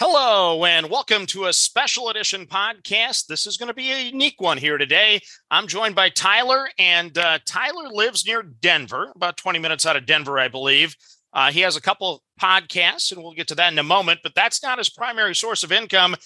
Hello, 0.00 0.64
and 0.64 0.90
welcome 0.90 1.24
to 1.26 1.44
a 1.44 1.52
special 1.52 2.08
edition 2.08 2.46
podcast. 2.46 3.28
This 3.28 3.46
is 3.46 3.56
going 3.56 3.68
to 3.68 3.74
be 3.74 3.92
a 3.92 4.06
unique 4.06 4.40
one 4.40 4.58
here 4.58 4.76
today. 4.76 5.20
I'm 5.52 5.68
joined 5.68 5.94
by 5.94 6.08
Tyler, 6.08 6.68
and 6.80 7.16
uh, 7.16 7.38
Tyler 7.46 7.88
lives 7.92 8.26
near 8.26 8.42
Denver, 8.42 9.12
about 9.14 9.36
20 9.36 9.60
minutes 9.60 9.86
out 9.86 9.94
of 9.94 10.04
Denver, 10.04 10.36
I 10.36 10.48
believe. 10.48 10.96
Uh, 11.32 11.52
he 11.52 11.60
has 11.60 11.76
a 11.76 11.80
couple 11.80 12.24
podcasts, 12.42 13.12
and 13.12 13.22
we'll 13.22 13.34
get 13.34 13.46
to 13.48 13.54
that 13.54 13.72
in 13.72 13.78
a 13.78 13.84
moment, 13.84 14.18
but 14.24 14.34
that's 14.34 14.64
not 14.64 14.78
his 14.78 14.90
primary 14.90 15.32
source 15.32 15.62
of 15.62 15.70
income. 15.70 16.16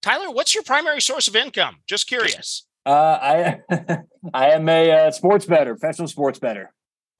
Tyler, 0.00 0.30
what's 0.30 0.54
your 0.54 0.64
primary 0.64 1.02
source 1.02 1.28
of 1.28 1.36
income? 1.36 1.76
Just 1.86 2.06
curious. 2.06 2.66
Uh, 2.86 3.18
I 3.20 3.60
I 4.32 4.46
am 4.52 4.66
a 4.66 4.92
uh, 4.92 5.10
sports 5.10 5.44
bettor, 5.44 5.74
professional 5.74 6.08
sports 6.08 6.38
bettor. 6.38 6.72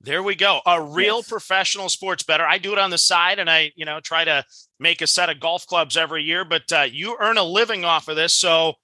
There 0.02 0.22
we 0.22 0.34
go. 0.34 0.60
A 0.64 0.80
real 0.80 1.16
Yes. 1.16 1.28
professional 1.28 1.90
sports 1.90 2.22
bettor. 2.22 2.46
I 2.46 2.56
do 2.58 2.72
it 2.72 2.78
on 2.78 2.90
the 2.90 2.96
side 2.98 3.38
and 3.38 3.50
I, 3.50 3.72
you 3.76 3.84
know, 3.84 4.00
try 4.00 4.24
to 4.24 4.44
make 4.78 5.02
a 5.02 5.06
set 5.06 5.28
of 5.28 5.40
golf 5.40 5.66
clubs 5.66 5.96
every 5.96 6.22
year, 6.22 6.44
but 6.44 6.72
uh, 6.72 6.82
you 6.90 7.16
earn 7.20 7.36
a 7.36 7.44
living 7.44 7.84
off 7.84 8.08
of 8.08 8.16
this. 8.16 8.32
So, 8.32 8.74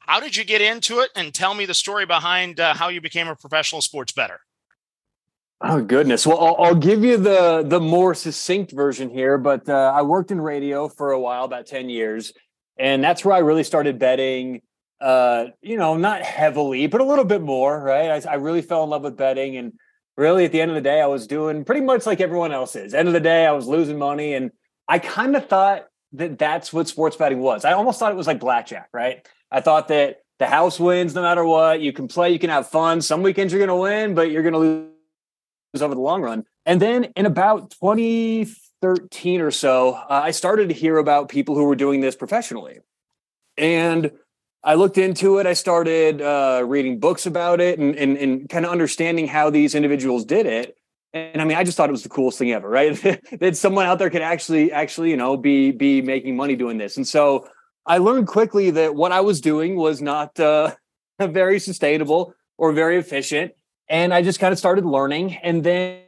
how 0.00 0.20
did 0.20 0.36
you 0.36 0.44
get 0.44 0.60
into 0.60 1.00
it? 1.00 1.10
And 1.14 1.32
tell 1.32 1.54
me 1.54 1.66
the 1.66 1.72
story 1.74 2.04
behind 2.04 2.58
uh, 2.60 2.74
how 2.74 2.88
you 2.88 3.00
became 3.00 3.28
a 3.28 3.36
professional 3.36 3.80
sports 3.80 4.12
bettor. 4.12 4.40
Oh 5.60 5.80
goodness. 5.82 6.26
Well, 6.26 6.38
I'll, 6.44 6.56
I'll 6.62 6.74
give 6.74 7.04
you 7.04 7.16
the 7.16 7.62
the 7.64 7.80
more 7.80 8.12
succinct 8.14 8.72
version 8.72 9.08
here. 9.08 9.38
But 9.38 9.68
uh, 9.68 9.92
I 9.94 10.02
worked 10.02 10.30
in 10.30 10.40
radio 10.40 10.88
for 10.88 11.12
a 11.12 11.20
while, 11.20 11.44
about 11.44 11.66
ten 11.66 11.88
years, 11.88 12.32
and 12.76 13.02
that's 13.02 13.24
where 13.24 13.34
I 13.34 13.38
really 13.38 13.64
started 13.64 13.98
betting. 13.98 14.62
Uh, 15.00 15.46
you 15.62 15.76
know, 15.76 15.96
not 15.96 16.22
heavily, 16.22 16.86
but 16.86 17.00
a 17.00 17.04
little 17.04 17.24
bit 17.24 17.40
more. 17.40 17.80
Right. 17.80 18.26
I, 18.26 18.32
I 18.32 18.34
really 18.34 18.62
fell 18.62 18.84
in 18.84 18.90
love 18.90 19.02
with 19.02 19.16
betting, 19.16 19.56
and 19.56 19.72
really, 20.16 20.44
at 20.44 20.52
the 20.52 20.60
end 20.60 20.70
of 20.70 20.74
the 20.74 20.80
day, 20.80 21.00
I 21.00 21.06
was 21.06 21.26
doing 21.26 21.64
pretty 21.64 21.80
much 21.80 22.06
like 22.06 22.20
everyone 22.20 22.52
else 22.52 22.76
is. 22.76 22.94
End 22.94 23.08
of 23.08 23.14
the 23.14 23.20
day, 23.20 23.46
I 23.46 23.52
was 23.52 23.66
losing 23.66 23.98
money, 23.98 24.34
and 24.34 24.50
I 24.88 24.98
kind 24.98 25.36
of 25.36 25.48
thought 25.48 25.86
that 26.12 26.38
that's 26.38 26.72
what 26.72 26.88
sports 26.88 27.16
betting 27.16 27.40
was. 27.40 27.64
I 27.64 27.72
almost 27.72 27.98
thought 27.98 28.12
it 28.12 28.16
was 28.16 28.26
like 28.26 28.40
blackjack. 28.40 28.88
Right. 28.92 29.26
I 29.50 29.60
thought 29.60 29.88
that 29.88 30.22
the 30.38 30.46
house 30.46 30.80
wins 30.80 31.14
no 31.14 31.22
matter 31.22 31.44
what. 31.44 31.80
You 31.80 31.92
can 31.92 32.08
play, 32.08 32.32
you 32.32 32.38
can 32.38 32.50
have 32.50 32.68
fun. 32.68 33.00
Some 33.00 33.22
weekends 33.22 33.52
you're 33.52 33.64
going 33.64 33.68
to 33.68 33.82
win, 33.82 34.14
but 34.14 34.30
you're 34.30 34.42
going 34.42 34.54
to 34.54 34.58
lose 34.58 35.82
over 35.82 35.94
the 35.94 36.00
long 36.00 36.22
run. 36.22 36.44
And 36.66 36.80
then 36.80 37.04
in 37.16 37.26
about 37.26 37.70
2013 37.72 39.40
or 39.40 39.50
so, 39.50 39.94
uh, 39.94 40.20
I 40.24 40.30
started 40.30 40.68
to 40.68 40.74
hear 40.74 40.98
about 40.98 41.28
people 41.28 41.54
who 41.54 41.64
were 41.64 41.76
doing 41.76 42.00
this 42.00 42.16
professionally. 42.16 42.78
And 43.56 44.12
I 44.64 44.74
looked 44.74 44.98
into 44.98 45.38
it. 45.38 45.46
I 45.46 45.52
started 45.52 46.22
uh, 46.22 46.62
reading 46.66 46.98
books 46.98 47.26
about 47.26 47.60
it 47.60 47.78
and, 47.78 47.94
and, 47.96 48.16
and 48.16 48.48
kind 48.48 48.64
of 48.64 48.72
understanding 48.72 49.28
how 49.28 49.50
these 49.50 49.74
individuals 49.74 50.24
did 50.24 50.46
it. 50.46 50.76
And 51.12 51.40
I 51.40 51.44
mean, 51.44 51.56
I 51.56 51.64
just 51.64 51.76
thought 51.76 51.88
it 51.88 51.92
was 51.92 52.02
the 52.02 52.08
coolest 52.08 52.38
thing 52.38 52.50
ever, 52.50 52.68
right? 52.68 53.00
that 53.40 53.56
someone 53.56 53.86
out 53.86 53.98
there 53.98 54.10
could 54.10 54.22
actually, 54.22 54.72
actually, 54.72 55.10
you 55.10 55.16
know, 55.16 55.36
be 55.36 55.70
be 55.70 56.02
making 56.02 56.36
money 56.36 56.56
doing 56.56 56.78
this. 56.78 56.96
And 56.96 57.06
so 57.06 57.48
I 57.86 57.98
learned 57.98 58.26
quickly 58.26 58.70
that 58.70 58.94
what 58.94 59.12
I 59.12 59.20
was 59.20 59.40
doing 59.40 59.76
was 59.76 60.02
not 60.02 60.40
uh, 60.40 60.74
very 61.20 61.60
sustainable 61.60 62.34
or 62.56 62.72
very 62.72 62.96
efficient 62.96 63.52
and 63.88 64.14
I 64.14 64.22
just 64.22 64.40
kind 64.40 64.52
of 64.52 64.58
started 64.58 64.84
learning. 64.84 65.36
And 65.36 65.62
then, 65.62 66.00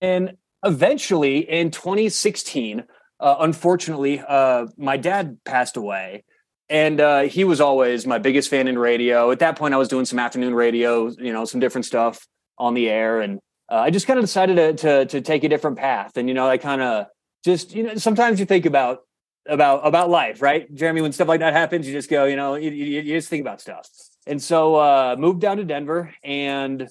and 0.00 0.36
eventually 0.64 1.38
in 1.38 1.70
2016, 1.70 2.84
uh, 3.20 3.36
unfortunately, 3.40 4.22
uh, 4.26 4.66
my 4.76 4.96
dad 4.96 5.38
passed 5.44 5.76
away, 5.76 6.24
and 6.70 7.00
uh, 7.00 7.20
he 7.22 7.44
was 7.44 7.60
always 7.60 8.06
my 8.06 8.18
biggest 8.18 8.50
fan 8.50 8.68
in 8.68 8.78
radio. 8.78 9.30
At 9.30 9.38
that 9.38 9.56
point, 9.56 9.74
I 9.74 9.78
was 9.78 9.88
doing 9.88 10.04
some 10.04 10.18
afternoon 10.18 10.54
radio, 10.54 11.08
you 11.18 11.32
know, 11.32 11.44
some 11.44 11.60
different 11.60 11.86
stuff 11.86 12.26
on 12.58 12.74
the 12.74 12.88
air, 12.88 13.20
and 13.20 13.38
uh, 13.70 13.76
I 13.76 13.90
just 13.90 14.06
kind 14.06 14.18
of 14.18 14.24
decided 14.24 14.56
to, 14.56 14.74
to 14.74 15.06
to 15.06 15.20
take 15.20 15.44
a 15.44 15.48
different 15.48 15.78
path. 15.78 16.16
And 16.16 16.28
you 16.28 16.34
know, 16.34 16.48
I 16.48 16.58
kind 16.58 16.82
of 16.82 17.06
just 17.44 17.74
you 17.74 17.84
know, 17.84 17.94
sometimes 17.96 18.40
you 18.40 18.46
think 18.46 18.66
about 18.66 19.00
about 19.46 19.86
about 19.86 20.10
life, 20.10 20.42
right, 20.42 20.72
Jeremy? 20.74 21.00
When 21.00 21.12
stuff 21.12 21.28
like 21.28 21.40
that 21.40 21.54
happens, 21.54 21.86
you 21.86 21.92
just 21.92 22.10
go, 22.10 22.24
you 22.24 22.36
know, 22.36 22.54
you, 22.54 22.70
you, 22.70 23.00
you 23.00 23.16
just 23.16 23.28
think 23.28 23.40
about 23.40 23.60
stuff. 23.60 23.88
And 24.26 24.42
so 24.42 24.76
uh, 24.76 25.16
moved 25.18 25.40
down 25.40 25.56
to 25.56 25.64
Denver 25.64 26.14
and 26.22 26.86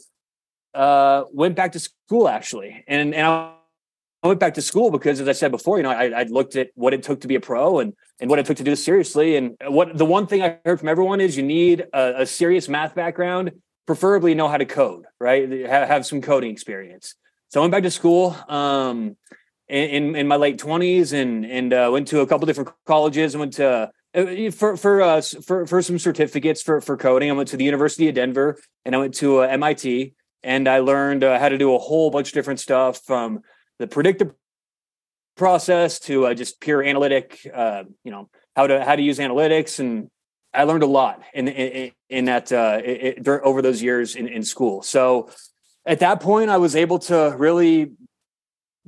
uh, 0.73 1.23
went 1.31 1.55
back 1.55 1.73
to 1.73 1.79
school 1.79 2.27
actually. 2.27 2.83
And 2.87 3.13
and 3.13 3.27
I 3.27 3.53
went 4.23 4.39
back 4.39 4.55
to 4.55 4.61
school 4.61 4.89
because, 4.89 5.21
as 5.21 5.27
I 5.27 5.33
said 5.33 5.51
before, 5.51 5.77
you 5.77 5.83
know, 5.83 5.91
I, 5.91 6.21
I 6.21 6.23
looked 6.23 6.55
at 6.55 6.69
what 6.73 6.93
it 6.93 7.03
took 7.03 7.21
to 7.21 7.27
be 7.27 7.35
a 7.35 7.39
pro 7.39 7.79
and 7.79 7.93
and 8.19 8.29
what 8.29 8.39
it 8.39 8.45
took 8.45 8.57
to 8.57 8.63
do 8.63 8.71
this 8.71 8.83
seriously. 8.83 9.35
And 9.35 9.55
what 9.67 9.97
the 9.97 10.05
one 10.05 10.27
thing 10.27 10.41
I 10.41 10.59
heard 10.65 10.79
from 10.79 10.89
everyone 10.89 11.21
is 11.21 11.37
you 11.37 11.43
need 11.43 11.85
a, 11.93 12.21
a 12.21 12.25
serious 12.25 12.67
math 12.67 12.95
background, 12.95 13.51
preferably 13.85 14.35
know 14.35 14.47
how 14.47 14.57
to 14.57 14.65
code, 14.65 15.05
right? 15.19 15.49
Have, 15.49 15.87
have 15.87 16.05
some 16.05 16.21
coding 16.21 16.51
experience. 16.51 17.15
So 17.49 17.59
I 17.59 17.61
went 17.61 17.71
back 17.71 17.83
to 17.83 17.91
school. 17.91 18.35
Um, 18.49 19.17
in, 19.69 20.15
in 20.15 20.27
my 20.27 20.37
late 20.37 20.57
twenties 20.57 21.13
and 21.13 21.45
and 21.45 21.73
uh, 21.73 21.89
went 21.91 22.07
to 22.09 22.21
a 22.21 22.27
couple 22.27 22.45
different 22.45 22.69
colleges. 22.85 23.35
I 23.35 23.39
went 23.39 23.53
to 23.53 23.91
uh, 24.13 24.51
for 24.51 24.77
for 24.77 25.01
uh, 25.01 25.21
for 25.21 25.67
for 25.67 25.81
some 25.81 25.99
certificates 25.99 26.61
for 26.61 26.81
for 26.81 26.97
coding. 26.97 27.29
I 27.29 27.33
went 27.33 27.49
to 27.49 27.57
the 27.57 27.65
University 27.65 28.07
of 28.07 28.15
Denver 28.15 28.57
and 28.85 28.95
I 28.95 28.97
went 28.97 29.13
to 29.15 29.43
uh, 29.43 29.47
MIT 29.47 30.13
and 30.43 30.67
I 30.67 30.79
learned 30.79 31.23
uh, 31.23 31.39
how 31.39 31.49
to 31.49 31.57
do 31.57 31.75
a 31.75 31.77
whole 31.77 32.09
bunch 32.09 32.29
of 32.29 32.33
different 32.33 32.59
stuff 32.59 33.01
from 33.05 33.41
the 33.79 33.87
predictive 33.87 34.31
process 35.37 35.99
to 35.99 36.27
uh, 36.27 36.33
just 36.33 36.59
pure 36.59 36.83
analytic. 36.83 37.39
Uh, 37.53 37.83
you 38.03 38.11
know 38.11 38.29
how 38.55 38.67
to 38.67 38.83
how 38.83 38.95
to 38.95 39.01
use 39.01 39.19
analytics 39.19 39.79
and 39.79 40.09
I 40.53 40.63
learned 40.63 40.83
a 40.83 40.87
lot 40.87 41.21
in 41.33 41.47
in, 41.47 41.91
in 42.09 42.25
that 42.25 42.51
uh, 42.51 42.81
it, 42.83 43.27
over 43.27 43.61
those 43.61 43.81
years 43.81 44.15
in, 44.15 44.27
in 44.27 44.43
school. 44.43 44.81
So 44.81 45.29
at 45.85 45.99
that 45.99 46.19
point, 46.19 46.49
I 46.49 46.57
was 46.57 46.75
able 46.75 46.99
to 46.99 47.35
really 47.37 47.91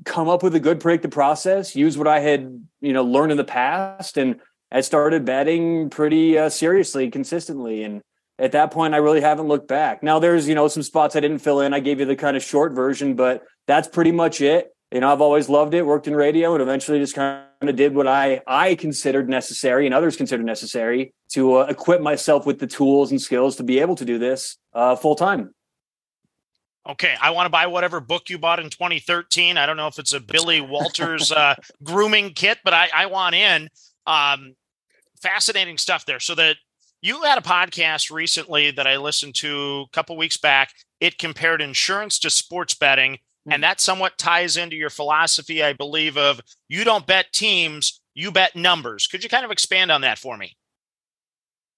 come 0.05 0.29
up 0.29 0.43
with 0.43 0.55
a 0.55 0.59
good 0.59 0.79
predictive 0.79 1.11
process, 1.11 1.75
use 1.75 1.97
what 1.97 2.07
I 2.07 2.19
had, 2.19 2.66
you 2.81 2.93
know, 2.93 3.03
learned 3.03 3.31
in 3.31 3.37
the 3.37 3.43
past, 3.43 4.17
and 4.17 4.39
I 4.71 4.81
started 4.81 5.25
betting 5.25 5.89
pretty 5.89 6.37
uh, 6.37 6.49
seriously, 6.49 7.09
consistently. 7.09 7.83
And 7.83 8.01
at 8.37 8.53
that 8.53 8.71
point, 8.71 8.93
I 8.93 8.97
really 8.97 9.21
haven't 9.21 9.47
looked 9.47 9.67
back. 9.67 10.03
Now, 10.03 10.19
there's, 10.19 10.47
you 10.47 10.55
know, 10.55 10.67
some 10.67 10.83
spots 10.83 11.16
I 11.16 11.19
didn't 11.19 11.39
fill 11.39 11.61
in. 11.61 11.73
I 11.73 11.79
gave 11.79 11.99
you 11.99 12.05
the 12.05 12.16
kind 12.16 12.37
of 12.37 12.43
short 12.43 12.73
version, 12.73 13.16
but 13.16 13.43
that's 13.67 13.87
pretty 13.87 14.11
much 14.11 14.41
it. 14.41 14.73
You 14.91 15.01
know, 15.01 15.11
I've 15.11 15.22
always 15.22 15.50
loved 15.50 15.75
it, 15.75 15.85
worked 15.85 16.07
in 16.07 16.16
radio, 16.16 16.53
and 16.53 16.61
eventually 16.61 17.00
just 17.00 17.13
kind 17.13 17.44
of 17.61 17.75
did 17.75 17.94
what 17.94 18.07
I 18.07 18.41
I 18.47 18.75
considered 18.75 19.29
necessary 19.29 19.85
and 19.85 19.94
others 19.94 20.17
considered 20.17 20.45
necessary 20.45 21.13
to 21.33 21.57
uh, 21.57 21.66
equip 21.66 22.01
myself 22.01 22.45
with 22.45 22.59
the 22.59 22.67
tools 22.67 23.11
and 23.11 23.22
skills 23.22 23.55
to 23.57 23.63
be 23.63 23.79
able 23.79 23.95
to 23.95 24.05
do 24.05 24.17
this 24.17 24.57
uh, 24.73 24.95
full 24.95 25.16
time. 25.16 25.53
Okay, 26.88 27.13
I 27.22 27.29
want 27.31 27.45
to 27.45 27.51
buy 27.51 27.67
whatever 27.67 27.99
book 27.99 28.29
you 28.29 28.39
bought 28.39 28.59
in 28.59 28.69
2013. 28.72 29.57
I 29.57 29.67
don't 29.67 29.78
know 29.78 29.85
if 29.85 29.99
it's 29.99 30.13
a 30.13 30.19
Billy 30.19 30.59
Walters 30.59 31.31
uh, 31.31 31.53
grooming 31.83 32.31
kit, 32.31 32.57
but 32.63 32.73
I, 32.73 32.89
I 32.95 33.05
want 33.05 33.35
in. 33.35 33.69
Um, 34.07 34.55
fascinating 35.22 35.78
stuff 35.78 36.05
there. 36.05 36.19
So 36.19 36.33
that 36.35 36.57
you 37.01 37.22
had 37.22 37.38
a 37.38 37.41
podcast 37.41 38.11
recently 38.11 38.72
that 38.72 38.88
I 38.88 38.97
listened 38.97 39.35
to 39.35 39.85
a 39.88 39.89
couple 39.91 40.17
weeks 40.17 40.38
back. 40.38 40.73
It 40.99 41.17
compared 41.17 41.61
insurance 41.61 42.17
to 42.19 42.29
sports 42.29 42.73
betting. 42.73 43.19
And 43.50 43.63
that 43.63 43.79
somewhat 43.79 44.17
ties 44.17 44.57
into 44.57 44.75
your 44.75 44.89
philosophy, 44.89 45.63
I 45.63 45.73
believe, 45.73 46.17
of 46.17 46.41
you 46.67 46.84
don't 46.84 47.05
bet 47.05 47.31
teams, 47.31 48.02
you 48.14 48.31
bet 48.31 48.55
numbers. 48.55 49.08
Could 49.08 49.23
you 49.23 49.29
kind 49.29 49.46
of 49.46 49.52
expand 49.52 49.91
on 49.91 50.02
that 50.02 50.17
for 50.17 50.37
me? 50.37 50.55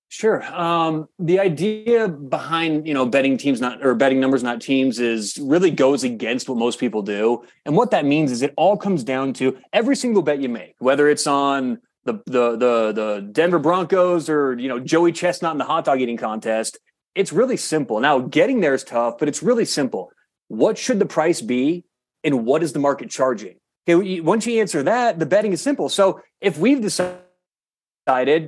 Sure. 0.10 0.44
Um, 0.44 1.08
the 1.20 1.40
idea 1.40 2.10
behind 2.10 2.86
you 2.86 2.94
know 2.94 3.06
betting 3.06 3.38
teams 3.38 3.62
not 3.62 3.82
or 3.82 3.96
betting 3.96 4.20
numbers 4.20 4.44
not 4.44 4.60
teams 4.60 5.00
is 5.00 5.38
really 5.38 5.72
goes 5.72 6.04
against 6.04 6.50
what 6.50 6.58
most 6.58 6.80
people 6.80 7.02
do, 7.02 7.46
and 7.66 7.78
what 7.78 7.92
that 7.92 8.04
means 8.04 8.30
is 8.30 8.42
it 8.42 8.54
all 8.58 8.76
comes 8.76 9.06
down 9.06 9.32
to 9.36 9.58
every 9.72 9.96
single 9.96 10.22
bet 10.22 10.42
you 10.42 10.50
make, 10.50 10.76
whether 10.80 11.08
it's 11.08 11.28
on 11.28 11.80
the 12.04 12.16
the 12.26 12.58
the 12.58 12.92
the 12.92 13.30
Denver 13.32 13.58
Broncos 13.58 14.30
or 14.30 14.60
you 14.60 14.68
know 14.68 14.80
Joey 14.80 15.14
Chestnut 15.14 15.54
in 15.54 15.58
the 15.58 15.64
hot 15.64 15.86
dog 15.86 16.02
eating 16.02 16.18
contest. 16.18 16.78
It's 17.16 17.32
really 17.32 17.56
simple. 17.56 18.02
Now 18.02 18.20
getting 18.20 18.60
there 18.60 18.74
is 18.74 18.84
tough, 18.84 19.18
but 19.18 19.30
it's 19.30 19.42
really 19.42 19.66
simple. 19.66 20.12
What 20.52 20.78
should 20.78 21.00
the 21.00 21.06
price 21.06 21.40
be, 21.40 21.86
and 22.26 22.46
what 22.46 22.62
is 22.62 22.74
the 22.74 22.80
market 22.80 23.10
charging? 23.10 23.56
Okay, 23.88 24.20
once 24.20 24.46
you 24.46 24.60
answer 24.60 24.84
that, 24.84 25.18
the 25.18 25.26
betting 25.26 25.54
is 25.54 25.62
simple. 25.62 25.88
So 25.88 26.20
if 26.42 26.58
we've 26.58 26.82
decided 26.82 27.22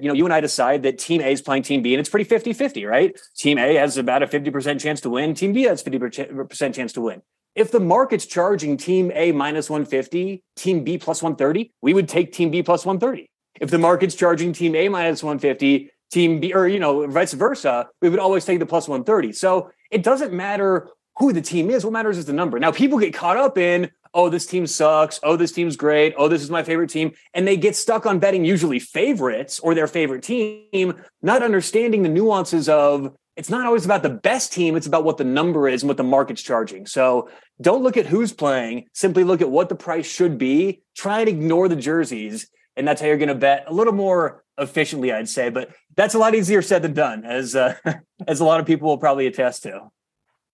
you 0.03 0.09
know, 0.09 0.13
you 0.13 0.25
and 0.25 0.33
I 0.33 0.41
decide 0.41 0.83
that 0.83 1.00
team 1.00 1.21
A 1.21 1.31
is 1.31 1.41
playing 1.41 1.63
team 1.63 1.81
B 1.81 1.94
and 1.94 2.01
it's 2.01 2.09
pretty 2.09 2.25
50 2.25 2.51
50, 2.51 2.83
right? 2.85 3.17
Team 3.38 3.57
A 3.57 3.75
has 3.75 3.97
about 3.97 4.21
a 4.21 4.27
50% 4.27 4.81
chance 4.81 5.00
to 5.01 5.09
win. 5.09 5.33
Team 5.33 5.53
B 5.53 5.63
has 5.63 5.81
50% 5.81 6.73
chance 6.73 6.91
to 6.94 7.01
win. 7.01 7.21
if 7.55 7.71
the 7.71 7.79
market's 7.79 8.25
charging 8.25 8.77
team 8.77 9.11
A 9.15 9.31
minus 9.31 9.69
150, 9.69 10.44
team 10.55 10.83
B 10.83 10.97
plus 10.97 11.21
130, 11.21 11.71
we 11.81 11.94
would 11.94 12.09
take 12.09 12.33
team 12.33 12.50
B 12.50 12.63
plus 12.63 12.85
130. 12.85 13.29
If 13.61 13.69
the 13.69 13.77
market's 13.77 14.15
charging 14.15 14.51
team 14.53 14.75
A 14.75 14.89
minus 14.89 15.23
150, 15.23 15.89
team 16.11 16.39
B, 16.39 16.53
or, 16.53 16.67
you 16.67 16.79
know, 16.79 17.07
vice 17.07 17.33
versa, 17.33 17.88
we 18.01 18.09
would 18.09 18.19
always 18.19 18.44
take 18.44 18.59
the 18.59 18.65
plus 18.65 18.88
130. 18.88 19.31
So 19.33 19.71
it 19.91 20.03
doesn't 20.03 20.33
matter 20.33 20.89
who 21.18 21.33
the 21.33 21.42
team 21.42 21.69
is. 21.69 21.83
What 21.83 21.94
matters 21.94 22.18
is 22.18 22.25
the 22.25 22.33
number. 22.33 22.60
Now, 22.60 22.71
people 22.71 23.00
get 23.00 23.13
caught 23.13 23.38
up 23.38 23.57
in, 23.57 23.92
oh, 24.13 24.30
this 24.30 24.45
team 24.45 24.68
sucks. 24.68 25.19
Oh, 25.24 25.36
this 25.36 25.51
team's 25.51 25.75
great. 25.75 26.13
Oh, 26.18 26.27
this 26.27 26.42
is 26.42 26.50
my 26.50 26.63
favorite 26.63 26.89
team. 26.89 27.13
And 27.33 27.48
they 27.48 27.57
get 27.57 27.75
stuck 27.75 28.06
on 28.06 28.19
betting 28.19 28.45
usually 28.45 28.80
favorites 28.80 29.60
or 29.60 29.75
their 29.75 29.88
favorite 29.88 30.24
team, 30.24 31.01
not 31.21 31.44
understanding 31.44 32.04
the 32.04 32.10
nuances 32.10 32.69
of 32.69 33.15
it's 33.36 33.50
not 33.50 33.65
always 33.65 33.86
about 33.86 34.04
the 34.04 34.10
best 34.10 34.54
team. 34.54 34.75
It's 34.75 34.86
about 34.86 35.04
what 35.04 35.18
the 35.18 35.24
number 35.24 35.68
is 35.68 35.81
and 35.81 35.88
what 35.88 35.98
the 35.98 36.04
market's 36.04 36.42
charging. 36.42 36.86
So 36.86 37.30
don't 37.60 37.81
look 37.81 37.98
at 37.98 38.06
who's 38.06 38.31
playing. 38.31 38.86
Simply 38.94 39.24
look 39.24 39.42
at 39.42 39.50
what 39.50 39.69
the 39.69 39.75
price 39.75 40.06
should 40.06 40.38
be. 40.38 40.83
Try 40.95 41.21
and 41.21 41.30
ignore 41.30 41.68
the 41.68 41.75
jerseys. 41.75 42.48
And 42.75 42.88
that's 42.88 43.01
how 43.01 43.07
you're 43.07 43.18
going 43.18 43.30
to 43.30 43.36
bet 43.36 43.65
a 43.68 43.74
little 43.74 43.94
more 43.94 44.44
efficiently, 44.57 45.12
I'd 45.12 45.30
say. 45.30 45.50
But 45.50 45.69
that's 45.95 46.13
a 46.13 46.19
lot 46.19 46.36
easier 46.36 46.62
said 46.62 46.83
than 46.83 46.94
done, 46.94 47.25
as 47.25 47.56
uh, 47.56 47.75
as 48.27 48.39
a 48.39 48.45
lot 48.45 48.60
of 48.60 48.65
people 48.65 48.88
will 48.88 48.98
probably 48.98 49.27
attest 49.27 49.63
to. 49.63 49.89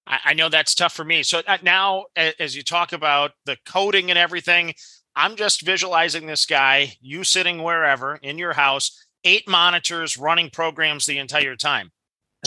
I 0.09 0.33
know 0.33 0.49
that's 0.49 0.73
tough 0.73 0.93
for 0.93 1.05
me. 1.05 1.21
So 1.21 1.41
uh, 1.45 1.59
now, 1.61 2.05
as 2.15 2.55
you 2.55 2.63
talk 2.63 2.93
about 2.93 3.31
the 3.45 3.57
coding 3.65 4.09
and 4.09 4.17
everything, 4.17 4.73
I'm 5.15 5.35
just 5.35 5.61
visualizing 5.61 6.25
this 6.25 6.47
guy, 6.47 6.93
you 6.99 7.23
sitting 7.23 7.61
wherever 7.61 8.15
in 8.15 8.39
your 8.39 8.53
house, 8.53 9.05
eight 9.23 9.47
monitors 9.47 10.17
running 10.17 10.49
programs 10.49 11.05
the 11.05 11.19
entire 11.19 11.55
time 11.55 11.91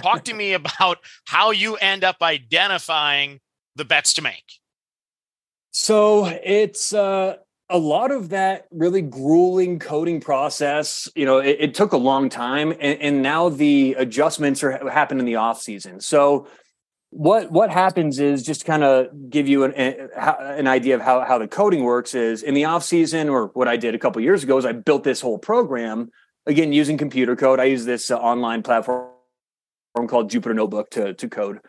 Talk 0.00 0.24
to 0.24 0.34
me 0.34 0.52
about 0.52 0.98
how 1.26 1.50
you 1.50 1.76
end 1.76 2.04
up 2.04 2.16
identifying 2.22 3.40
the 3.76 3.84
bets 3.84 4.14
to 4.14 4.22
make. 4.22 4.60
So 5.70 6.26
it's 6.26 6.92
uh, 6.92 7.36
a 7.70 7.78
lot 7.78 8.10
of 8.10 8.28
that 8.30 8.66
really 8.70 9.02
grueling 9.02 9.78
coding 9.78 10.20
process. 10.20 11.08
You 11.14 11.24
know, 11.24 11.38
it, 11.38 11.56
it 11.60 11.74
took 11.74 11.92
a 11.92 11.98
long 11.98 12.28
time, 12.28 12.72
and, 12.72 13.00
and, 13.00 13.22
now 13.22 13.48
the 13.48 13.94
adjustments 13.98 14.62
are 14.62 14.86
happen 14.90 15.18
in 15.18 15.24
the 15.24 15.36
off 15.36 15.62
season. 15.62 16.00
So 16.00 16.46
what 17.14 17.52
what 17.52 17.70
happens 17.70 18.18
is 18.18 18.42
just 18.42 18.64
kind 18.64 18.82
of 18.82 19.30
give 19.30 19.46
you 19.46 19.64
an, 19.64 19.72
an 19.74 20.66
idea 20.66 20.94
of 20.94 21.02
how, 21.02 21.20
how 21.20 21.38
the 21.38 21.46
coding 21.46 21.84
works 21.84 22.14
is 22.14 22.42
in 22.42 22.54
the 22.54 22.64
off 22.64 22.82
season 22.82 23.28
or 23.28 23.48
what 23.48 23.68
i 23.68 23.76
did 23.76 23.94
a 23.94 23.98
couple 23.98 24.20
years 24.22 24.42
ago 24.42 24.56
is 24.56 24.64
i 24.64 24.72
built 24.72 25.04
this 25.04 25.20
whole 25.20 25.38
program 25.38 26.10
again 26.46 26.72
using 26.72 26.96
computer 26.96 27.36
code 27.36 27.60
i 27.60 27.64
use 27.64 27.84
this 27.84 28.10
uh, 28.10 28.16
online 28.16 28.62
platform 28.62 29.12
called 30.08 30.30
Jupyter 30.30 30.54
Notebook 30.54 30.90
to 30.90 31.14
to 31.14 31.28
code. 31.28 31.60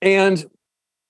And 0.00 0.44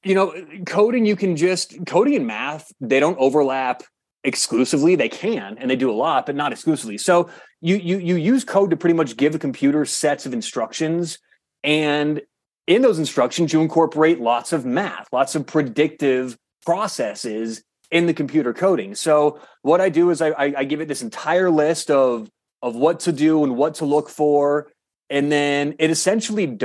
you 0.05 0.15
know, 0.15 0.35
coding 0.67 1.05
you 1.05 1.17
can 1.17 1.37
just 1.37 1.75
coding 1.87 2.15
and 2.15 2.27
math, 2.27 2.73
they 2.81 3.01
don't 3.01 3.19
overlap 3.19 3.83
exclusively. 4.25 4.95
They 4.95 5.09
can 5.09 5.59
and 5.59 5.71
they 5.71 5.77
do 5.77 5.91
a 5.91 5.95
lot, 5.95 6.27
but 6.27 6.37
not 6.37 6.53
exclusively. 6.53 6.99
So 6.99 7.31
you 7.61 7.77
you 7.77 7.99
you 7.99 8.17
use 8.17 8.45
code 8.45 8.71
to 8.71 8.77
pretty 8.77 8.95
much 8.95 9.17
give 9.17 9.33
the 9.33 9.39
computer 9.39 9.85
sets 9.85 10.27
of 10.27 10.33
instructions 10.33 11.19
and 11.63 12.23
in 12.67 12.83
those 12.83 12.99
instructions 12.99 13.53
you 13.53 13.61
incorporate 13.61 14.21
lots 14.21 14.53
of 14.53 14.65
math, 14.65 15.09
lots 15.13 15.35
of 15.35 15.47
predictive 15.47 16.37
processes 16.65 17.63
in 17.91 18.07
the 18.07 18.15
computer 18.15 18.53
coding. 18.53 18.95
So 18.95 19.41
what 19.63 19.81
I 19.81 19.89
do 19.89 20.11
is 20.11 20.21
I, 20.21 20.31
I, 20.31 20.55
I 20.59 20.65
give 20.65 20.81
it 20.81 20.89
this 20.89 21.03
entire 21.03 21.51
list 21.51 21.91
of 21.91 22.29
of 22.63 22.75
what 22.75 23.01
to 23.01 23.13
do 23.13 23.45
and 23.45 23.57
what 23.57 23.75
to 23.77 23.85
look 23.85 24.09
for 24.09 24.73
and 25.11 25.31
then 25.31 25.75
it 25.79 25.91
essentially 25.91 26.59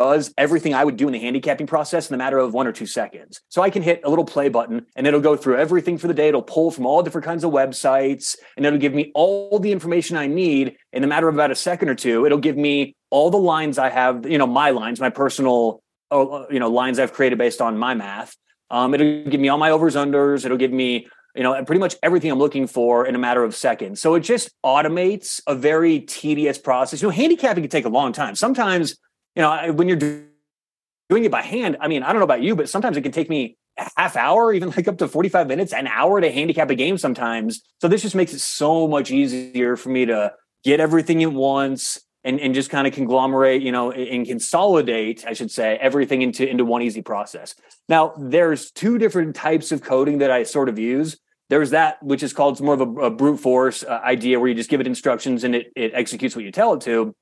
does 0.00 0.32
everything 0.38 0.72
I 0.72 0.82
would 0.82 0.96
do 0.96 1.06
in 1.06 1.12
the 1.12 1.18
handicapping 1.18 1.66
process 1.66 2.08
in 2.08 2.14
a 2.14 2.18
matter 2.18 2.38
of 2.38 2.54
one 2.54 2.66
or 2.66 2.72
two 2.72 2.86
seconds. 2.86 3.42
So 3.50 3.60
I 3.60 3.68
can 3.68 3.82
hit 3.82 4.00
a 4.02 4.08
little 4.08 4.24
play 4.24 4.48
button 4.48 4.86
and 4.96 5.06
it'll 5.06 5.20
go 5.20 5.36
through 5.36 5.58
everything 5.58 5.98
for 5.98 6.08
the 6.08 6.14
day. 6.14 6.28
It'll 6.28 6.40
pull 6.40 6.70
from 6.70 6.86
all 6.86 7.02
different 7.02 7.26
kinds 7.26 7.44
of 7.44 7.52
websites 7.52 8.36
and 8.56 8.64
it'll 8.64 8.78
give 8.78 8.94
me 8.94 9.12
all 9.14 9.58
the 9.58 9.70
information 9.70 10.16
I 10.16 10.26
need 10.26 10.76
in 10.94 11.04
a 11.04 11.06
matter 11.06 11.28
of 11.28 11.34
about 11.34 11.50
a 11.50 11.54
second 11.54 11.90
or 11.90 11.94
two. 11.94 12.24
It'll 12.24 12.38
give 12.38 12.56
me 12.56 12.96
all 13.10 13.28
the 13.28 13.36
lines 13.36 13.78
I 13.78 13.90
have, 13.90 14.24
you 14.26 14.38
know, 14.38 14.46
my 14.46 14.70
lines, 14.70 15.00
my 15.00 15.10
personal, 15.10 15.82
uh, 16.10 16.46
you 16.50 16.58
know, 16.58 16.70
lines 16.70 16.98
I've 16.98 17.12
created 17.12 17.36
based 17.36 17.60
on 17.60 17.76
my 17.76 17.92
math. 17.92 18.34
Um, 18.70 18.94
it'll 18.94 19.24
give 19.24 19.40
me 19.40 19.50
all 19.50 19.58
my 19.58 19.70
overs, 19.70 19.96
unders. 19.96 20.46
It'll 20.46 20.56
give 20.56 20.72
me 20.72 21.08
you 21.34 21.44
know, 21.44 21.62
pretty 21.64 21.78
much 21.78 21.94
everything 22.02 22.30
I'm 22.30 22.38
looking 22.38 22.66
for 22.66 23.06
in 23.06 23.14
a 23.14 23.18
matter 23.18 23.44
of 23.44 23.54
seconds. 23.54 24.00
So 24.00 24.16
it 24.16 24.20
just 24.20 24.50
automates 24.64 25.40
a 25.46 25.54
very 25.54 26.00
tedious 26.00 26.58
process. 26.58 27.02
You 27.02 27.08
know, 27.08 27.12
handicapping 27.12 27.62
can 27.62 27.70
take 27.70 27.84
a 27.84 27.90
long 27.90 28.12
time. 28.12 28.34
Sometimes, 28.34 28.96
you 29.34 29.42
know, 29.42 29.72
when 29.72 29.88
you're 29.88 29.96
doing 29.96 31.24
it 31.24 31.30
by 31.30 31.42
hand, 31.42 31.76
I 31.80 31.88
mean, 31.88 32.02
I 32.02 32.12
don't 32.12 32.20
know 32.20 32.24
about 32.24 32.42
you, 32.42 32.56
but 32.56 32.68
sometimes 32.68 32.96
it 32.96 33.02
can 33.02 33.12
take 33.12 33.28
me 33.28 33.56
a 33.78 33.88
half 33.96 34.16
hour, 34.16 34.52
even 34.52 34.70
like 34.70 34.88
up 34.88 34.98
to 34.98 35.08
45 35.08 35.46
minutes, 35.46 35.72
an 35.72 35.86
hour 35.86 36.20
to 36.20 36.30
handicap 36.30 36.70
a 36.70 36.74
game 36.74 36.98
sometimes. 36.98 37.62
So 37.80 37.88
this 37.88 38.02
just 38.02 38.14
makes 38.14 38.32
it 38.32 38.40
so 38.40 38.86
much 38.88 39.10
easier 39.10 39.76
for 39.76 39.88
me 39.88 40.06
to 40.06 40.32
get 40.64 40.80
everything 40.80 41.22
at 41.22 41.32
once 41.32 42.00
and, 42.22 42.38
and 42.38 42.54
just 42.54 42.70
kind 42.70 42.86
of 42.86 42.92
conglomerate, 42.92 43.62
you 43.62 43.72
know, 43.72 43.92
and 43.92 44.26
consolidate, 44.26 45.24
I 45.26 45.32
should 45.32 45.50
say, 45.50 45.78
everything 45.80 46.22
into, 46.22 46.46
into 46.48 46.64
one 46.64 46.82
easy 46.82 47.02
process. 47.02 47.54
Now, 47.88 48.12
there's 48.18 48.70
two 48.70 48.98
different 48.98 49.34
types 49.34 49.72
of 49.72 49.82
coding 49.82 50.18
that 50.18 50.30
I 50.30 50.42
sort 50.42 50.68
of 50.68 50.78
use. 50.78 51.18
There's 51.48 51.70
that, 51.70 52.02
which 52.02 52.22
is 52.22 52.32
called 52.32 52.60
more 52.60 52.74
of 52.74 52.80
a, 52.80 52.90
a 53.06 53.10
brute 53.10 53.40
force 53.40 53.82
uh, 53.82 54.00
idea 54.04 54.38
where 54.38 54.48
you 54.48 54.54
just 54.54 54.70
give 54.70 54.80
it 54.80 54.86
instructions 54.86 55.44
and 55.44 55.54
it, 55.54 55.72
it 55.74 55.92
executes 55.94 56.36
what 56.36 56.44
you 56.44 56.52
tell 56.52 56.74
it 56.74 56.82
to. 56.82 57.14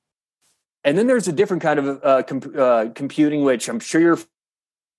And 0.85 0.97
then 0.97 1.07
there's 1.07 1.29
a 1.29 1.33
different 1.33 1.63
kind 1.63 1.79
of 1.79 2.01
uh, 2.03 2.23
comp- 2.23 2.57
uh, 2.57 2.87
computing, 2.95 3.45
which 3.45 3.69
I'm 3.69 3.81
sure 3.81 4.01
you're 4.01 4.19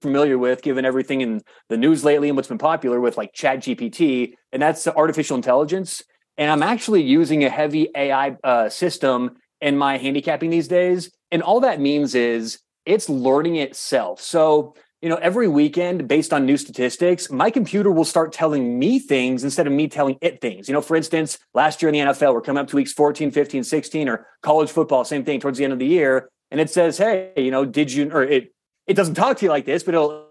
familiar 0.01 0.37
with, 0.37 0.61
given 0.61 0.85
everything 0.85 1.21
in 1.21 1.41
the 1.69 1.77
news 1.77 2.03
lately 2.03 2.29
and 2.29 2.35
what's 2.35 2.47
been 2.47 2.57
popular 2.57 2.99
with 2.99 3.17
like 3.17 3.33
Chat 3.33 3.59
GPT, 3.59 4.33
and 4.51 4.61
that's 4.61 4.87
artificial 4.87 5.35
intelligence. 5.35 6.01
And 6.37 6.49
I'm 6.49 6.63
actually 6.63 7.03
using 7.03 7.43
a 7.43 7.49
heavy 7.49 7.89
AI 7.95 8.37
uh, 8.43 8.69
system 8.69 9.37
in 9.61 9.77
my 9.77 9.97
handicapping 9.97 10.49
these 10.49 10.67
days. 10.67 11.11
And 11.31 11.43
all 11.43 11.59
that 11.61 11.81
means 11.81 12.15
is 12.15 12.59
it's 12.85 13.09
learning 13.09 13.57
itself. 13.57 14.21
So, 14.21 14.75
you 15.01 15.07
know, 15.07 15.15
every 15.15 15.47
weekend, 15.47 16.07
based 16.07 16.33
on 16.33 16.45
new 16.45 16.57
statistics, 16.57 17.29
my 17.29 17.49
computer 17.49 17.89
will 17.89 18.05
start 18.05 18.33
telling 18.33 18.77
me 18.77 18.99
things 18.99 19.43
instead 19.43 19.65
of 19.65 19.71
me 19.71 19.87
telling 19.87 20.17
it 20.21 20.41
things. 20.41 20.67
You 20.67 20.73
know, 20.73 20.81
for 20.81 20.95
instance, 20.95 21.37
last 21.53 21.81
year 21.81 21.89
in 21.89 21.93
the 21.93 22.13
NFL, 22.13 22.33
we're 22.33 22.41
coming 22.41 22.61
up 22.61 22.67
to 22.69 22.75
weeks 22.75 22.91
14, 22.91 23.31
15, 23.31 23.63
16, 23.63 24.09
or 24.09 24.27
college 24.41 24.69
football, 24.69 25.05
same 25.05 25.23
thing 25.23 25.39
towards 25.39 25.57
the 25.57 25.63
end 25.63 25.73
of 25.73 25.79
the 25.79 25.85
year. 25.85 26.29
And 26.51 26.59
it 26.59 26.69
says, 26.69 26.97
hey, 26.97 27.31
you 27.37 27.51
know, 27.51 27.63
did 27.63 27.93
you, 27.93 28.11
or 28.11 28.23
it, 28.23 28.53
it 28.87 28.95
doesn't 28.95 29.15
talk 29.15 29.37
to 29.37 29.45
you 29.45 29.49
like 29.49 29.65
this, 29.65 29.83
but 29.83 29.93
it'll, 29.93 30.27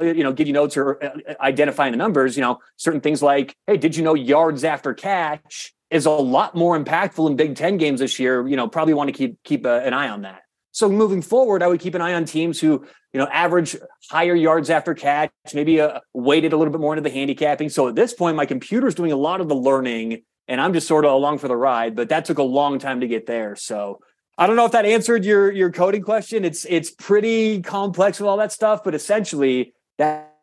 you 0.00 0.22
know, 0.22 0.32
give 0.32 0.46
you 0.46 0.54
notes 0.54 0.76
or 0.76 1.02
uh, 1.04 1.34
identifying 1.40 1.92
the 1.92 1.98
numbers, 1.98 2.36
you 2.36 2.40
know, 2.40 2.60
certain 2.76 3.00
things 3.00 3.22
like, 3.22 3.54
hey, 3.66 3.76
did 3.76 3.96
you 3.96 4.02
know 4.02 4.14
yards 4.14 4.64
after 4.64 4.94
catch 4.94 5.74
is 5.90 6.06
a 6.06 6.10
lot 6.10 6.54
more 6.54 6.78
impactful 6.78 7.28
in 7.28 7.36
Big 7.36 7.54
Ten 7.54 7.76
games 7.76 8.00
this 8.00 8.18
year. 8.18 8.46
You 8.48 8.56
know, 8.56 8.66
probably 8.66 8.94
want 8.94 9.08
to 9.08 9.12
keep 9.12 9.42
keep 9.44 9.66
a, 9.66 9.84
an 9.84 9.92
eye 9.92 10.08
on 10.08 10.22
that. 10.22 10.43
So 10.74 10.88
moving 10.88 11.22
forward, 11.22 11.62
I 11.62 11.68
would 11.68 11.78
keep 11.78 11.94
an 11.94 12.02
eye 12.02 12.14
on 12.14 12.24
teams 12.24 12.58
who 12.60 12.84
you 13.12 13.20
know 13.20 13.28
average 13.28 13.76
higher 14.10 14.34
yards 14.34 14.70
after 14.70 14.92
catch, 14.92 15.30
maybe 15.54 15.80
uh, 15.80 16.00
weighted 16.12 16.52
a 16.52 16.56
little 16.56 16.72
bit 16.72 16.80
more 16.80 16.92
into 16.92 17.08
the 17.08 17.14
handicapping. 17.14 17.68
So 17.68 17.86
at 17.86 17.94
this 17.94 18.12
point, 18.12 18.36
my 18.36 18.44
computer's 18.44 18.96
doing 18.96 19.12
a 19.12 19.16
lot 19.16 19.40
of 19.40 19.48
the 19.48 19.54
learning, 19.54 20.22
and 20.48 20.60
I'm 20.60 20.72
just 20.74 20.88
sort 20.88 21.04
of 21.04 21.12
along 21.12 21.38
for 21.38 21.46
the 21.46 21.56
ride. 21.56 21.94
But 21.94 22.08
that 22.08 22.24
took 22.24 22.38
a 22.38 22.42
long 22.42 22.80
time 22.80 23.00
to 23.00 23.06
get 23.06 23.26
there. 23.26 23.54
So 23.54 24.00
I 24.36 24.48
don't 24.48 24.56
know 24.56 24.66
if 24.66 24.72
that 24.72 24.84
answered 24.84 25.24
your 25.24 25.52
your 25.52 25.70
coding 25.70 26.02
question. 26.02 26.44
It's 26.44 26.64
it's 26.64 26.90
pretty 26.90 27.62
complex 27.62 28.18
with 28.18 28.28
all 28.28 28.38
that 28.38 28.50
stuff, 28.50 28.82
but 28.82 28.96
essentially 28.96 29.74
that 29.98 30.34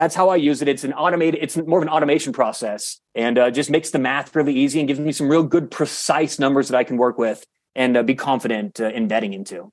that's 0.00 0.16
how 0.16 0.30
I 0.30 0.36
use 0.36 0.60
it. 0.60 0.66
It's 0.66 0.82
an 0.82 0.92
automated, 0.94 1.40
it's 1.40 1.56
more 1.56 1.78
of 1.78 1.84
an 1.84 1.88
automation 1.88 2.32
process 2.32 2.98
and 3.14 3.38
uh, 3.38 3.52
just 3.52 3.70
makes 3.70 3.90
the 3.90 4.00
math 4.00 4.34
really 4.34 4.52
easy 4.52 4.80
and 4.80 4.88
gives 4.88 4.98
me 4.98 5.12
some 5.12 5.28
real 5.28 5.44
good, 5.44 5.70
precise 5.70 6.40
numbers 6.40 6.66
that 6.70 6.76
I 6.76 6.82
can 6.82 6.96
work 6.96 7.18
with 7.18 7.46
and 7.74 7.96
uh, 7.96 8.02
be 8.02 8.14
confident 8.14 8.80
uh, 8.80 8.88
in 8.88 9.08
betting 9.08 9.32
into. 9.32 9.70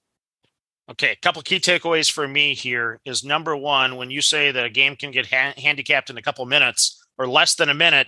Okay, 0.90 1.12
a 1.12 1.16
couple 1.18 1.42
key 1.44 1.60
takeaways 1.60 2.12
for 2.12 2.28
me 2.28 2.56
here 2.56 3.00
is 3.06 3.24
number 3.24 3.56
one, 3.56 3.96
when 3.96 4.10
you 4.10 4.22
say 4.22 4.52
that 4.52 4.66
a 4.66 4.70
game 4.70 4.96
can 4.96 5.12
get 5.12 5.28
ha- 5.28 5.54
handicapped 5.56 6.10
in 6.10 6.18
a 6.18 6.22
couple 6.22 6.46
minutes 6.46 7.06
or 7.18 7.28
less 7.28 7.56
than 7.56 7.70
a 7.70 7.76
minute, 7.76 8.08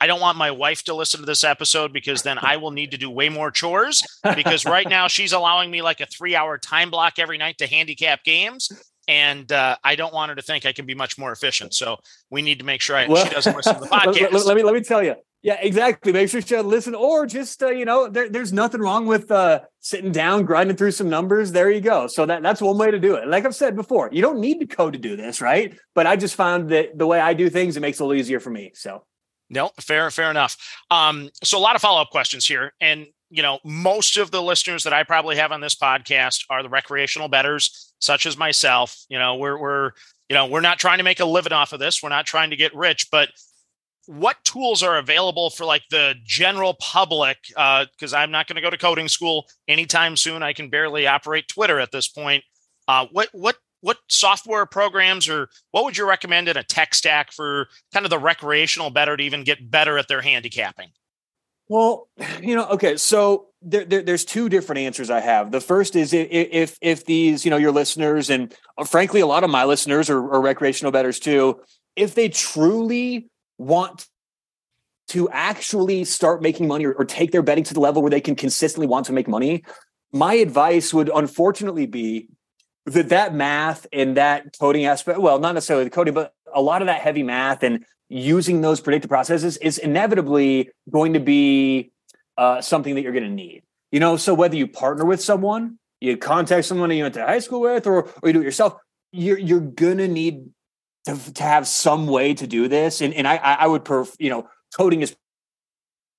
I 0.00 0.06
don't 0.06 0.20
want 0.20 0.38
my 0.38 0.50
wife 0.50 0.82
to 0.84 0.94
listen 0.94 1.20
to 1.20 1.26
this 1.26 1.44
episode 1.44 1.92
because 1.92 2.22
then 2.22 2.38
I 2.40 2.56
will 2.56 2.70
need 2.70 2.90
to 2.92 2.96
do 2.96 3.10
way 3.10 3.28
more 3.28 3.50
chores. 3.50 4.02
Because 4.34 4.64
right 4.64 4.88
now 4.88 5.08
she's 5.08 5.32
allowing 5.32 5.70
me 5.70 5.82
like 5.82 6.00
a 6.00 6.06
three 6.06 6.34
hour 6.34 6.58
time 6.58 6.90
block 6.90 7.18
every 7.18 7.38
night 7.38 7.58
to 7.58 7.66
handicap 7.66 8.24
games 8.24 8.70
and 9.08 9.50
uh, 9.50 9.76
I 9.82 9.96
don't 9.96 10.14
want 10.14 10.30
her 10.30 10.36
to 10.36 10.42
think 10.42 10.64
I 10.64 10.72
can 10.72 10.86
be 10.86 10.94
much 10.94 11.18
more 11.18 11.32
efficient. 11.32 11.74
So 11.74 11.98
we 12.30 12.42
need 12.42 12.58
to 12.60 12.64
make 12.64 12.80
sure 12.80 12.96
I, 12.96 13.06
well, 13.06 13.24
she 13.24 13.32
doesn't 13.32 13.56
listen 13.56 13.74
to 13.74 13.80
the 13.80 13.86
podcast. 13.86 14.32
Let, 14.32 14.46
let, 14.46 14.56
me 14.56 14.62
let 14.62 14.74
me 14.74 14.80
tell 14.80 15.02
you. 15.02 15.16
Yeah, 15.42 15.58
exactly. 15.60 16.12
Make 16.12 16.28
sure 16.28 16.40
she 16.40 16.56
listen, 16.56 16.94
or 16.94 17.26
just 17.26 17.62
uh, 17.64 17.70
you 17.70 17.84
know, 17.84 18.08
there, 18.08 18.28
there's 18.28 18.52
nothing 18.52 18.80
wrong 18.80 19.06
with 19.06 19.28
uh, 19.30 19.60
sitting 19.80 20.12
down, 20.12 20.44
grinding 20.44 20.76
through 20.76 20.92
some 20.92 21.08
numbers. 21.08 21.50
There 21.50 21.68
you 21.68 21.80
go. 21.80 22.06
So 22.06 22.24
that 22.26 22.42
that's 22.44 22.62
one 22.62 22.78
way 22.78 22.92
to 22.92 23.00
do 23.00 23.16
it. 23.16 23.26
Like 23.26 23.44
I've 23.44 23.54
said 23.54 23.74
before, 23.74 24.08
you 24.12 24.22
don't 24.22 24.38
need 24.38 24.60
to 24.60 24.66
code 24.66 24.92
to 24.92 25.00
do 25.00 25.16
this, 25.16 25.40
right? 25.40 25.76
But 25.96 26.06
I 26.06 26.14
just 26.14 26.36
found 26.36 26.68
that 26.68 26.96
the 26.96 27.08
way 27.08 27.18
I 27.20 27.34
do 27.34 27.50
things, 27.50 27.76
it 27.76 27.80
makes 27.80 27.98
it 27.98 28.04
a 28.04 28.06
little 28.06 28.20
easier 28.20 28.38
for 28.38 28.50
me. 28.50 28.70
So 28.74 29.04
no, 29.50 29.72
fair, 29.80 30.12
fair 30.12 30.30
enough. 30.30 30.56
Um, 30.92 31.28
so 31.42 31.58
a 31.58 31.60
lot 31.60 31.74
of 31.74 31.82
follow 31.82 32.00
up 32.00 32.10
questions 32.10 32.46
here, 32.46 32.72
and 32.80 33.06
you 33.28 33.42
know, 33.42 33.58
most 33.64 34.18
of 34.18 34.30
the 34.30 34.42
listeners 34.42 34.84
that 34.84 34.92
I 34.92 35.02
probably 35.02 35.36
have 35.36 35.50
on 35.50 35.60
this 35.60 35.74
podcast 35.74 36.44
are 36.50 36.62
the 36.62 36.68
recreational 36.68 37.28
bettors, 37.28 37.92
such 37.98 38.26
as 38.26 38.36
myself. 38.36 38.96
You 39.08 39.18
know, 39.18 39.34
we're 39.34 39.58
we're 39.58 39.90
you 40.28 40.34
know 40.34 40.46
we're 40.46 40.60
not 40.60 40.78
trying 40.78 40.98
to 40.98 41.04
make 41.04 41.18
a 41.18 41.24
living 41.24 41.52
off 41.52 41.72
of 41.72 41.80
this. 41.80 42.00
We're 42.00 42.10
not 42.10 42.26
trying 42.26 42.50
to 42.50 42.56
get 42.56 42.76
rich, 42.76 43.08
but 43.10 43.30
what 44.06 44.36
tools 44.44 44.82
are 44.82 44.98
available 44.98 45.50
for 45.50 45.64
like 45.64 45.82
the 45.90 46.14
general 46.24 46.74
public 46.74 47.38
because 47.48 48.12
uh, 48.12 48.16
i'm 48.16 48.30
not 48.30 48.46
going 48.46 48.56
to 48.56 48.62
go 48.62 48.70
to 48.70 48.78
coding 48.78 49.08
school 49.08 49.46
anytime 49.68 50.16
soon. 50.16 50.42
I 50.42 50.52
can 50.52 50.68
barely 50.68 51.06
operate 51.06 51.48
twitter 51.48 51.78
at 51.78 51.92
this 51.92 52.08
point. 52.08 52.44
Uh, 52.88 53.06
what 53.12 53.28
what 53.32 53.56
what 53.80 53.98
software 54.08 54.66
programs 54.66 55.28
or 55.28 55.48
what 55.72 55.84
would 55.84 55.96
you 55.96 56.08
recommend 56.08 56.48
in 56.48 56.56
a 56.56 56.62
tech 56.62 56.94
stack 56.94 57.32
for 57.32 57.68
kind 57.92 58.06
of 58.06 58.10
the 58.10 58.18
recreational 58.18 58.90
bettor 58.90 59.16
to 59.16 59.22
even 59.22 59.44
get 59.44 59.70
better 59.70 59.98
at 59.98 60.08
their 60.08 60.22
handicapping? 60.22 60.90
Well 61.68 62.08
you 62.42 62.56
know 62.56 62.66
okay 62.70 62.96
so 62.96 63.48
there, 63.64 63.84
there, 63.84 64.02
there's 64.02 64.24
two 64.24 64.48
different 64.48 64.80
answers 64.80 65.10
i 65.10 65.20
have. 65.20 65.52
The 65.52 65.60
first 65.60 65.94
is 65.94 66.12
if 66.12 66.28
if, 66.30 66.78
if 66.80 67.04
these 67.04 67.44
you 67.44 67.50
know 67.50 67.56
your 67.56 67.72
listeners 67.72 68.30
and 68.30 68.52
uh, 68.78 68.84
frankly 68.84 69.20
a 69.20 69.26
lot 69.26 69.44
of 69.44 69.50
my 69.50 69.64
listeners 69.64 70.10
are, 70.10 70.18
are 70.18 70.40
recreational 70.40 70.90
bettors 70.90 71.20
too. 71.20 71.60
If 71.94 72.14
they 72.14 72.30
truly 72.30 73.28
want 73.62 74.06
to 75.08 75.28
actually 75.30 76.04
start 76.04 76.42
making 76.42 76.68
money 76.68 76.86
or, 76.86 76.92
or, 76.92 77.04
take 77.04 77.32
their 77.32 77.42
betting 77.42 77.64
to 77.64 77.74
the 77.74 77.80
level 77.80 78.02
where 78.02 78.10
they 78.10 78.20
can 78.20 78.34
consistently 78.34 78.86
want 78.86 79.06
to 79.06 79.12
make 79.12 79.28
money, 79.28 79.64
my 80.12 80.34
advice 80.34 80.94
would 80.94 81.10
unfortunately 81.14 81.86
be 81.86 82.28
that 82.86 83.10
that 83.10 83.34
math 83.34 83.86
and 83.92 84.16
that 84.16 84.56
coding 84.58 84.86
aspect, 84.86 85.20
well, 85.20 85.38
not 85.38 85.54
necessarily 85.54 85.84
the 85.84 85.90
coding, 85.90 86.14
but 86.14 86.32
a 86.54 86.62
lot 86.62 86.82
of 86.82 86.86
that 86.86 87.00
heavy 87.00 87.22
math 87.22 87.62
and 87.62 87.84
using 88.08 88.60
those 88.60 88.80
predictive 88.80 89.08
processes 89.08 89.56
is 89.58 89.78
inevitably 89.78 90.70
going 90.90 91.14
to 91.14 91.20
be 91.20 91.92
uh, 92.36 92.60
something 92.60 92.94
that 92.94 93.02
you're 93.02 93.12
going 93.12 93.24
to 93.24 93.30
need. 93.30 93.62
You 93.90 94.00
know, 94.00 94.16
so 94.16 94.34
whether 94.34 94.56
you 94.56 94.66
partner 94.66 95.04
with 95.04 95.20
someone, 95.20 95.78
you 96.00 96.16
contact 96.16 96.64
someone 96.66 96.90
you 96.90 97.04
went 97.04 97.14
to 97.14 97.24
high 97.24 97.38
school 97.38 97.60
with, 97.60 97.86
or 97.86 98.04
or 98.04 98.28
you 98.28 98.32
do 98.32 98.40
it 98.40 98.44
yourself, 98.44 98.74
you're 99.12 99.38
you're 99.38 99.60
gonna 99.60 100.08
need 100.08 100.46
to, 101.06 101.34
to 101.34 101.42
have 101.42 101.66
some 101.66 102.06
way 102.06 102.34
to 102.34 102.46
do 102.46 102.68
this. 102.68 103.00
And, 103.00 103.12
and 103.14 103.26
I, 103.26 103.36
I 103.36 103.66
would, 103.66 103.84
perf, 103.84 104.14
you 104.18 104.30
know, 104.30 104.48
coding 104.76 105.02
is 105.02 105.16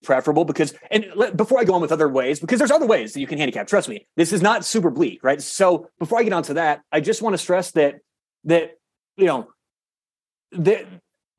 preferable 0.04 0.46
because, 0.46 0.74
and 0.92 1.06
before 1.36 1.60
I 1.60 1.64
go 1.64 1.74
on 1.74 1.82
with 1.82 1.92
other 1.92 2.10
ways, 2.10 2.40
because 2.40 2.60
there's 2.60 2.72
other 2.72 2.86
ways 2.86 3.14
that 3.14 3.20
you 3.20 3.28
can 3.28 3.38
handicap, 3.38 3.68
trust 3.68 3.90
me, 3.90 4.08
this 4.18 4.34
is 4.34 4.42
not 4.42 4.66
super 4.66 4.90
bleak, 4.90 5.24
right? 5.24 5.42
So 5.42 5.90
before 6.00 6.20
I 6.20 6.24
get 6.24 6.34
onto 6.34 6.56
that, 6.56 6.82
I 6.92 7.00
just 7.00 7.22
want 7.22 7.34
to 7.34 7.38
stress 7.38 7.72
that, 7.72 7.96
that, 8.44 8.78
you 9.16 9.26
know, 9.26 9.48
that 10.52 10.86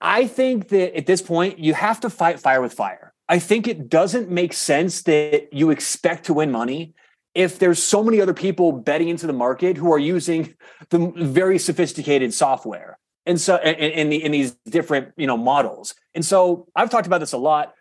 I 0.00 0.26
think 0.26 0.68
that 0.68 0.96
at 0.96 1.06
this 1.06 1.22
point, 1.22 1.58
you 1.58 1.74
have 1.74 2.00
to 2.00 2.10
fight 2.10 2.40
fire 2.40 2.60
with 2.60 2.72
fire. 2.72 3.12
I 3.28 3.38
think 3.38 3.66
it 3.66 3.88
doesn't 3.88 4.30
make 4.30 4.52
sense 4.52 5.02
that 5.02 5.52
you 5.52 5.70
expect 5.70 6.26
to 6.26 6.34
win 6.34 6.50
money 6.50 6.94
if 7.34 7.58
there's 7.58 7.82
so 7.82 8.02
many 8.02 8.20
other 8.20 8.34
people 8.34 8.72
betting 8.72 9.08
into 9.08 9.26
the 9.26 9.32
market 9.32 9.76
who 9.76 9.92
are 9.92 9.98
using 9.98 10.54
the 10.90 11.12
very 11.16 11.58
sophisticated 11.58 12.34
software 12.34 12.98
and 13.26 13.40
so 13.40 13.57
in, 13.57 13.75
in, 13.75 14.09
the, 14.11 14.25
in 14.25 14.33
these 14.33 14.52
different 14.69 15.12
you 15.16 15.26
know 15.26 15.37
models. 15.37 15.95
And 16.14 16.25
so 16.25 16.69
i've 16.76 16.90
talked 16.90 17.07
about 17.07 17.19
this 17.19 17.33
a 17.33 17.38
lot. 17.38 17.75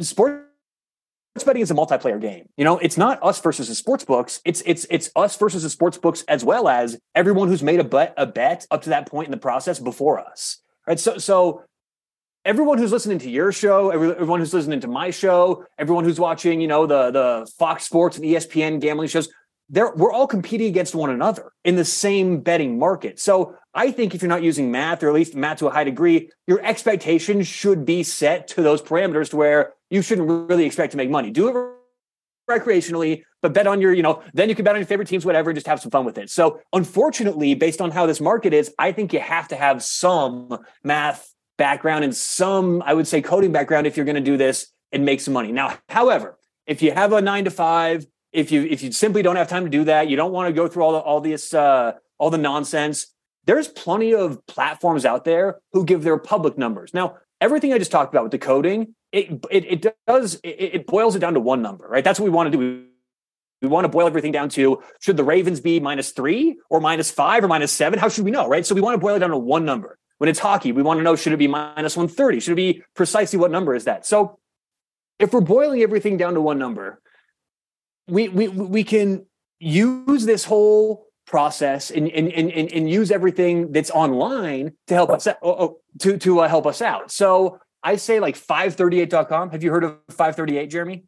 Sports 0.00 0.44
betting 1.44 1.62
is 1.62 1.70
a 1.70 1.74
multiplayer 1.74 2.20
game 2.20 2.48
you 2.56 2.64
know? 2.64 2.78
It's 2.78 2.96
not 2.96 3.18
us 3.22 3.40
versus 3.40 3.68
the 3.68 3.74
sports 3.74 4.04
books. 4.04 4.40
It's 4.44 4.62
it's 4.66 4.86
it's 4.90 5.10
us 5.16 5.36
versus 5.36 5.62
the 5.62 5.70
sports 5.70 5.98
books 5.98 6.22
as 6.28 6.44
well 6.44 6.68
as 6.68 6.98
everyone 7.14 7.48
who's 7.48 7.62
made 7.62 7.80
a 7.80 7.84
bet 7.84 8.14
a 8.16 8.26
bet 8.26 8.66
up 8.70 8.82
to 8.82 8.90
that 8.90 9.08
point 9.08 9.26
in 9.26 9.32
the 9.32 9.38
process 9.38 9.78
before 9.78 10.18
us 10.18 10.62
right? 10.86 10.98
So 10.98 11.18
so 11.18 11.62
everyone 12.44 12.78
who's 12.78 12.92
listening 12.92 13.18
to 13.18 13.30
your 13.30 13.52
show 13.52 13.90
everyone 13.90 14.40
who's 14.40 14.54
listening 14.54 14.80
to 14.80 14.88
my 14.88 15.10
show 15.10 15.64
everyone 15.78 16.04
who's 16.04 16.20
watching 16.20 16.60
you 16.60 16.68
know 16.68 16.86
the 16.86 17.10
the 17.10 17.52
fox 17.58 17.84
sports 17.84 18.16
and 18.16 18.24
espn 18.26 18.80
gambling 18.80 19.08
shows 19.08 19.28
they're, 19.68 19.92
we're 19.94 20.12
all 20.12 20.26
competing 20.26 20.68
against 20.68 20.94
one 20.94 21.10
another 21.10 21.52
in 21.64 21.76
the 21.76 21.84
same 21.84 22.40
betting 22.40 22.78
market. 22.78 23.18
So 23.18 23.56
I 23.74 23.90
think 23.90 24.14
if 24.14 24.22
you're 24.22 24.28
not 24.28 24.42
using 24.42 24.70
math, 24.70 25.02
or 25.02 25.08
at 25.08 25.14
least 25.14 25.34
math 25.34 25.58
to 25.58 25.66
a 25.66 25.70
high 25.70 25.84
degree, 25.84 26.30
your 26.46 26.64
expectations 26.64 27.46
should 27.46 27.84
be 27.84 28.02
set 28.02 28.48
to 28.48 28.62
those 28.62 28.80
parameters 28.80 29.30
to 29.30 29.36
where 29.36 29.74
you 29.90 30.02
shouldn't 30.02 30.48
really 30.48 30.64
expect 30.64 30.92
to 30.92 30.96
make 30.96 31.10
money. 31.10 31.30
Do 31.30 31.48
it 31.48 31.76
recreationally, 32.48 33.24
but 33.42 33.52
bet 33.52 33.66
on 33.66 33.80
your, 33.80 33.92
you 33.92 34.02
know, 34.02 34.22
then 34.34 34.48
you 34.48 34.54
can 34.54 34.64
bet 34.64 34.74
on 34.74 34.80
your 34.80 34.86
favorite 34.86 35.08
teams, 35.08 35.24
whatever, 35.24 35.52
just 35.52 35.66
have 35.66 35.80
some 35.80 35.90
fun 35.90 36.04
with 36.04 36.16
it. 36.16 36.30
So 36.30 36.60
unfortunately, 36.72 37.54
based 37.54 37.80
on 37.80 37.90
how 37.90 38.06
this 38.06 38.20
market 38.20 38.52
is, 38.52 38.72
I 38.78 38.92
think 38.92 39.12
you 39.12 39.20
have 39.20 39.48
to 39.48 39.56
have 39.56 39.82
some 39.82 40.58
math 40.84 41.32
background 41.58 42.04
and 42.04 42.14
some, 42.14 42.82
I 42.82 42.94
would 42.94 43.08
say, 43.08 43.20
coding 43.20 43.50
background 43.50 43.86
if 43.86 43.96
you're 43.96 44.06
going 44.06 44.16
to 44.16 44.20
do 44.20 44.36
this 44.36 44.68
and 44.92 45.04
make 45.04 45.20
some 45.20 45.34
money. 45.34 45.50
Now, 45.50 45.76
however, 45.88 46.38
if 46.66 46.82
you 46.82 46.92
have 46.92 47.12
a 47.12 47.20
nine 47.20 47.44
to 47.44 47.50
five 47.50 48.06
if 48.36 48.52
you 48.52 48.64
if 48.64 48.82
you 48.82 48.92
simply 48.92 49.22
don't 49.22 49.36
have 49.36 49.48
time 49.48 49.64
to 49.64 49.70
do 49.70 49.84
that, 49.84 50.08
you 50.08 50.16
don't 50.16 50.30
want 50.30 50.48
to 50.48 50.52
go 50.52 50.68
through 50.68 50.82
all 50.82 50.92
the, 50.92 50.98
all 50.98 51.20
this 51.20 51.54
uh, 51.54 51.92
all 52.18 52.30
the 52.30 52.38
nonsense. 52.38 53.06
There's 53.46 53.66
plenty 53.66 54.14
of 54.14 54.46
platforms 54.46 55.04
out 55.04 55.24
there 55.24 55.58
who 55.72 55.84
give 55.84 56.02
their 56.02 56.18
public 56.18 56.58
numbers. 56.58 56.92
Now, 56.92 57.16
everything 57.40 57.72
I 57.72 57.78
just 57.78 57.90
talked 57.90 58.12
about 58.12 58.24
with 58.24 58.32
the 58.32 58.38
coding, 58.38 58.94
it 59.10 59.44
it, 59.50 59.64
it 59.84 59.96
does 60.06 60.34
it, 60.44 60.48
it 60.48 60.86
boils 60.86 61.16
it 61.16 61.20
down 61.20 61.34
to 61.34 61.40
one 61.40 61.62
number, 61.62 61.88
right? 61.88 62.04
That's 62.04 62.20
what 62.20 62.24
we 62.24 62.30
want 62.30 62.52
to 62.52 62.58
do. 62.58 62.84
We 63.62 63.68
want 63.68 63.86
to 63.86 63.88
boil 63.88 64.06
everything 64.06 64.32
down 64.32 64.50
to 64.50 64.82
should 65.00 65.16
the 65.16 65.24
Ravens 65.24 65.62
be 65.62 65.80
minus 65.80 66.10
three 66.10 66.58
or 66.68 66.78
minus 66.78 67.10
five 67.10 67.42
or 67.42 67.48
minus 67.48 67.72
seven? 67.72 67.98
How 67.98 68.10
should 68.10 68.26
we 68.26 68.30
know, 68.30 68.46
right? 68.46 68.66
So 68.66 68.74
we 68.74 68.82
want 68.82 68.94
to 68.94 68.98
boil 68.98 69.16
it 69.16 69.20
down 69.20 69.30
to 69.30 69.38
one 69.38 69.64
number. 69.64 69.98
When 70.18 70.28
it's 70.28 70.38
hockey, 70.38 70.72
we 70.72 70.82
want 70.82 70.98
to 70.98 71.04
know 71.04 71.16
should 71.16 71.32
it 71.32 71.38
be 71.38 71.48
minus 71.48 71.96
130? 71.96 72.40
Should 72.40 72.52
it 72.52 72.56
be 72.56 72.82
precisely 72.94 73.38
what 73.38 73.50
number 73.50 73.74
is 73.74 73.84
that? 73.84 74.06
So 74.06 74.38
if 75.18 75.32
we're 75.32 75.40
boiling 75.40 75.82
everything 75.82 76.16
down 76.16 76.34
to 76.34 76.40
one 76.40 76.58
number, 76.58 77.00
we 78.08 78.28
we 78.28 78.48
we 78.48 78.84
can 78.84 79.26
use 79.58 80.24
this 80.24 80.44
whole 80.44 81.06
process 81.26 81.90
and 81.90 82.08
and 82.08 82.32
and, 82.32 82.50
and 82.72 82.90
use 82.90 83.10
everything 83.10 83.72
that's 83.72 83.90
online 83.90 84.72
to 84.86 84.94
help 84.94 85.10
us 85.10 85.26
out, 85.26 85.36
oh, 85.42 85.56
oh, 85.58 85.80
to 86.00 86.16
to 86.18 86.40
uh, 86.40 86.48
help 86.48 86.66
us 86.66 86.80
out. 86.80 87.10
So 87.10 87.58
I 87.82 87.96
say 87.96 88.20
like 88.20 88.36
538.com. 88.36 89.50
Have 89.50 89.62
you 89.62 89.70
heard 89.70 89.84
of 89.84 89.98
538, 90.08 90.66
Jeremy? 90.70 91.04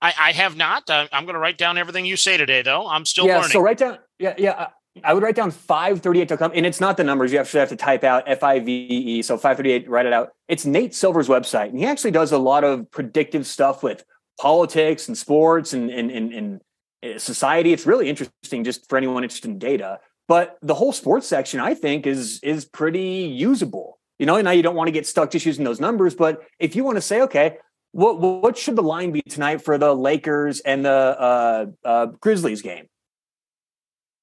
I, 0.00 0.12
I 0.18 0.32
have 0.32 0.56
not. 0.56 0.84
I'm 0.88 1.24
going 1.24 1.34
to 1.34 1.38
write 1.38 1.58
down 1.58 1.78
everything 1.78 2.04
you 2.04 2.16
say 2.16 2.36
today, 2.36 2.62
though. 2.62 2.88
I'm 2.88 3.04
still 3.04 3.26
yeah, 3.26 3.36
learning. 3.36 3.50
So 3.50 3.60
write 3.60 3.78
down. 3.78 3.98
Yeah, 4.18 4.34
yeah. 4.36 4.68
I 5.02 5.14
would 5.14 5.22
write 5.22 5.36
down 5.36 5.50
538.com, 5.50 6.52
and 6.54 6.66
it's 6.66 6.80
not 6.80 6.96
the 6.96 7.04
numbers. 7.04 7.32
You 7.32 7.38
actually 7.38 7.60
have 7.60 7.70
to 7.70 7.76
type 7.76 8.04
out 8.04 8.24
F 8.26 8.42
I 8.42 8.58
V 8.58 8.72
E. 8.72 9.22
So 9.22 9.36
538, 9.36 9.88
write 9.88 10.06
it 10.06 10.12
out. 10.12 10.30
It's 10.48 10.66
Nate 10.66 10.94
Silver's 10.94 11.28
website, 11.28 11.70
and 11.70 11.78
he 11.78 11.86
actually 11.86 12.10
does 12.10 12.30
a 12.30 12.38
lot 12.38 12.62
of 12.62 12.90
predictive 12.90 13.46
stuff 13.46 13.82
with 13.82 14.04
politics 14.40 15.08
and 15.08 15.16
sports 15.16 15.72
and, 15.72 15.90
and, 15.90 16.10
and, 16.10 16.32
and 16.32 16.60
uh, 17.04 17.18
society. 17.18 17.72
It's 17.72 17.86
really 17.86 18.08
interesting 18.08 18.64
just 18.64 18.88
for 18.88 18.96
anyone 18.96 19.22
interested 19.22 19.50
in 19.50 19.58
data. 19.58 20.00
But 20.28 20.58
the 20.62 20.74
whole 20.74 20.92
sports 20.92 21.26
section, 21.26 21.60
I 21.60 21.74
think, 21.74 22.06
is 22.06 22.40
is 22.42 22.64
pretty 22.64 23.32
usable. 23.34 23.98
You 24.18 24.26
know, 24.26 24.40
now 24.40 24.52
you 24.52 24.62
don't 24.62 24.76
want 24.76 24.88
to 24.88 24.92
get 24.92 25.06
stuck 25.06 25.30
just 25.30 25.44
using 25.44 25.64
those 25.64 25.80
numbers, 25.80 26.14
but 26.14 26.42
if 26.58 26.76
you 26.76 26.84
want 26.84 26.96
to 26.96 27.02
say, 27.02 27.22
okay, 27.22 27.58
what 27.90 28.20
what 28.20 28.56
should 28.56 28.76
the 28.76 28.82
line 28.82 29.10
be 29.10 29.20
tonight 29.22 29.62
for 29.62 29.78
the 29.78 29.94
Lakers 29.94 30.60
and 30.60 30.84
the 30.84 30.90
uh, 30.90 31.66
uh, 31.84 32.06
Grizzlies 32.06 32.62
game? 32.62 32.86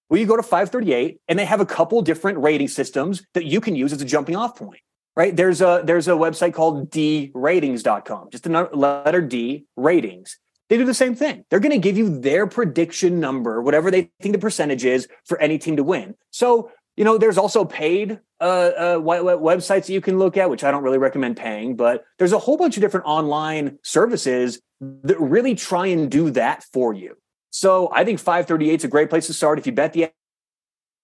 Well, 0.09 0.19
you 0.19 0.25
go 0.25 0.37
to 0.37 0.41
538, 0.41 1.19
and 1.27 1.37
they 1.37 1.45
have 1.45 1.59
a 1.59 1.65
couple 1.65 2.01
different 2.01 2.39
rating 2.39 2.67
systems 2.67 3.23
that 3.35 3.45
you 3.45 3.61
can 3.61 3.75
use 3.75 3.93
as 3.93 4.01
a 4.01 4.05
jumping 4.05 4.35
off 4.35 4.55
point 4.55 4.81
right? 5.19 5.35
There's 5.35 5.59
a 5.59 5.81
there's 5.83 6.07
a 6.07 6.11
website 6.11 6.53
called 6.53 6.89
dratings.com, 6.91 8.29
just 8.31 8.47
a 8.47 8.69
letter 8.73 9.21
D 9.21 9.65
ratings. 9.75 10.39
They 10.69 10.77
do 10.77 10.85
the 10.85 10.93
same 10.93 11.13
thing. 11.13 11.43
They're 11.49 11.59
going 11.59 11.73
to 11.73 11.77
give 11.77 11.97
you 11.97 12.21
their 12.21 12.47
prediction 12.47 13.19
number, 13.19 13.61
whatever 13.61 13.91
they 13.91 14.11
think 14.21 14.33
the 14.33 14.39
percentage 14.39 14.85
is 14.85 15.09
for 15.25 15.37
any 15.41 15.57
team 15.57 15.75
to 15.75 15.83
win. 15.83 16.15
So, 16.31 16.71
you 16.95 17.03
know, 17.03 17.17
there's 17.17 17.37
also 17.37 17.65
paid 17.65 18.19
uh, 18.39 18.43
uh, 18.43 18.95
websites 18.97 19.87
that 19.87 19.89
you 19.89 19.99
can 19.99 20.19
look 20.19 20.37
at, 20.37 20.49
which 20.49 20.63
I 20.63 20.71
don't 20.71 20.83
really 20.83 20.99
recommend 20.99 21.35
paying, 21.35 21.75
but 21.75 22.05
there's 22.17 22.31
a 22.31 22.39
whole 22.39 22.55
bunch 22.55 22.77
of 22.77 22.81
different 22.81 23.05
online 23.05 23.77
services 23.83 24.61
that 24.79 25.19
really 25.19 25.53
try 25.53 25.87
and 25.87 26.09
do 26.09 26.29
that 26.31 26.63
for 26.71 26.93
you. 26.93 27.17
So 27.49 27.89
I 27.91 28.05
think 28.05 28.19
538 28.19 28.73
is 28.73 28.83
a 28.85 28.87
great 28.87 29.09
place 29.09 29.27
to 29.27 29.33
start. 29.33 29.59
If 29.59 29.65
you 29.65 29.73
bet 29.73 29.91
the 29.91 30.11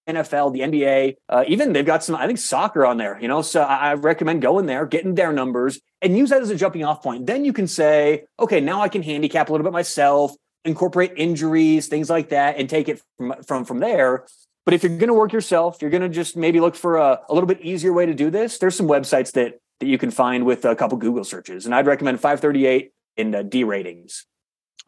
NFL, 0.08 0.54
the 0.54 0.60
NBA, 0.62 1.16
uh, 1.30 1.44
even 1.48 1.74
they've 1.74 1.86
got 1.86 2.04
some, 2.04 2.16
I 2.16 2.28
think, 2.28 2.40
soccer 2.40 2.86
on 2.86 2.98
there, 2.98 3.18
you 3.20 3.28
know. 3.28 3.42
So 3.42 3.62
I, 3.62 3.92
I 3.92 3.94
recommend 3.94 4.42
going 4.42 4.66
there, 4.66 4.86
getting 4.86 5.16
their 5.16 5.34
numbers, 5.34 5.80
and 6.02 6.18
use 6.18 6.30
that 6.30 6.42
as 6.42 6.50
a 6.50 6.56
jumping 6.56 6.84
off 6.84 7.02
point. 7.02 7.26
Then 7.26 7.46
you 7.46 7.54
can 7.54 7.68
say, 7.68 8.26
okay, 8.40 8.62
now 8.62 8.82
I 8.82 8.90
can 8.90 9.02
handicap 9.02 9.50
a 9.50 9.52
little 9.52 9.64
bit 9.64 9.74
myself, 9.74 10.34
incorporate 10.64 11.14
injuries, 11.18 11.88
things 11.88 12.10
like 12.10 12.30
that, 12.30 12.58
and 12.58 12.70
take 12.70 12.90
it 12.90 13.02
from 13.18 13.34
from, 13.44 13.66
from 13.66 13.80
there. 13.80 14.26
But 14.66 14.74
if 14.74 14.84
you're 14.84 14.98
going 14.98 15.08
to 15.08 15.14
work 15.14 15.32
yourself, 15.32 15.78
you're 15.82 15.92
going 15.92 16.02
to 16.02 16.10
just 16.10 16.36
maybe 16.36 16.60
look 16.60 16.76
for 16.76 16.98
a, 16.98 17.22
a 17.30 17.34
little 17.34 17.48
bit 17.48 17.62
easier 17.62 17.94
way 17.94 18.06
to 18.08 18.14
do 18.14 18.30
this. 18.30 18.58
There's 18.58 18.76
some 18.76 18.88
websites 18.88 19.32
that 19.34 19.60
that 19.80 19.88
you 19.88 19.98
can 19.98 20.12
find 20.12 20.46
with 20.46 20.66
a 20.66 20.76
couple 20.76 20.98
Google 20.98 21.24
searches, 21.24 21.66
and 21.66 21.74
I'd 21.74 21.88
recommend 21.88 22.20
538 22.20 22.92
in 23.18 23.36
uh, 23.36 23.44
D 23.44 23.64
ratings. 23.64 24.26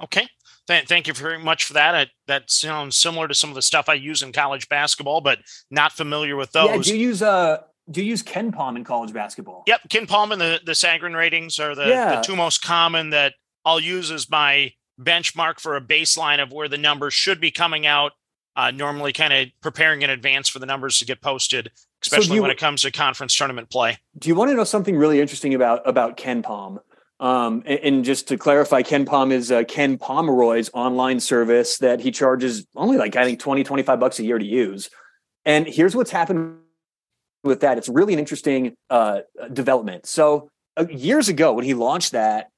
Okay. 0.03 0.27
Th- 0.67 0.85
thank 0.85 1.07
you 1.07 1.13
very 1.13 1.39
much 1.39 1.65
for 1.65 1.73
that. 1.73 1.95
I, 1.95 2.07
that 2.27 2.51
sounds 2.51 2.97
similar 2.97 3.27
to 3.27 3.33
some 3.33 3.49
of 3.49 3.55
the 3.55 3.61
stuff 3.61 3.87
I 3.89 3.93
use 3.93 4.21
in 4.21 4.31
college 4.31 4.67
basketball, 4.69 5.21
but 5.21 5.39
not 5.71 5.93
familiar 5.93 6.35
with 6.35 6.51
those. 6.51 6.69
Yeah, 6.69 6.81
do 6.81 6.97
you 6.97 7.07
use 7.07 7.21
uh 7.21 7.61
do 7.89 8.01
you 8.01 8.09
use 8.09 8.21
KenPom 8.21 8.75
in 8.75 8.83
college 8.83 9.13
basketball? 9.13 9.63
Yep, 9.67 9.89
KenPom 9.89 10.31
and 10.31 10.41
the 10.41 10.59
the 10.65 10.73
Sagarin 10.73 11.15
ratings 11.15 11.59
are 11.59 11.73
the, 11.73 11.87
yeah. 11.87 12.15
the 12.15 12.21
two 12.21 12.35
most 12.35 12.61
common 12.61 13.11
that 13.11 13.33
I'll 13.65 13.79
use 13.79 14.11
as 14.11 14.29
my 14.29 14.73
benchmark 14.99 15.59
for 15.59 15.75
a 15.75 15.81
baseline 15.81 16.41
of 16.41 16.51
where 16.51 16.67
the 16.67 16.77
numbers 16.77 17.13
should 17.13 17.39
be 17.39 17.51
coming 17.51 17.85
out. 17.85 18.13
Uh, 18.55 18.71
normally, 18.71 19.13
kind 19.13 19.31
of 19.31 19.47
preparing 19.61 20.01
in 20.01 20.09
advance 20.09 20.49
for 20.49 20.57
the 20.57 20.65
numbers 20.65 20.97
to 20.97 21.05
get 21.05 21.21
posted, 21.21 21.69
especially 22.01 22.25
so 22.25 22.33
you, 22.33 22.41
when 22.41 22.49
it 22.49 22.57
comes 22.57 22.81
to 22.81 22.91
conference 22.91 23.35
tournament 23.37 23.69
play. 23.69 23.99
Do 24.17 24.29
you 24.29 24.35
want 24.35 24.49
to 24.49 24.55
know 24.55 24.63
something 24.63 24.97
really 24.97 25.21
interesting 25.21 25.53
about 25.53 25.87
about 25.87 26.17
KenPom? 26.17 26.79
Um, 27.19 27.63
and, 27.65 27.79
and, 27.79 28.05
just 28.05 28.27
to 28.27 28.37
clarify, 28.37 28.83
KenPom 28.83 29.31
is 29.31 29.51
uh, 29.51 29.63
Ken 29.63 29.97
Pomeroy's 29.97 30.69
online 30.71 31.19
service 31.19 31.79
that 31.79 31.99
he 31.99 32.11
charges 32.11 32.67
only 32.75 32.97
like 32.97 33.15
I 33.15 33.25
think 33.25 33.39
20, 33.39 33.63
25 33.63 33.99
bucks 33.99 34.19
a 34.19 34.23
year 34.23 34.37
to 34.37 34.45
use. 34.45 34.91
And 35.43 35.65
here's 35.65 35.95
what's 35.95 36.11
happened 36.11 36.59
with 37.43 37.61
that. 37.61 37.79
It's 37.79 37.89
really 37.89 38.13
an 38.13 38.19
interesting 38.19 38.75
uh, 38.91 39.21
development. 39.51 40.05
So 40.05 40.49
uh, 40.75 40.85
years 40.91 41.27
ago, 41.27 41.53
when 41.53 41.65
he 41.65 41.73
launched 41.73 42.11
that, 42.11 42.49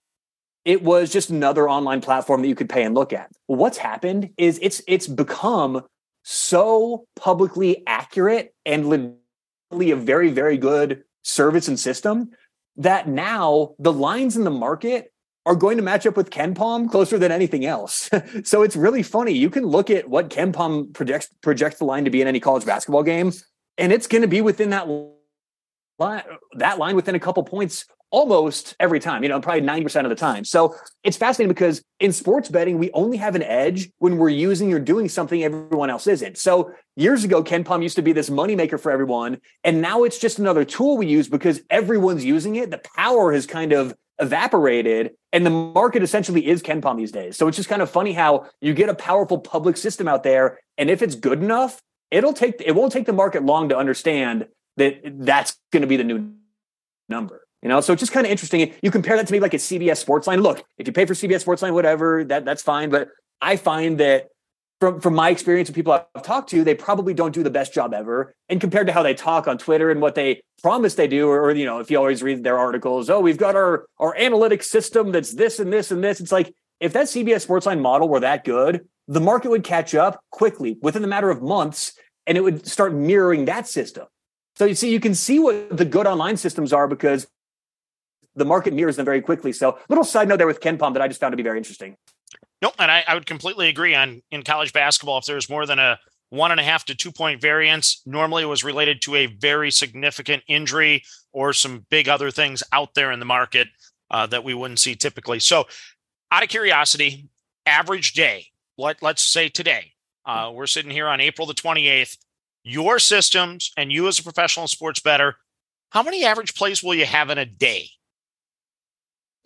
it 0.65 0.83
was 0.83 1.11
just 1.11 1.29
another 1.29 1.69
online 1.69 2.01
platform 2.01 2.41
that 2.41 2.47
you 2.47 2.55
could 2.55 2.69
pay 2.69 2.83
and 2.83 2.93
look 2.93 3.13
at. 3.13 3.31
What's 3.47 3.77
happened 3.77 4.31
is 4.37 4.59
it's 4.61 4.81
it's 4.87 5.07
become 5.07 5.83
so 6.23 7.05
publicly 7.15 7.83
accurate 7.87 8.53
and 8.65 8.89
legitimately 8.89 9.91
a 9.91 9.95
very 9.95 10.31
very 10.31 10.57
good 10.57 11.03
service 11.23 11.67
and 11.67 11.79
system 11.79 12.31
that 12.79 13.07
now 13.07 13.75
the 13.77 13.93
lines 13.93 14.36
in 14.36 14.43
the 14.43 14.50
market 14.50 15.13
are 15.45 15.55
going 15.55 15.77
to 15.77 15.83
match 15.83 16.05
up 16.05 16.17
with 16.17 16.29
KenPom 16.29 16.89
closer 16.89 17.17
than 17.17 17.31
anything 17.31 17.65
else. 17.65 18.09
so 18.43 18.63
it's 18.63 18.75
really 18.75 19.03
funny. 19.03 19.33
You 19.33 19.50
can 19.50 19.65
look 19.65 19.89
at 19.89 20.09
what 20.09 20.29
KenPom 20.29 20.93
projects 20.93 21.29
projects 21.41 21.79
the 21.79 21.86
line 21.86 22.05
to 22.05 22.12
be 22.12 22.21
in 22.21 22.27
any 22.27 22.39
college 22.39 22.65
basketball 22.65 23.03
game, 23.03 23.31
and 23.77 23.91
it's 23.91 24.07
going 24.07 24.21
to 24.21 24.27
be 24.27 24.41
within 24.41 24.71
that 24.71 24.88
line, 25.98 26.24
that 26.53 26.77
line 26.77 26.95
within 26.95 27.15
a 27.15 27.19
couple 27.19 27.43
points 27.43 27.86
almost 28.11 28.75
every 28.79 28.99
time, 28.99 29.23
you 29.23 29.29
know, 29.29 29.39
probably 29.39 29.61
90% 29.61 30.03
of 30.03 30.09
the 30.09 30.15
time. 30.15 30.43
So 30.43 30.75
it's 31.03 31.17
fascinating 31.17 31.53
because 31.53 31.83
in 31.99 32.11
sports 32.11 32.49
betting, 32.49 32.77
we 32.77 32.91
only 32.91 33.17
have 33.17 33.35
an 33.35 33.43
edge 33.43 33.91
when 33.99 34.17
we're 34.17 34.29
using 34.29 34.73
or 34.73 34.79
doing 34.79 35.09
something 35.09 35.43
everyone 35.43 35.89
else 35.89 36.07
isn't. 36.07 36.37
So 36.37 36.71
years 36.95 37.23
ago, 37.23 37.43
KenPom 37.43 37.83
used 37.83 37.95
to 37.97 38.01
be 38.01 38.11
this 38.11 38.29
moneymaker 38.29 38.79
for 38.79 38.91
everyone. 38.91 39.39
And 39.63 39.81
now 39.81 40.03
it's 40.03 40.17
just 40.17 40.39
another 40.39 40.65
tool 40.65 40.97
we 40.97 41.07
use 41.07 41.29
because 41.29 41.61
everyone's 41.69 42.25
using 42.25 42.55
it. 42.55 42.71
The 42.71 42.81
power 42.95 43.31
has 43.31 43.45
kind 43.45 43.73
of 43.73 43.95
evaporated 44.19 45.11
and 45.31 45.45
the 45.45 45.49
market 45.49 46.03
essentially 46.03 46.45
is 46.45 46.61
KenPom 46.61 46.97
these 46.97 47.11
days. 47.11 47.37
So 47.37 47.47
it's 47.47 47.57
just 47.57 47.69
kind 47.69 47.81
of 47.81 47.89
funny 47.89 48.13
how 48.13 48.47
you 48.59 48.73
get 48.73 48.89
a 48.89 48.95
powerful 48.95 49.37
public 49.37 49.77
system 49.77 50.07
out 50.07 50.23
there. 50.23 50.59
And 50.77 50.89
if 50.89 51.01
it's 51.01 51.15
good 51.15 51.41
enough, 51.41 51.81
it'll 52.11 52.33
take, 52.33 52.61
it 52.65 52.73
won't 52.73 52.91
take 52.91 53.05
the 53.05 53.13
market 53.13 53.43
long 53.43 53.69
to 53.69 53.77
understand 53.77 54.47
that 54.77 55.01
that's 55.03 55.57
going 55.71 55.81
to 55.81 55.87
be 55.87 55.97
the 55.97 56.03
new 56.03 56.33
number. 57.07 57.43
You 57.61 57.69
know, 57.69 57.81
so 57.81 57.91
it's 57.93 57.99
just 57.99 58.13
kind 58.13 58.25
of 58.25 58.31
interesting. 58.31 58.73
You 58.81 58.91
compare 58.91 59.17
that 59.17 59.27
to 59.27 59.33
me 59.33 59.39
like 59.39 59.53
a 59.53 59.57
CBS 59.57 60.03
Sportsline. 60.03 60.41
Look, 60.41 60.63
if 60.77 60.87
you 60.87 60.93
pay 60.93 61.05
for 61.05 61.13
CBS 61.13 61.43
Sportsline, 61.43 61.73
whatever, 61.73 62.23
that 62.25 62.45
that's 62.45 62.61
fine. 62.61 62.89
But 62.89 63.09
I 63.41 63.57
find 63.57 63.99
that 63.99 64.29
from 64.79 65.01
from 65.01 65.13
my 65.13 65.29
experience 65.29 65.67
with 65.67 65.75
people 65.75 65.91
I've 65.91 66.23
talked 66.23 66.49
to, 66.51 66.63
they 66.63 66.75
probably 66.75 67.13
don't 67.13 67.33
do 67.33 67.43
the 67.43 67.49
best 67.49 67.73
job 67.73 67.93
ever. 67.93 68.33
And 68.47 68.61
compared 68.61 68.87
to 68.87 68.93
how 68.93 69.03
they 69.03 69.13
talk 69.13 69.47
on 69.47 69.57
Twitter 69.57 69.91
and 69.91 70.01
what 70.01 70.15
they 70.15 70.41
promise 70.61 70.95
they 70.95 71.07
do, 71.07 71.27
or, 71.27 71.41
or 71.41 71.51
you 71.51 71.65
know, 71.65 71.79
if 71.79 71.91
you 71.91 71.97
always 71.97 72.23
read 72.23 72.43
their 72.43 72.57
articles, 72.57 73.09
oh, 73.09 73.19
we've 73.19 73.37
got 73.37 73.55
our 73.55 73.85
our 73.99 74.15
analytics 74.15 74.65
system 74.65 75.11
that's 75.11 75.33
this 75.33 75.59
and 75.59 75.71
this 75.71 75.91
and 75.91 76.01
this. 76.01 76.21
It's 76.21 76.31
like 76.31 76.53
if 76.79 76.93
that 76.93 77.07
CBS 77.07 77.45
Sportsline 77.45 77.81
model 77.81 78.07
were 78.07 78.21
that 78.21 78.45
good, 78.45 78.87
the 79.09 79.19
market 79.19 79.49
would 79.49 79.65
catch 79.65 79.93
up 79.95 80.23
quickly 80.31 80.77
within 80.81 81.01
the 81.01 81.09
matter 81.09 81.29
of 81.29 81.41
months, 81.41 81.91
and 82.25 82.37
it 82.37 82.41
would 82.41 82.65
start 82.65 82.93
mirroring 82.93 83.45
that 83.45 83.67
system. 83.67 84.07
So 84.55 84.65
you 84.65 84.75
see, 84.75 84.91
you 84.91 84.99
can 84.99 85.15
see 85.15 85.39
what 85.39 85.75
the 85.75 85.85
good 85.85 86.07
online 86.07 86.37
systems 86.37 86.71
are 86.71 86.87
because 86.87 87.27
the 88.39 88.46
market 88.46 88.74
mirrors 88.74 88.96
them 88.96 89.05
very 89.05 89.22
quickly. 89.22 89.53
So, 89.53 89.77
little 89.89 90.03
side 90.03 90.27
note 90.27 90.38
there 90.38 90.48
with 90.48 90.60
KenPom 90.60 90.93
that 90.93 91.01
I 91.01 91.08
just 91.08 91.19
found 91.19 91.34
to 91.34 91.38
be 91.38 91.43
very 91.43 91.58
interesting. 91.58 91.96
Nope, 92.62 92.74
and 92.79 92.89
I, 92.91 93.03
I 93.08 93.13
would 93.13 93.25
completely 93.25 93.69
agree 93.69 93.96
on 93.96 94.22
in 94.31 94.43
college 94.43 94.74
basketball. 94.74 95.19
If 95.19 95.25
there's 95.25 95.50
more 95.50 95.65
than 95.65 95.79
a 95.79 96.00
one 96.29 96.51
and 96.51 96.60
a 96.60 96.63
half 96.63 96.86
to 96.86 96.96
two 96.96 97.12
point 97.12 97.41
variance, 97.41 98.01
normally 98.05 98.43
it 98.43 98.48
was 98.48 98.63
related 98.63 99.01
to 99.03 99.15
a 99.15 99.25
very 99.27 99.72
significant 99.72 100.43
injury 100.48 101.03
or 101.31 101.53
some 101.53 101.86
big 101.89 102.10
other 102.10 102.31
things 102.31 102.63
out 102.72 102.93
there 102.96 103.12
in 103.12 103.19
the 103.19 103.25
market 103.25 103.67
uh, 104.12 104.25
that 104.27 104.43
we 104.43 104.53
wouldn't 104.53 104.79
see 104.79 104.96
typically. 104.96 105.39
So, 105.39 105.65
out 106.31 106.43
of 106.43 106.50
curiosity, 106.50 107.27
average 107.66 108.13
day, 108.13 108.48
let, 108.77 109.01
let's 109.01 109.24
say 109.24 109.50
today, 109.50 109.94
uh, 110.25 110.51
we're 110.53 110.68
sitting 110.68 110.92
here 110.92 111.07
on 111.07 111.22
April 111.22 111.48
the 111.48 111.53
28th. 111.53 112.18
Your 112.63 113.00
systems 113.00 113.72
and 113.77 113.92
you 113.92 114.07
as 114.07 114.20
a 114.20 114.24
professional 114.24 114.68
sports 114.68 115.00
bettor, 115.00 115.37
how 115.92 116.03
many 116.03 116.24
average 116.24 116.55
plays 116.55 116.83
will 116.83 116.94
you 116.94 117.05
have 117.05 117.29
in 117.29 117.37
a 117.37 117.46
day? 117.46 117.90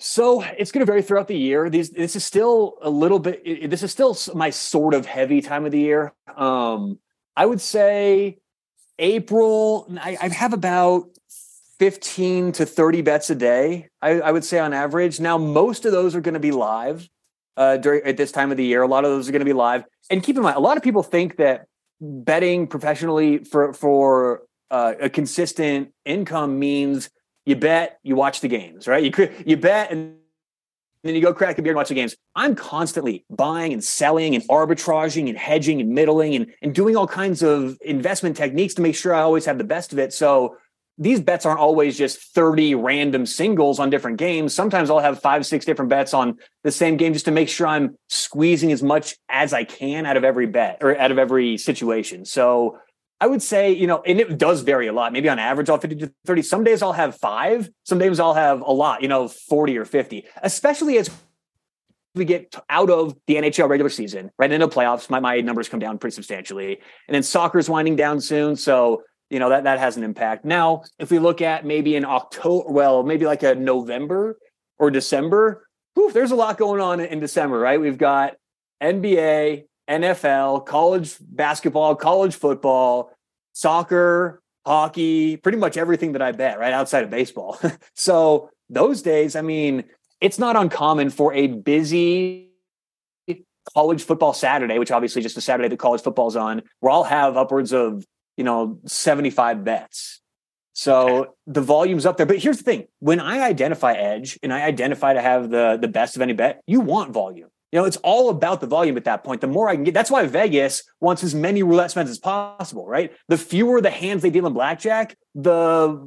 So 0.05 0.41
it's 0.41 0.73
going 0.73 0.85
to 0.85 0.85
vary 0.85 1.01
throughout 1.01 1.29
the 1.29 1.37
year. 1.37 1.69
These 1.69 1.91
this 1.91 2.17
is 2.17 2.25
still 2.25 2.75
a 2.81 2.89
little 2.89 3.19
bit. 3.19 3.69
This 3.69 3.83
is 3.83 3.91
still 3.93 4.17
my 4.35 4.49
sort 4.49 4.93
of 4.93 5.05
heavy 5.05 5.39
time 5.39 5.63
of 5.65 5.71
the 5.71 5.79
year. 5.79 6.11
Um, 6.35 6.99
I 7.37 7.45
would 7.45 7.61
say 7.61 8.39
April. 8.99 9.87
I, 10.01 10.17
I 10.21 10.27
have 10.27 10.51
about 10.51 11.05
fifteen 11.79 12.51
to 12.51 12.65
thirty 12.65 13.01
bets 13.01 13.29
a 13.29 13.35
day. 13.35 13.87
I, 14.01 14.19
I, 14.19 14.33
would 14.33 14.43
say 14.43 14.59
on 14.59 14.73
average. 14.73 15.21
Now 15.21 15.37
most 15.37 15.85
of 15.85 15.93
those 15.93 16.15
are 16.15 16.21
going 16.21 16.33
to 16.33 16.39
be 16.41 16.51
live 16.51 17.07
uh, 17.55 17.77
during 17.77 18.03
at 18.03 18.17
this 18.17 18.33
time 18.33 18.51
of 18.51 18.57
the 18.57 18.65
year. 18.65 18.81
A 18.81 18.87
lot 18.87 19.05
of 19.05 19.11
those 19.11 19.29
are 19.29 19.31
going 19.31 19.39
to 19.39 19.45
be 19.45 19.53
live. 19.53 19.85
And 20.09 20.21
keep 20.21 20.35
in 20.35 20.43
mind, 20.43 20.57
a 20.57 20.59
lot 20.59 20.75
of 20.75 20.83
people 20.83 21.03
think 21.03 21.37
that 21.37 21.67
betting 22.01 22.67
professionally 22.67 23.37
for 23.45 23.71
for 23.71 24.41
uh, 24.69 24.95
a 24.99 25.09
consistent 25.09 25.93
income 26.03 26.59
means 26.59 27.09
you 27.45 27.55
bet, 27.55 27.99
you 28.03 28.15
watch 28.15 28.41
the 28.41 28.47
games, 28.47 28.87
right? 28.87 29.03
You 29.03 29.29
you 29.45 29.57
bet 29.57 29.91
and 29.91 30.17
then 31.03 31.15
you 31.15 31.21
go 31.21 31.33
crack 31.33 31.57
a 31.57 31.61
beer 31.61 31.71
and 31.71 31.77
watch 31.77 31.89
the 31.89 31.95
games. 31.95 32.15
I'm 32.35 32.55
constantly 32.55 33.25
buying 33.29 33.73
and 33.73 33.83
selling 33.83 34.35
and 34.35 34.43
arbitraging 34.47 35.27
and 35.27 35.37
hedging 35.37 35.81
and 35.81 35.89
middling 35.89 36.35
and, 36.35 36.47
and 36.61 36.73
doing 36.73 36.95
all 36.95 37.07
kinds 37.07 37.43
of 37.43 37.77
investment 37.81 38.37
techniques 38.37 38.73
to 38.75 38.81
make 38.81 38.95
sure 38.95 39.13
I 39.13 39.21
always 39.21 39.45
have 39.45 39.57
the 39.57 39.65
best 39.65 39.91
of 39.91 39.99
it. 39.99 40.13
So 40.13 40.57
these 40.97 41.19
bets 41.19 41.45
aren't 41.45 41.59
always 41.59 41.97
just 41.97 42.21
30 42.33 42.75
random 42.75 43.25
singles 43.25 43.79
on 43.79 43.89
different 43.89 44.17
games. 44.17 44.53
Sometimes 44.53 44.89
I'll 44.89 44.99
have 44.99 45.19
five, 45.19 45.45
six 45.45 45.65
different 45.65 45.89
bets 45.89 46.13
on 46.13 46.37
the 46.63 46.71
same 46.71 46.97
game 46.97 47.13
just 47.13 47.25
to 47.25 47.31
make 47.31 47.49
sure 47.49 47.67
I'm 47.67 47.97
squeezing 48.09 48.71
as 48.71 48.83
much 48.83 49.15
as 49.27 49.53
I 49.53 49.63
can 49.65 50.05
out 50.05 50.17
of 50.17 50.23
every 50.23 50.45
bet 50.45 50.77
or 50.81 50.97
out 50.97 51.11
of 51.11 51.17
every 51.17 51.57
situation. 51.57 52.25
So 52.25 52.77
I 53.21 53.27
would 53.27 53.41
say, 53.41 53.71
you 53.71 53.87
know, 53.87 54.01
and 54.05 54.19
it 54.19 54.37
does 54.37 54.61
vary 54.61 54.87
a 54.87 54.93
lot. 54.93 55.13
Maybe 55.13 55.29
on 55.29 55.39
average, 55.39 55.69
I'll 55.69 55.77
50 55.77 55.95
to 55.97 56.13
30. 56.25 56.41
Some 56.41 56.63
days 56.63 56.81
I'll 56.81 56.93
have 56.93 57.15
five. 57.15 57.69
Some 57.83 57.97
days 57.99 58.19
I'll 58.19 58.33
have 58.33 58.61
a 58.61 58.71
lot, 58.71 59.01
you 59.01 59.07
know, 59.07 59.27
40 59.27 59.77
or 59.77 59.85
50, 59.85 60.25
especially 60.41 60.97
as 60.97 61.09
we 62.15 62.25
get 62.25 62.55
out 62.69 62.89
of 62.89 63.15
the 63.27 63.35
NHL 63.35 63.69
regular 63.69 63.89
season, 63.89 64.31
right 64.37 64.51
into 64.51 64.67
playoffs. 64.67 65.09
My, 65.09 65.19
my 65.19 65.41
numbers 65.41 65.69
come 65.69 65.79
down 65.79 65.97
pretty 65.97 66.13
substantially. 66.13 66.79
And 67.07 67.15
then 67.15 67.23
soccer's 67.23 67.69
winding 67.69 67.95
down 67.95 68.21
soon. 68.21 68.55
So, 68.55 69.03
you 69.29 69.39
know, 69.39 69.49
that, 69.49 69.63
that 69.63 69.79
has 69.79 69.97
an 69.97 70.03
impact. 70.03 70.45
Now, 70.45 70.83
if 70.99 71.09
we 71.09 71.17
look 71.17 71.41
at 71.41 71.65
maybe 71.65 71.95
in 71.95 72.05
October, 72.05 72.69
well, 72.69 73.03
maybe 73.03 73.25
like 73.25 73.41
a 73.41 73.55
November 73.55 74.37
or 74.77 74.91
December, 74.91 75.67
whew, 75.95 76.11
there's 76.11 76.31
a 76.31 76.35
lot 76.35 76.57
going 76.57 76.81
on 76.81 76.99
in 76.99 77.19
December, 77.19 77.57
right? 77.57 77.81
We've 77.81 77.97
got 77.97 78.35
NBA, 78.81 79.63
NFL, 79.89 80.65
college 80.65 81.15
basketball, 81.19 81.95
college 81.95 82.35
football, 82.35 83.11
soccer, 83.53 84.41
hockey, 84.65 85.37
pretty 85.37 85.57
much 85.57 85.77
everything 85.77 86.13
that 86.13 86.21
I 86.21 86.31
bet, 86.31 86.59
right 86.59 86.73
outside 86.73 87.03
of 87.03 87.09
baseball. 87.09 87.59
so 87.93 88.49
those 88.69 89.01
days, 89.01 89.35
I 89.35 89.41
mean, 89.41 89.83
it's 90.21 90.39
not 90.39 90.55
uncommon 90.55 91.09
for 91.09 91.33
a 91.33 91.47
busy 91.47 92.49
college 93.73 94.03
football 94.03 94.33
Saturday, 94.33 94.79
which 94.79 94.91
obviously 94.91 95.21
just 95.21 95.37
a 95.37 95.41
Saturday 95.41 95.69
that 95.69 95.79
college 95.79 96.01
football's 96.01 96.35
on, 96.35 96.63
where 96.79 96.91
I'll 96.91 97.03
have 97.03 97.37
upwards 97.37 97.73
of, 97.73 98.05
you 98.37 98.43
know, 98.43 98.79
75 98.85 99.63
bets. 99.63 100.21
So 100.73 101.35
the 101.45 101.61
volume's 101.61 102.05
up 102.05 102.17
there. 102.17 102.25
But 102.25 102.39
here's 102.39 102.57
the 102.57 102.63
thing 102.63 102.87
when 102.99 103.19
I 103.19 103.41
identify 103.41 103.93
edge 103.93 104.39
and 104.41 104.51
I 104.51 104.63
identify 104.63 105.13
to 105.13 105.21
have 105.21 105.49
the, 105.49 105.77
the 105.79 105.87
best 105.87 106.15
of 106.15 106.21
any 106.21 106.33
bet, 106.33 106.61
you 106.65 106.81
want 106.81 107.11
volume. 107.11 107.49
You 107.73 107.79
know, 107.79 107.85
it's 107.85 107.97
all 107.97 108.29
about 108.29 108.61
the 108.61 108.67
volume 108.67 108.97
at 108.97 109.05
that 109.05 109.23
point. 109.23 109.41
The 109.41 109.47
more 109.47 109.67
I 109.67 109.73
can 109.73 109.83
get, 109.83 109.95
that's 109.95 110.11
why 110.11 110.27
Vegas 110.27 110.83
wants 111.01 111.23
as 111.23 111.33
many 111.33 111.63
roulette 111.63 111.89
spins 111.89 112.07
as 112.07 112.19
possible, 112.19 112.85
right? 112.85 113.11
The 113.29 113.37
fewer 113.37 113.81
the 113.81 113.89
hands 113.89 114.21
they 114.21 114.29
deal 114.29 114.45
in 114.45 114.53
blackjack, 114.53 115.17
the 115.33 115.99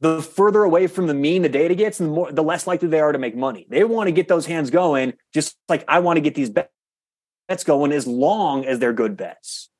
the 0.00 0.20
further 0.20 0.64
away 0.64 0.88
from 0.88 1.06
the 1.06 1.14
mean 1.14 1.42
the 1.42 1.48
data 1.48 1.76
gets, 1.76 2.00
and 2.00 2.08
the 2.08 2.12
more 2.12 2.32
the 2.32 2.42
less 2.42 2.66
likely 2.66 2.88
they 2.88 2.98
are 2.98 3.12
to 3.12 3.18
make 3.20 3.36
money. 3.36 3.64
They 3.70 3.84
want 3.84 4.08
to 4.08 4.10
get 4.10 4.26
those 4.26 4.44
hands 4.44 4.70
going, 4.70 5.12
just 5.32 5.56
like 5.68 5.84
I 5.86 6.00
want 6.00 6.16
to 6.16 6.20
get 6.20 6.34
these 6.34 6.50
bets 6.50 7.62
going 7.64 7.92
as 7.92 8.08
long 8.08 8.64
as 8.64 8.80
they're 8.80 8.92
good 8.92 9.16
bets. 9.16 9.70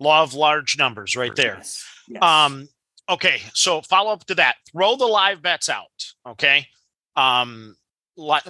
Law 0.00 0.22
of 0.22 0.32
large 0.32 0.78
numbers, 0.78 1.16
right 1.16 1.36
there. 1.36 1.56
Yes. 1.58 1.84
Yes. 2.08 2.22
Um, 2.22 2.66
okay, 3.10 3.42
so 3.52 3.82
follow 3.82 4.10
up 4.10 4.24
to 4.24 4.36
that. 4.36 4.56
Throw 4.72 4.96
the 4.96 5.04
live 5.04 5.42
bets 5.42 5.68
out. 5.68 6.14
Okay, 6.26 6.68
um, 7.14 7.76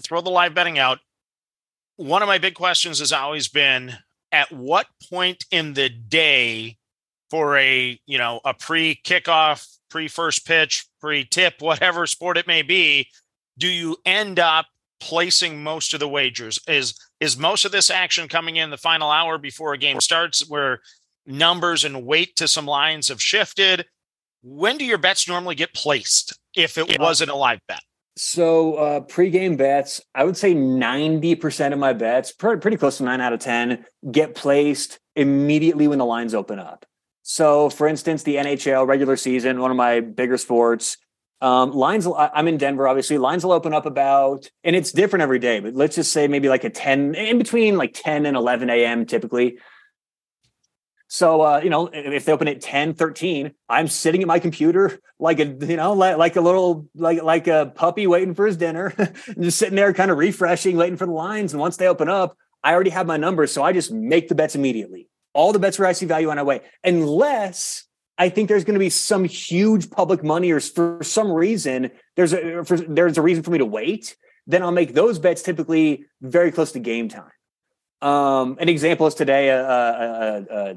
throw 0.05 0.21
the 0.21 0.31
live 0.31 0.55
betting 0.55 0.79
out 0.79 1.01
one 1.97 2.23
of 2.23 2.29
my 2.29 2.39
big 2.39 2.55
questions 2.55 2.99
has 2.99 3.13
always 3.13 3.49
been 3.49 3.93
at 4.33 4.51
what 4.53 4.87
point 5.11 5.45
in 5.51 5.75
the 5.75 5.89
day 5.89 6.77
for 7.31 7.57
a 7.57 7.99
you 8.07 8.19
know 8.19 8.41
a 8.45 8.55
pre 8.55 9.01
kickoff 9.05 9.77
pre 9.91 10.09
first 10.09 10.47
pitch 10.47 10.87
pre 11.01 11.25
tip 11.25 11.55
whatever 11.61 12.07
sport 12.07 12.37
it 12.37 12.47
may 12.47 12.63
be 12.63 13.09
do 13.59 13.69
you 13.69 13.97
end 14.05 14.39
up 14.39 14.67
placing 15.01 15.63
most 15.63 15.95
of 15.95 16.01
the 16.01 16.09
wagers? 16.09 16.59
Is 16.67 16.95
is 17.21 17.39
most 17.39 17.65
of 17.65 17.73
this 17.73 17.91
action 17.91 18.29
coming 18.29 18.57
in 18.57 18.71
the 18.71 18.77
final 18.77 19.11
hour 19.11 19.39
before 19.39 19.73
a 19.73 19.79
game 19.79 20.01
starts 20.01 20.49
where 20.49 20.81
numbers 21.27 21.85
and 21.85 22.05
weight 22.05 22.37
to 22.37 22.49
some 22.49 22.67
lines 22.67 23.09
have 23.09 23.23
shifted? 23.23 23.87
When 24.43 24.77
do 24.77 24.85
your 24.85 24.99
bets 24.99 25.29
normally 25.29 25.55
get 25.55 25.75
placed 25.75 26.39
if 26.55 26.79
it 26.79 26.99
wasn't 27.01 27.31
a 27.31 27.35
live 27.35 27.61
bet? 27.67 27.81
So 28.17 28.75
uh, 28.77 29.01
pre-game 29.01 29.57
bets, 29.57 30.01
I 30.15 30.25
would 30.25 30.39
say 30.39 30.55
90% 30.55 31.73
of 31.75 31.79
my 31.79 31.93
bets, 31.93 32.33
pretty, 32.33 32.77
close 32.79 32.97
to 32.99 33.05
nine 33.05 33.21
out 33.21 33.35
of 33.35 33.41
10, 33.41 33.85
get 34.11 34.35
placed 34.35 34.99
immediately 35.15 35.87
when 35.87 35.99
the 35.99 36.07
lines 36.07 36.35
open 36.35 36.59
up. 36.59 36.87
So 37.23 37.69
for 37.69 37.87
instance, 37.87 38.23
the 38.23 38.37
NHL 38.37 38.87
regular 38.87 39.17
season, 39.17 39.61
one 39.61 39.71
of 39.71 39.77
my 39.77 40.01
bigger 40.01 40.39
sports, 40.39 40.97
um, 41.43 41.73
lines, 41.73 42.09
I'm 42.17 42.49
in 42.49 42.57
Denver, 42.57 42.89
obviously. 42.89 43.19
Lines 43.19 43.45
will 43.45 43.53
open 43.53 43.75
up 43.75 43.85
about, 43.85 44.49
and 44.65 44.75
it's 44.75 44.93
different 44.93 45.23
every 45.23 45.39
day, 45.39 45.61
but 45.61 45.75
let's 45.75 45.97
just 45.97 46.11
say 46.11 46.27
maybe 46.29 46.49
like 46.49 46.65
a 46.65 46.71
10, 46.71 47.15
in 47.15 47.37
between 47.37 47.77
like 47.77 47.93
10 47.93 48.25
and 48.25 48.35
11 48.37 48.71
a.m. 48.71 49.05
typically. 49.05 49.59
So, 51.09 51.43
uh, 51.43 51.61
you 51.63 51.71
know, 51.71 51.89
if 51.93 52.25
they 52.25 52.33
open 52.33 52.49
at 52.49 52.61
10, 52.61 52.95
13, 52.95 53.53
I'm 53.69 53.87
sitting 53.87 54.23
at 54.23 54.29
my 54.29 54.41
computer 54.41 54.99
like 55.21 55.39
a, 55.39 55.45
you 55.45 55.77
know, 55.77 55.93
like, 55.93 56.17
like 56.17 56.37
a 56.37 56.41
little, 56.41 56.89
like, 56.95 57.23
like 57.23 57.47
a 57.47 57.73
puppy 57.75 58.07
waiting 58.07 58.35
for 58.35 58.47
his 58.47 58.57
dinner, 58.57 58.93
and 58.99 59.15
just 59.41 59.59
sitting 59.59 59.77
there 59.77 59.93
kind 59.93 60.11
of 60.11 60.19
refreshing, 60.19 60.77
waiting 60.77 60.97
for 60.97 61.07
the 61.07 61.13
lines. 61.13 61.53
And 61.53 61.61
once 61.61 61.77
they 61.77 61.87
open 61.87 62.09
up, 62.09 62.37
I 62.65 62.75
already 62.75 62.91
have 62.91 63.07
my 63.07 63.17
numbers. 63.17 63.53
So 63.53 63.63
I 63.63 63.73
just 63.73 63.93
make 63.93 64.29
the 64.29 64.35
bets 64.35 64.57
immediately. 64.57 65.09
All 65.33 65.53
the 65.53 65.59
bets 65.59 65.79
where 65.79 65.87
I 65.87 65.93
see 65.93 66.07
value 66.07 66.31
on 66.31 66.37
my 66.37 66.43
way, 66.43 66.63
unless 66.83 67.85
I 68.19 68.29
think 68.29 68.49
there's 68.49 68.65
going 68.65 68.75
to 68.75 68.81
be 68.81 68.91
some 68.91 69.25
huge 69.25 69.91
public 69.91 70.25
money 70.25 70.51
or 70.51 70.61
for 70.61 70.99
some 71.03 71.31
reason, 71.31 71.91
there's 72.17 72.33
a, 72.33 72.65
for, 72.65 72.79
there's 72.79 73.19
a 73.19 73.23
reason 73.23 73.45
for 73.45 73.51
me 73.51 73.59
to 73.59 73.67
wait. 73.67 74.17
Then 74.47 74.63
I'll 74.63 74.73
make 74.73 74.95
those 74.95 75.19
bets 75.19 75.43
typically 75.43 76.07
very 76.21 76.51
close 76.51 76.73
to 76.73 76.79
game 76.81 77.09
time. 77.09 77.31
Um, 78.03 78.57
an 78.61 78.69
example 78.69 79.07
is 79.07 79.15
today, 79.15 79.51
uh, 79.51 79.57
uh, 79.57 80.43
uh, 80.51 80.75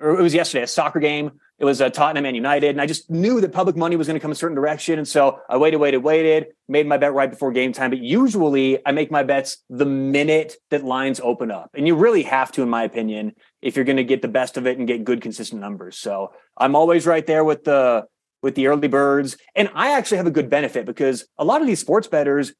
or 0.00 0.18
it 0.18 0.22
was 0.22 0.34
yesterday, 0.34 0.64
a 0.64 0.66
soccer 0.66 1.00
game. 1.00 1.32
It 1.58 1.64
was 1.64 1.80
a 1.80 1.86
uh, 1.86 1.90
Tottenham 1.90 2.24
and 2.24 2.36
United, 2.36 2.70
and 2.70 2.80
I 2.80 2.86
just 2.86 3.10
knew 3.10 3.40
that 3.40 3.52
public 3.52 3.76
money 3.76 3.96
was 3.96 4.06
going 4.06 4.14
to 4.14 4.22
come 4.22 4.30
a 4.30 4.36
certain 4.36 4.54
direction, 4.54 4.98
and 4.98 5.08
so 5.08 5.40
I 5.48 5.56
waited, 5.56 5.78
waited, 5.78 6.04
waited, 6.04 6.46
made 6.68 6.86
my 6.86 6.98
bet 6.98 7.14
right 7.14 7.28
before 7.28 7.50
game 7.50 7.72
time. 7.72 7.90
But 7.90 7.98
usually, 7.98 8.78
I 8.86 8.92
make 8.92 9.10
my 9.10 9.24
bets 9.24 9.58
the 9.68 9.84
minute 9.84 10.54
that 10.70 10.84
lines 10.84 11.18
open 11.20 11.50
up, 11.50 11.70
and 11.74 11.86
you 11.86 11.96
really 11.96 12.22
have 12.22 12.52
to, 12.52 12.62
in 12.62 12.68
my 12.68 12.84
opinion, 12.84 13.32
if 13.60 13.74
you're 13.74 13.84
going 13.84 13.96
to 13.96 14.04
get 14.04 14.22
the 14.22 14.28
best 14.28 14.56
of 14.56 14.68
it 14.68 14.78
and 14.78 14.86
get 14.86 15.04
good, 15.04 15.20
consistent 15.20 15.60
numbers. 15.60 15.98
So 15.98 16.32
I'm 16.56 16.76
always 16.76 17.06
right 17.06 17.26
there 17.26 17.42
with 17.42 17.64
the 17.64 18.06
with 18.40 18.54
the 18.54 18.68
early 18.68 18.86
birds, 18.86 19.36
and 19.56 19.68
I 19.74 19.96
actually 19.96 20.18
have 20.18 20.28
a 20.28 20.32
good 20.32 20.48
benefit 20.48 20.86
because 20.86 21.26
a 21.38 21.44
lot 21.44 21.60
of 21.60 21.66
these 21.66 21.80
sports 21.80 22.06
bettors 22.06 22.52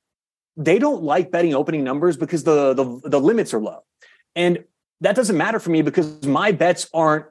they 0.57 0.81
don't 0.81 1.05
like 1.05 1.31
betting 1.31 1.55
opening 1.55 1.85
numbers 1.85 2.17
because 2.17 2.43
the 2.43 2.75
the, 2.75 3.01
the 3.09 3.21
limits 3.21 3.55
are 3.55 3.61
low, 3.61 3.85
and 4.35 4.65
that 5.01 5.17
doesn't 5.17 5.37
matter 5.37 5.59
for 5.59 5.71
me 5.71 5.83
because 5.83 6.25
my 6.27 6.53
bets 6.53 6.89
aren't 6.93 7.27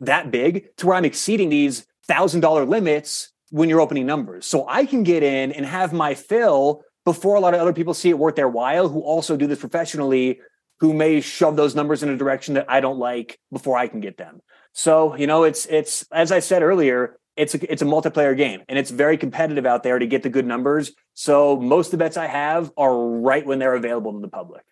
that 0.00 0.30
big 0.30 0.76
to 0.76 0.86
where 0.86 0.96
I'm 0.96 1.04
exceeding 1.04 1.48
these 1.48 1.86
thousand 2.06 2.40
dollar 2.40 2.64
limits 2.64 3.32
when 3.50 3.68
you're 3.68 3.80
opening 3.80 4.06
numbers. 4.06 4.46
So 4.46 4.66
I 4.68 4.86
can 4.86 5.02
get 5.02 5.22
in 5.22 5.52
and 5.52 5.64
have 5.64 5.92
my 5.92 6.14
fill 6.14 6.82
before 7.04 7.36
a 7.36 7.40
lot 7.40 7.54
of 7.54 7.60
other 7.60 7.72
people 7.72 7.94
see 7.94 8.10
it 8.10 8.18
worth 8.18 8.36
their 8.36 8.48
while 8.48 8.88
who 8.88 9.00
also 9.00 9.36
do 9.36 9.46
this 9.46 9.60
professionally 9.60 10.40
who 10.80 10.92
may 10.92 11.20
shove 11.20 11.56
those 11.56 11.74
numbers 11.74 12.02
in 12.02 12.08
a 12.08 12.16
direction 12.16 12.54
that 12.54 12.66
I 12.68 12.80
don't 12.80 12.98
like 12.98 13.38
before 13.52 13.76
I 13.76 13.86
can 13.86 14.00
get 14.00 14.16
them. 14.16 14.40
So, 14.72 15.16
you 15.16 15.26
know, 15.26 15.44
it's 15.44 15.66
it's 15.66 16.04
as 16.10 16.32
I 16.32 16.40
said 16.40 16.62
earlier, 16.62 17.16
it's 17.36 17.54
a, 17.54 17.72
it's 17.72 17.82
a 17.82 17.86
multiplayer 17.86 18.36
game 18.36 18.62
and 18.68 18.78
it's 18.78 18.90
very 18.90 19.16
competitive 19.16 19.66
out 19.66 19.82
there 19.82 19.98
to 19.98 20.06
get 20.06 20.22
the 20.22 20.28
good 20.28 20.46
numbers. 20.46 20.92
So 21.14 21.56
most 21.56 21.88
of 21.88 21.90
the 21.92 21.98
bets 21.98 22.16
I 22.16 22.26
have 22.26 22.72
are 22.76 22.96
right 22.96 23.46
when 23.46 23.58
they're 23.58 23.74
available 23.74 24.12
to 24.12 24.20
the 24.20 24.28
public. 24.28 24.64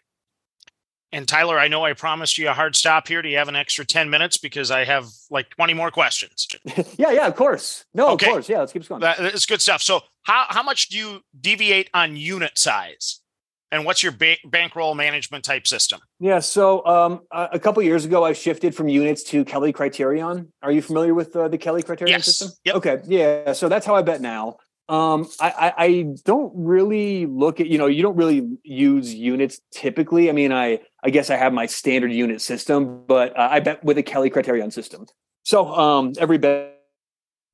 And 1.12 1.28
Tyler, 1.28 1.58
I 1.58 1.68
know 1.68 1.84
I 1.84 1.92
promised 1.92 2.38
you 2.38 2.48
a 2.48 2.54
hard 2.54 2.74
stop 2.74 3.06
here. 3.06 3.20
Do 3.20 3.28
you 3.28 3.36
have 3.36 3.48
an 3.48 3.56
extra 3.56 3.84
10 3.84 4.08
minutes? 4.08 4.38
Because 4.38 4.70
I 4.70 4.84
have 4.84 5.06
like 5.30 5.50
20 5.50 5.74
more 5.74 5.90
questions. 5.90 6.48
yeah, 6.96 7.10
yeah, 7.10 7.26
of 7.26 7.36
course. 7.36 7.84
No, 7.92 8.10
okay. 8.10 8.26
of 8.26 8.32
course. 8.32 8.48
Yeah, 8.48 8.60
let's 8.60 8.72
keep 8.72 8.88
going. 8.88 9.02
That's 9.02 9.44
good 9.44 9.60
stuff. 9.60 9.82
So, 9.82 10.00
how, 10.22 10.46
how 10.48 10.62
much 10.62 10.88
do 10.88 10.96
you 10.96 11.20
deviate 11.38 11.90
on 11.92 12.16
unit 12.16 12.56
size? 12.56 13.20
And 13.70 13.86
what's 13.86 14.02
your 14.02 14.12
ba- 14.12 14.36
bankroll 14.44 14.94
management 14.94 15.44
type 15.44 15.66
system? 15.66 16.00
Yeah, 16.20 16.40
so 16.40 16.84
um, 16.84 17.22
a 17.30 17.58
couple 17.58 17.82
years 17.82 18.04
ago, 18.04 18.22
I 18.22 18.34
shifted 18.34 18.74
from 18.74 18.88
units 18.88 19.22
to 19.24 19.46
Kelly 19.46 19.72
Criterion. 19.72 20.52
Are 20.62 20.70
you 20.70 20.82
familiar 20.82 21.14
with 21.14 21.34
uh, 21.34 21.48
the 21.48 21.56
Kelly 21.56 21.82
Criterion 21.82 22.16
yes. 22.18 22.26
system? 22.26 22.50
Yep. 22.64 22.74
Okay, 22.76 22.98
yeah. 23.06 23.52
So 23.54 23.70
that's 23.70 23.86
how 23.86 23.94
I 23.94 24.02
bet 24.02 24.20
now. 24.20 24.58
Um, 24.90 25.26
I, 25.40 25.50
I, 25.50 25.84
I 25.84 26.06
don't 26.24 26.52
really 26.54 27.24
look 27.24 27.60
at 27.60 27.68
you 27.68 27.78
know 27.78 27.86
you 27.86 28.02
don't 28.02 28.16
really 28.16 28.58
use 28.62 29.14
units 29.14 29.58
typically. 29.70 30.28
I 30.28 30.32
mean, 30.32 30.52
I 30.52 30.80
I 31.02 31.10
guess 31.10 31.30
I 31.30 31.36
have 31.36 31.52
my 31.52 31.66
standard 31.66 32.12
unit 32.12 32.40
system, 32.40 33.04
but 33.06 33.36
uh, 33.36 33.48
I 33.50 33.60
bet 33.60 33.82
with 33.84 33.98
a 33.98 34.02
Kelly 34.02 34.30
Criterion 34.30 34.70
system. 34.70 35.06
So 35.42 35.66
um, 35.66 36.12
every 36.18 36.38
bet 36.38 36.78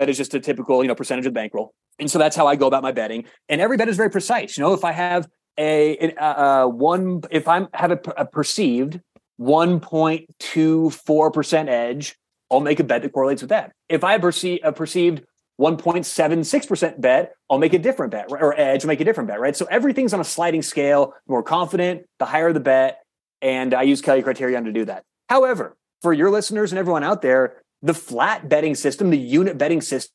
is 0.01 0.17
just 0.17 0.35
a 0.35 0.41
typical 0.41 0.83
you 0.83 0.89
know 0.89 0.95
percentage 0.95 1.27
of 1.27 1.33
the 1.33 1.41
bankroll, 1.41 1.73
and 1.99 2.11
so 2.11 2.19
that's 2.19 2.37
how 2.37 2.47
I 2.47 2.57
go 2.57 2.67
about 2.67 2.83
my 2.83 2.93
betting. 2.93 3.25
And 3.49 3.61
every 3.61 3.77
bet 3.77 3.89
is 3.89 3.97
very 3.97 4.11
precise. 4.11 4.57
You 4.57 4.65
know, 4.65 4.75
if 4.75 4.85
I 4.85 4.93
have 4.93 5.29
a, 5.59 6.15
a, 6.19 6.25
a 6.25 6.69
one, 6.69 7.23
if 7.31 7.49
I'm 7.49 7.69
have 7.73 7.91
a, 7.91 8.01
a 8.17 8.27
perceived 8.27 9.01
1.24 9.41 11.33
percent 11.33 11.69
edge, 11.69 12.17
I'll 12.51 12.61
make 12.61 12.81
a 12.81 12.85
bet 12.85 13.03
that 13.03 13.13
correlates 13.13 13.43
with 13.43 13.51
that. 13.51 13.73
If 13.89 14.05
I 14.05 14.19
perceive 14.19 14.61
a 14.63 14.73
perceived 14.73 15.25
1.76% 15.61 17.01
bet, 17.01 17.33
I'll 17.51 17.59
make 17.59 17.75
a 17.75 17.79
different 17.79 18.13
bet, 18.13 18.31
or 18.31 18.59
edge, 18.59 18.87
make 18.87 19.01
a 19.01 19.05
different 19.05 19.29
bet, 19.29 19.41
right? 19.41 19.57
So 19.57 19.67
everything's 19.67 20.15
on 20.15 20.21
a 20.21 20.25
sliding 20.25 20.63
scale. 20.63 21.15
More 21.27 21.43
confident, 21.43 22.03
the 22.19 22.27
higher 22.27 22.53
the 22.53 22.61
bet. 22.61 23.01
And 23.41 23.75
I 23.75 23.83
use 23.83 24.01
Kelly 24.01 24.23
Criterion 24.23 24.65
to 24.65 24.73
do 24.73 24.85
that. 24.87 25.05
However, 25.29 25.77
for 26.03 26.13
your 26.13 26.31
listeners 26.31 26.73
and 26.73 26.79
everyone 26.79 27.05
out 27.05 27.23
there, 27.23 27.63
the 27.83 27.95
flat 27.95 28.49
betting 28.49 28.75
system, 28.75 29.11
the 29.11 29.19
unit 29.19 29.59
betting 29.59 29.81
system, 29.81 30.11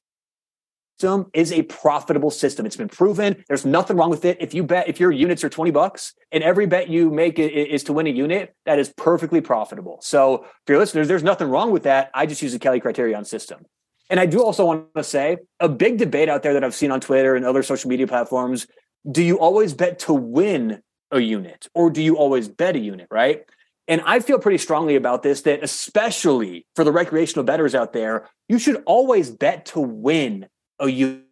is 1.34 1.52
a 1.52 1.64
profitable 1.64 2.30
system. 2.30 2.66
It's 2.66 2.78
been 2.78 2.88
proven. 2.88 3.44
There's 3.48 3.66
nothing 3.66 3.98
wrong 3.98 4.10
with 4.10 4.26
it. 4.26 4.38
If 4.40 4.54
you 4.54 4.64
bet, 4.64 4.88
if 4.88 5.00
your 5.00 5.12
units 5.12 5.44
are 5.44 5.50
20 5.50 5.72
bucks 5.72 6.14
and 6.32 6.44
every 6.44 6.66
bet 6.66 6.88
you 6.88 7.10
make 7.12 7.40
is 7.40 7.84
to 7.86 7.94
win 7.94 8.08
a 8.08 8.12
unit, 8.12 8.56
that 8.66 8.80
is 8.80 8.94
perfectly 8.96 9.42
profitable. 9.42 10.00
So 10.02 10.46
for 10.66 10.74
your 10.74 10.80
listeners, 10.80 11.08
there's 11.08 11.24
nothing 11.24 11.50
wrong 11.50 11.72
with 11.72 11.84
that. 11.84 12.12
I 12.14 12.26
just 12.26 12.42
use 12.42 12.54
the 12.54 12.60
Kelly 12.60 12.80
Criterion 12.80 13.26
system. 13.26 13.66
And 14.10 14.20
I 14.20 14.26
do 14.26 14.44
also 14.44 14.66
want 14.66 14.94
to 14.96 15.04
say 15.04 15.38
a 15.60 15.68
big 15.68 15.98
debate 15.98 16.30
out 16.30 16.44
there 16.44 16.54
that 16.54 16.64
I've 16.64 16.76
seen 16.76 16.92
on 16.92 17.02
Twitter 17.02 17.36
and 17.36 17.44
other 17.44 17.64
social 17.64 17.90
media 17.90 18.08
platforms. 18.08 18.68
Do 19.10 19.24
you 19.24 19.40
always 19.40 19.74
bet 19.74 20.00
to 20.00 20.14
win 20.14 20.82
a 21.14 21.22
unit 21.22 21.68
or 21.74 21.90
do 21.90 22.02
you 22.02 22.18
always 22.18 22.48
bet 22.48 22.76
a 22.76 22.80
unit, 22.80 23.08
right? 23.12 23.46
And 23.88 24.02
I 24.06 24.20
feel 24.20 24.40
pretty 24.40 24.58
strongly 24.58 24.96
about 24.96 25.24
this 25.24 25.42
that 25.42 25.64
especially 25.64 26.66
for 26.76 26.84
the 26.84 26.92
recreational 26.92 27.44
bettors 27.44 27.76
out 27.76 27.94
there, 27.94 28.30
you 28.48 28.58
should 28.60 28.82
always 28.86 29.30
bet 29.30 29.66
to 29.68 29.80
win 29.80 30.48
a 30.80 30.88
unit. 30.88 31.26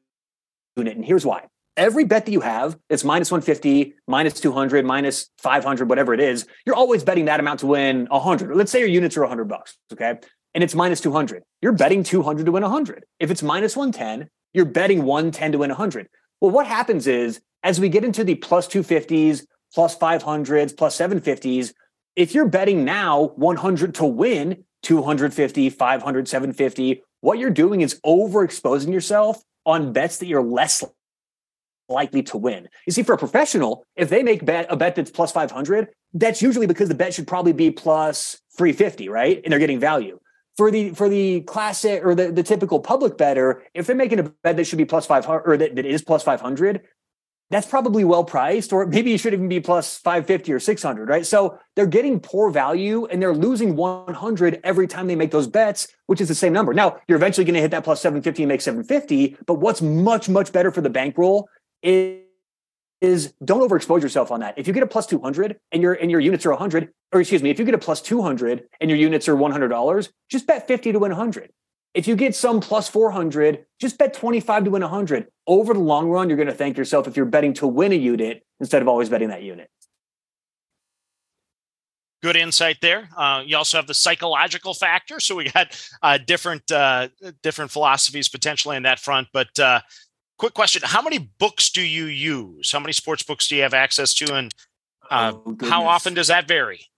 And 0.77 1.05
here's 1.05 1.25
why. 1.25 1.47
Every 1.77 2.03
bet 2.03 2.25
that 2.25 2.31
you 2.33 2.41
have, 2.41 2.77
it's 2.89 3.05
minus 3.05 3.31
150, 3.31 3.95
minus 4.05 4.39
200, 4.39 4.85
minus 4.85 5.29
500, 5.37 5.87
whatever 5.87 6.13
it 6.13 6.19
is, 6.19 6.45
you're 6.65 6.75
always 6.75 7.03
betting 7.03 7.25
that 7.25 7.39
amount 7.39 7.61
to 7.61 7.67
win 7.67 8.07
100. 8.09 8.55
Let's 8.55 8.71
say 8.71 8.79
your 8.79 8.89
units 8.89 9.15
are 9.15 9.21
100 9.21 9.45
bucks, 9.45 9.77
okay? 9.93 10.19
and 10.53 10.63
it's 10.63 10.75
minus 10.75 11.01
200. 11.01 11.43
You're 11.61 11.71
betting 11.71 12.03
200 12.03 12.45
to 12.45 12.51
win 12.51 12.63
100. 12.63 13.05
If 13.19 13.31
it's 13.31 13.43
minus 13.43 13.75
110, 13.75 14.29
you're 14.53 14.65
betting 14.65 15.03
110 15.03 15.53
to 15.53 15.57
win 15.59 15.69
100. 15.69 16.07
Well, 16.39 16.51
what 16.51 16.67
happens 16.67 17.07
is 17.07 17.41
as 17.63 17.79
we 17.79 17.89
get 17.89 18.03
into 18.03 18.23
the 18.23 18.35
plus 18.35 18.67
250s, 18.67 19.45
plus 19.73 19.97
500s, 19.97 20.75
plus 20.75 20.97
750s, 20.97 21.73
if 22.15 22.33
you're 22.33 22.47
betting 22.47 22.83
now 22.83 23.31
100 23.35 23.95
to 23.95 24.05
win 24.05 24.63
250, 24.83 25.69
500, 25.69 26.27
750, 26.27 27.03
what 27.21 27.39
you're 27.39 27.49
doing 27.49 27.81
is 27.81 27.99
overexposing 28.05 28.91
yourself 28.91 29.43
on 29.65 29.93
bets 29.93 30.17
that 30.17 30.25
you're 30.25 30.43
less 30.43 30.83
likely 31.87 32.23
to 32.23 32.37
win. 32.37 32.67
You 32.85 32.93
see, 32.93 33.03
for 33.03 33.13
a 33.13 33.17
professional, 33.17 33.85
if 33.95 34.09
they 34.09 34.23
make 34.23 34.43
bet 34.45 34.65
a 34.69 34.75
bet 34.75 34.95
that's 34.95 35.11
plus 35.11 35.31
500, 35.31 35.89
that's 36.13 36.41
usually 36.41 36.67
because 36.67 36.89
the 36.89 36.95
bet 36.95 37.13
should 37.13 37.27
probably 37.27 37.53
be 37.53 37.69
plus 37.69 38.41
350, 38.57 39.09
right? 39.09 39.41
And 39.43 39.51
they're 39.51 39.59
getting 39.59 39.79
value 39.79 40.19
for 40.57 40.71
the 40.71 40.91
for 40.91 41.09
the 41.09 41.41
classic 41.41 42.05
or 42.05 42.15
the, 42.15 42.31
the 42.31 42.43
typical 42.43 42.79
public 42.79 43.17
bettor, 43.17 43.63
if 43.73 43.87
they're 43.87 43.95
making 43.95 44.19
a 44.19 44.23
bet 44.23 44.57
that 44.57 44.65
should 44.65 44.77
be 44.77 44.85
plus 44.85 45.05
five 45.05 45.25
hundred 45.25 45.43
or 45.45 45.57
that, 45.57 45.75
that 45.75 45.85
is 45.85 46.01
plus 46.01 46.23
five 46.23 46.41
hundred, 46.41 46.81
that's 47.51 47.67
probably 47.67 48.03
well 48.05 48.23
priced, 48.23 48.71
or 48.71 48.87
maybe 48.87 49.11
you 49.11 49.17
should 49.17 49.33
even 49.33 49.49
be 49.49 49.59
plus 49.59 49.97
550 49.97 50.53
or 50.53 50.59
600, 50.59 51.09
right? 51.09 51.25
So 51.25 51.59
they're 51.75 51.85
getting 51.85 52.19
poor 52.19 52.49
value 52.49 53.05
and 53.05 53.21
they're 53.21 53.35
losing 53.35 53.75
100 53.75 54.61
every 54.63 54.87
time 54.87 55.07
they 55.07 55.15
make 55.15 55.31
those 55.31 55.47
bets, 55.47 55.89
which 56.07 56.21
is 56.21 56.29
the 56.29 56.35
same 56.35 56.53
number. 56.53 56.73
Now, 56.73 56.99
you're 57.07 57.17
eventually 57.17 57.43
going 57.43 57.55
to 57.55 57.61
hit 57.61 57.71
that 57.71 57.83
plus 57.83 58.01
750 58.01 58.43
and 58.43 58.47
make 58.47 58.61
750, 58.61 59.37
but 59.45 59.55
what's 59.55 59.81
much, 59.81 60.29
much 60.29 60.53
better 60.53 60.71
for 60.71 60.81
the 60.81 60.89
bankroll 60.89 61.47
is 61.83 62.21
is 63.01 63.33
don't 63.43 63.67
overexpose 63.67 64.03
yourself 64.03 64.31
on 64.31 64.41
that. 64.41 64.53
If 64.57 64.67
you 64.67 64.73
get 64.73 64.83
a 64.83 64.87
plus 64.87 65.07
200 65.07 65.59
and 65.71 65.81
your 65.81 65.93
and 65.93 66.11
your 66.11 66.19
units 66.19 66.45
are 66.45 66.51
100, 66.51 66.89
or 67.11 67.19
excuse 67.19 67.41
me, 67.41 67.49
if 67.49 67.57
you 67.57 67.65
get 67.65 67.73
a 67.73 67.79
plus 67.79 67.99
200 68.01 68.63
and 68.79 68.89
your 68.89 68.99
units 68.99 69.27
are 69.27 69.35
$100, 69.35 70.09
just 70.29 70.45
bet 70.45 70.67
50 70.67 70.91
to 70.91 70.99
win 70.99 71.11
100. 71.11 71.51
If 71.93 72.07
you 72.07 72.15
get 72.15 72.35
some 72.35 72.61
plus 72.61 72.87
400, 72.87 73.65
just 73.79 73.97
bet 73.97 74.13
25 74.13 74.65
to 74.65 74.71
win 74.71 74.81
100. 74.81 75.27
Over 75.45 75.73
the 75.73 75.79
long 75.79 76.09
run, 76.09 76.29
you're 76.29 76.37
going 76.37 76.47
to 76.47 76.53
thank 76.53 76.77
yourself 76.77 77.07
if 77.07 77.17
you're 77.17 77.25
betting 77.25 77.53
to 77.55 77.67
win 77.67 77.91
a 77.91 77.95
unit 77.95 78.45
instead 78.59 78.81
of 78.81 78.87
always 78.87 79.09
betting 79.09 79.29
that 79.29 79.43
unit. 79.43 79.69
Good 82.23 82.37
insight 82.37 82.77
there. 82.81 83.09
Uh, 83.17 83.43
you 83.45 83.57
also 83.57 83.77
have 83.77 83.87
the 83.87 83.95
psychological 83.95 84.73
factor, 84.73 85.19
so 85.19 85.35
we 85.35 85.49
got 85.49 85.75
uh, 86.03 86.19
different 86.19 86.71
uh, 86.71 87.09
different 87.41 87.71
philosophies 87.71 88.29
potentially 88.29 88.77
in 88.77 88.83
that 88.83 88.99
front. 88.99 89.27
But 89.33 89.59
uh, 89.59 89.81
quick 90.37 90.53
question: 90.53 90.83
How 90.85 91.01
many 91.01 91.17
books 91.17 91.71
do 91.71 91.81
you 91.81 92.05
use? 92.05 92.71
How 92.71 92.79
many 92.79 92.93
sports 92.93 93.23
books 93.23 93.47
do 93.47 93.55
you 93.55 93.63
have 93.63 93.73
access 93.73 94.13
to, 94.15 94.35
and 94.35 94.53
uh, 95.09 95.33
oh, 95.35 95.57
how 95.63 95.87
often 95.87 96.13
does 96.13 96.27
that 96.27 96.47
vary? 96.47 96.90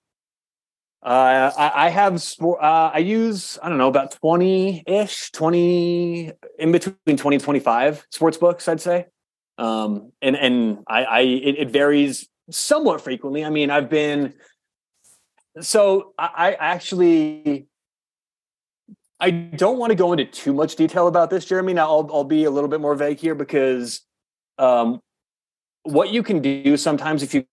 Uh, 1.03 1.51
I, 1.57 1.87
I, 1.87 1.89
have. 1.89 2.23
Uh, 2.41 2.55
I 2.93 2.99
use 2.99 3.59
I 3.61 3.67
don't 3.67 3.77
know 3.77 3.89
about 3.89 4.11
twenty 4.11 4.83
ish, 4.87 5.31
twenty 5.31 6.31
in 6.57 6.71
between 6.71 7.17
20 7.17 7.35
and 7.35 7.43
25 7.43 8.07
sports 8.09 8.37
books, 8.37 8.69
I'd 8.69 8.79
say. 8.79 9.07
Um, 9.57 10.13
and 10.21 10.37
and 10.37 10.79
I, 10.87 11.03
I 11.03 11.19
it, 11.19 11.55
it, 11.59 11.69
varies 11.71 12.29
somewhat 12.49 13.01
frequently. 13.01 13.43
I 13.43 13.49
mean, 13.49 13.69
I've 13.69 13.89
been 13.89 14.33
so 15.59 16.13
I, 16.17 16.29
I 16.35 16.53
actually 16.53 17.67
I 19.19 19.31
don't 19.31 19.77
want 19.77 19.91
to 19.91 19.95
go 19.95 20.13
into 20.13 20.25
too 20.25 20.53
much 20.53 20.75
detail 20.77 21.07
about 21.07 21.29
this, 21.29 21.43
Jeremy. 21.45 21.73
Now 21.73 21.89
I'll 21.89 22.09
I'll 22.13 22.23
be 22.23 22.45
a 22.45 22.51
little 22.51 22.69
bit 22.69 22.79
more 22.79 22.95
vague 22.95 23.19
here 23.19 23.35
because 23.35 24.01
um, 24.57 25.01
what 25.83 26.11
you 26.11 26.23
can 26.23 26.41
do 26.41 26.77
sometimes 26.77 27.23
if 27.23 27.33
you 27.33 27.45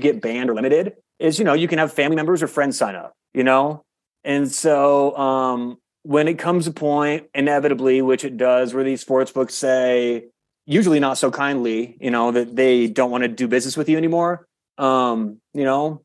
get 0.00 0.20
banned 0.20 0.50
or 0.50 0.54
limited 0.54 0.94
is 1.18 1.38
you 1.38 1.44
know 1.44 1.54
you 1.54 1.68
can 1.68 1.78
have 1.78 1.92
family 1.92 2.16
members 2.16 2.42
or 2.42 2.48
friends 2.48 2.78
sign 2.78 2.94
up 2.94 3.14
you 3.34 3.44
know? 3.44 3.84
And 4.24 4.50
so 4.50 5.16
um 5.16 5.78
when 6.02 6.28
it 6.28 6.38
comes 6.38 6.66
a 6.66 6.72
point 6.72 7.28
inevitably 7.34 8.02
which 8.02 8.24
it 8.24 8.36
does 8.36 8.72
where 8.72 8.84
these 8.84 9.00
sports 9.00 9.32
books 9.32 9.54
say 9.54 10.26
usually 10.66 11.00
not 11.00 11.18
so 11.18 11.30
kindly 11.30 11.96
you 12.00 12.10
know 12.10 12.30
that 12.30 12.54
they 12.54 12.86
don't 12.86 13.10
want 13.10 13.22
to 13.22 13.28
do 13.28 13.48
business 13.48 13.76
with 13.76 13.88
you 13.88 13.96
anymore 13.96 14.46
um 14.78 15.40
you 15.54 15.64
know 15.64 16.02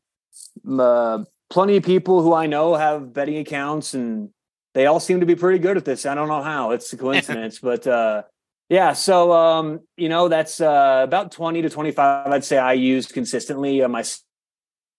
uh, 0.78 1.22
plenty 1.48 1.76
of 1.76 1.84
people 1.84 2.22
who 2.22 2.34
i 2.34 2.46
know 2.46 2.74
have 2.74 3.12
betting 3.12 3.36
accounts 3.38 3.94
and 3.94 4.30
they 4.74 4.86
all 4.86 5.00
seem 5.00 5.20
to 5.20 5.26
be 5.26 5.36
pretty 5.36 5.60
good 5.60 5.76
at 5.76 5.84
this. 5.84 6.04
I 6.04 6.16
don't 6.16 6.26
know 6.26 6.42
how. 6.42 6.72
It's 6.72 6.92
a 6.92 6.96
coincidence 6.96 7.58
but 7.62 7.86
uh 7.86 8.24
yeah 8.68 8.92
so 8.92 9.32
um 9.32 9.80
you 9.96 10.08
know 10.08 10.28
that's 10.28 10.60
uh 10.60 11.00
about 11.04 11.30
20 11.32 11.62
to 11.62 11.70
25 11.70 12.26
i'd 12.28 12.44
say 12.44 12.58
i 12.58 12.72
use 12.72 13.06
consistently 13.06 13.82
uh, 13.82 13.88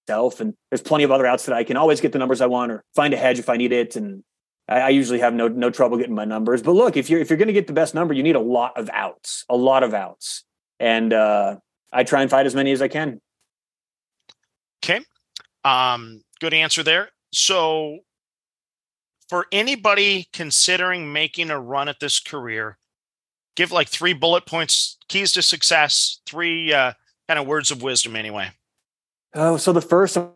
myself. 0.07 0.39
And 0.39 0.53
there's 0.69 0.81
plenty 0.81 1.03
of 1.03 1.11
other 1.11 1.25
outs 1.25 1.45
that 1.45 1.55
I 1.55 1.63
can 1.63 1.77
always 1.77 2.01
get 2.01 2.11
the 2.11 2.19
numbers 2.19 2.41
I 2.41 2.45
want 2.45 2.71
or 2.71 2.83
find 2.95 3.13
a 3.13 3.17
hedge 3.17 3.39
if 3.39 3.49
I 3.49 3.57
need 3.57 3.71
it. 3.71 3.95
And 3.95 4.23
I, 4.67 4.81
I 4.81 4.89
usually 4.89 5.19
have 5.19 5.33
no 5.33 5.47
no 5.47 5.69
trouble 5.69 5.97
getting 5.97 6.15
my 6.15 6.25
numbers. 6.25 6.61
But 6.61 6.73
look, 6.73 6.97
if 6.97 7.09
you're 7.09 7.19
if 7.19 7.29
you're 7.29 7.37
going 7.37 7.47
to 7.47 7.53
get 7.53 7.67
the 7.67 7.73
best 7.73 7.95
number, 7.95 8.13
you 8.13 8.23
need 8.23 8.35
a 8.35 8.41
lot 8.41 8.77
of 8.77 8.89
outs, 8.93 9.45
a 9.49 9.55
lot 9.55 9.83
of 9.83 9.93
outs, 9.93 10.43
and 10.79 11.13
uh, 11.13 11.57
I 11.91 12.03
try 12.03 12.21
and 12.21 12.29
find 12.29 12.45
as 12.45 12.55
many 12.55 12.71
as 12.71 12.81
I 12.81 12.87
can. 12.87 13.21
Okay, 14.83 15.01
um, 15.63 16.21
good 16.39 16.53
answer 16.53 16.83
there. 16.83 17.09
So, 17.33 17.99
for 19.29 19.45
anybody 19.51 20.27
considering 20.33 21.11
making 21.11 21.49
a 21.49 21.59
run 21.59 21.89
at 21.89 21.99
this 21.99 22.19
career, 22.19 22.77
give 23.55 23.71
like 23.71 23.87
three 23.87 24.13
bullet 24.13 24.45
points, 24.45 24.97
keys 25.07 25.31
to 25.33 25.41
success, 25.41 26.19
three 26.25 26.73
uh, 26.73 26.93
kind 27.27 27.39
of 27.39 27.47
words 27.47 27.71
of 27.71 27.81
wisdom, 27.81 28.15
anyway. 28.15 28.51
Oh, 29.33 29.57
so 29.57 29.73
the 29.73 29.81
first, 29.81 30.17
I'm 30.17 30.29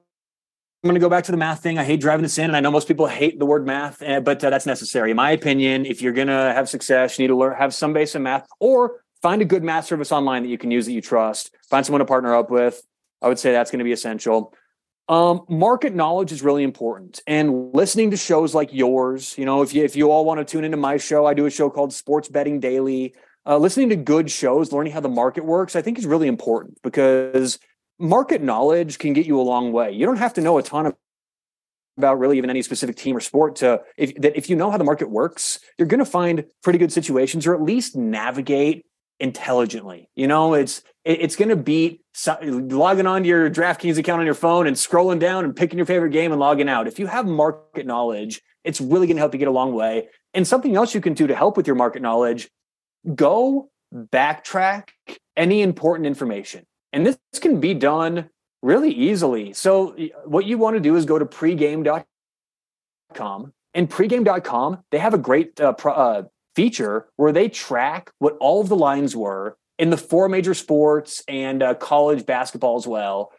going 0.84 0.96
to 0.96 1.00
go 1.00 1.10
back 1.10 1.24
to 1.26 1.32
the 1.32 1.38
math 1.38 1.62
thing. 1.62 1.78
I 1.78 1.84
hate 1.84 2.02
driving 2.02 2.24
this 2.24 2.38
in, 2.38 2.46
and 2.46 2.56
I 2.56 2.60
know 2.60 2.72
most 2.72 2.88
people 2.88 3.08
hate 3.08 3.40
the 3.40 3.46
word 3.46 3.66
math, 3.66 4.02
eh, 4.02 4.20
but 4.20 4.44
uh, 4.44 4.50
that's 4.50 4.66
necessary. 4.66 5.12
In 5.12 5.18
my 5.18 5.32
opinion, 5.32 5.86
if 5.86 6.02
you're 6.02 6.14
going 6.14 6.28
to 6.28 6.34
have 6.34 6.68
success, 6.68 7.18
you 7.18 7.24
need 7.24 7.30
to 7.30 7.38
learn, 7.38 7.56
have 7.56 7.74
some 7.74 7.94
base 7.94 8.16
in 8.16 8.24
math, 8.24 8.48
or 8.60 9.04
find 9.22 9.42
a 9.42 9.46
good 9.46 9.64
math 9.64 9.86
service 9.86 10.12
online 10.12 10.44
that 10.44 10.50
you 10.50 10.58
can 10.58 10.72
use 10.72 10.86
that 10.86 10.94
you 10.94 11.02
trust. 11.02 11.56
Find 11.70 11.86
someone 11.86 12.00
to 12.00 12.06
partner 12.06 12.36
up 12.36 12.50
with. 12.50 12.82
I 13.22 13.28
would 13.28 13.40
say 13.40 13.52
that's 13.52 13.72
going 13.72 13.80
to 13.80 13.86
be 13.86 13.92
essential. 13.92 14.54
Um, 15.10 15.42
market 15.50 15.96
knowledge 15.96 16.32
is 16.32 16.44
really 16.44 16.64
important, 16.64 17.20
and 17.26 17.74
listening 17.74 18.12
to 18.12 18.18
shows 18.18 18.54
like 18.54 18.72
yours. 18.72 19.36
You 19.40 19.46
know, 19.46 19.64
if 19.64 19.74
you 19.74 19.84
if 19.84 19.96
you 19.96 20.12
all 20.12 20.24
want 20.24 20.40
to 20.40 20.46
tune 20.46 20.64
into 20.64 20.78
my 20.78 20.98
show, 20.98 21.26
I 21.26 21.34
do 21.34 21.48
a 21.48 21.50
show 21.50 21.70
called 21.72 21.92
Sports 21.92 22.30
Betting 22.30 22.60
Daily. 22.60 23.16
Uh, 23.44 23.58
listening 23.58 23.90
to 23.90 23.96
good 23.96 24.30
shows, 24.30 24.72
learning 24.72 24.94
how 24.94 25.00
the 25.00 25.10
market 25.10 25.44
works, 25.44 25.76
I 25.76 25.82
think 25.82 25.98
is 25.98 26.06
really 26.06 26.28
important 26.28 26.80
because 26.84 27.58
market 27.98 28.44
knowledge 28.44 29.00
can 29.00 29.14
get 29.14 29.26
you 29.26 29.40
a 29.40 29.42
long 29.42 29.72
way. 29.72 29.92
You 29.92 30.06
don't 30.06 30.18
have 30.18 30.36
to 30.36 30.42
know 30.42 30.60
a 30.60 30.64
ton 30.64 30.86
of 30.86 30.96
about 31.98 32.20
really 32.20 32.38
even 32.38 32.50
any 32.50 32.62
specific 32.62 32.96
team 32.96 33.18
or 33.18 33.20
sport 33.20 33.58
to 33.58 33.82
if 33.98 34.14
that 34.16 34.38
if 34.38 34.50
you 34.50 34.56
know 34.56 34.70
how 34.70 34.78
the 34.78 34.84
market 34.84 35.10
works, 35.10 35.60
you're 35.78 35.88
going 35.88 36.00
to 36.00 36.06
find 36.06 36.46
pretty 36.62 36.78
good 36.78 36.94
situations 36.94 37.48
or 37.48 37.56
at 37.56 37.62
least 37.64 37.96
navigate 37.96 38.86
intelligently. 39.20 40.10
You 40.16 40.28
know, 40.28 40.54
it's 40.54 40.82
it's 41.06 41.36
going 41.36 41.50
to 41.50 41.56
beat 41.56 42.02
logging 42.42 43.08
onto 43.08 43.28
your 43.28 43.50
DraftKings 43.50 43.98
account 43.98 44.20
on 44.20 44.26
your 44.26 44.36
phone 44.36 44.68
and 44.68 44.76
scrolling 44.76 45.20
down 45.20 45.46
and 45.46 45.56
picking 45.56 45.78
your 45.78 45.86
favorite 45.86 46.12
game 46.12 46.32
and 46.32 46.40
logging 46.40 46.70
out. 46.70 46.88
If 46.88 47.00
you 47.00 47.08
have 47.08 47.26
market 47.26 47.86
knowledge, 47.86 48.42
it's 48.64 48.82
really 48.82 49.08
going 49.08 49.18
to 49.18 49.22
help 49.22 49.34
you 49.34 49.40
get 49.40 49.48
a 49.48 49.52
long 49.52 49.74
way. 49.74 50.10
And 50.34 50.48
something 50.48 50.76
else 50.76 50.94
you 50.94 51.02
can 51.02 51.14
do 51.14 51.28
to 51.28 51.36
help 51.36 51.58
with 51.58 51.66
your 51.68 51.76
market 51.76 52.02
knowledge, 52.02 52.50
go 53.16 53.70
backtrack 53.94 54.90
any 55.36 55.62
important 55.62 56.06
information. 56.06 56.66
And 56.94 57.06
this 57.06 57.18
can 57.40 57.60
be 57.60 57.74
done 57.74 58.30
really 58.62 58.92
easily. 58.92 59.54
So, 59.54 59.96
what 60.26 60.46
you 60.46 60.58
want 60.58 60.76
to 60.76 60.80
do 60.80 60.96
is 60.96 61.06
go 61.06 61.18
to 61.18 61.26
pregame.com. 61.26 62.04
And 63.76 63.88
pregame.com, 63.90 64.80
they 64.92 64.98
have 64.98 65.14
a 65.14 65.18
great 65.18 65.62
uh, 65.62 65.74
pro, 65.74 65.94
uh, 65.94 66.24
feature 66.56 67.08
where 67.16 67.32
they 67.32 67.50
track 67.50 68.12
what 68.20 68.38
all 68.40 68.62
of 68.62 68.70
the 68.70 68.76
lines 68.76 69.16
were 69.16 69.58
in 69.78 69.90
the 69.90 69.98
four 69.98 70.28
major 70.30 70.54
sports 70.54 71.24
and 71.28 71.64
uh, 71.64 71.74
college 71.74 72.26
basketball 72.26 72.76
as 72.76 72.86
well, 72.86 73.32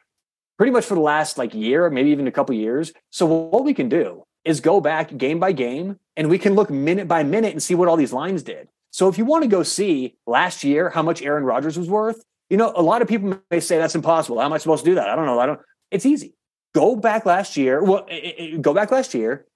pretty 0.56 0.72
much 0.72 0.86
for 0.86 0.94
the 0.94 1.00
last 1.00 1.38
like 1.38 1.54
year, 1.54 1.88
maybe 1.90 2.10
even 2.10 2.26
a 2.26 2.32
couple 2.32 2.54
years. 2.54 2.92
So, 3.10 3.26
what 3.26 3.64
we 3.64 3.74
can 3.74 3.88
do 3.88 4.24
is 4.44 4.60
go 4.60 4.80
back 4.80 5.16
game 5.16 5.38
by 5.38 5.52
game 5.52 5.98
and 6.16 6.30
we 6.30 6.38
can 6.38 6.54
look 6.54 6.70
minute 6.70 7.06
by 7.06 7.22
minute 7.22 7.52
and 7.52 7.62
see 7.62 7.74
what 7.74 7.88
all 7.88 7.96
these 7.96 8.12
lines 8.12 8.42
did. 8.42 8.68
So, 8.90 9.08
if 9.08 9.18
you 9.18 9.24
want 9.24 9.42
to 9.42 9.48
go 9.48 9.62
see 9.62 10.16
last 10.26 10.64
year 10.64 10.88
how 10.88 11.02
much 11.02 11.22
Aaron 11.22 11.44
Rodgers 11.44 11.78
was 11.78 11.90
worth, 11.90 12.24
you 12.48 12.56
know, 12.56 12.72
a 12.74 12.82
lot 12.82 13.02
of 13.02 13.08
people 13.08 13.38
may 13.50 13.60
say 13.60 13.78
that's 13.78 13.94
impossible. 13.94 14.38
How 14.40 14.46
am 14.46 14.52
I 14.52 14.58
supposed 14.58 14.84
to 14.84 14.90
do 14.90 14.94
that? 14.96 15.08
I 15.08 15.14
don't 15.14 15.26
know. 15.26 15.38
I 15.38 15.46
don't. 15.46 15.60
It's 15.90 16.06
easy. 16.06 16.34
Go 16.74 16.96
back 16.96 17.26
last 17.26 17.56
year. 17.56 17.82
Well, 17.82 18.06
it, 18.08 18.34
it, 18.38 18.62
go 18.62 18.72
back 18.72 18.90
last 18.90 19.14
year. 19.14 19.46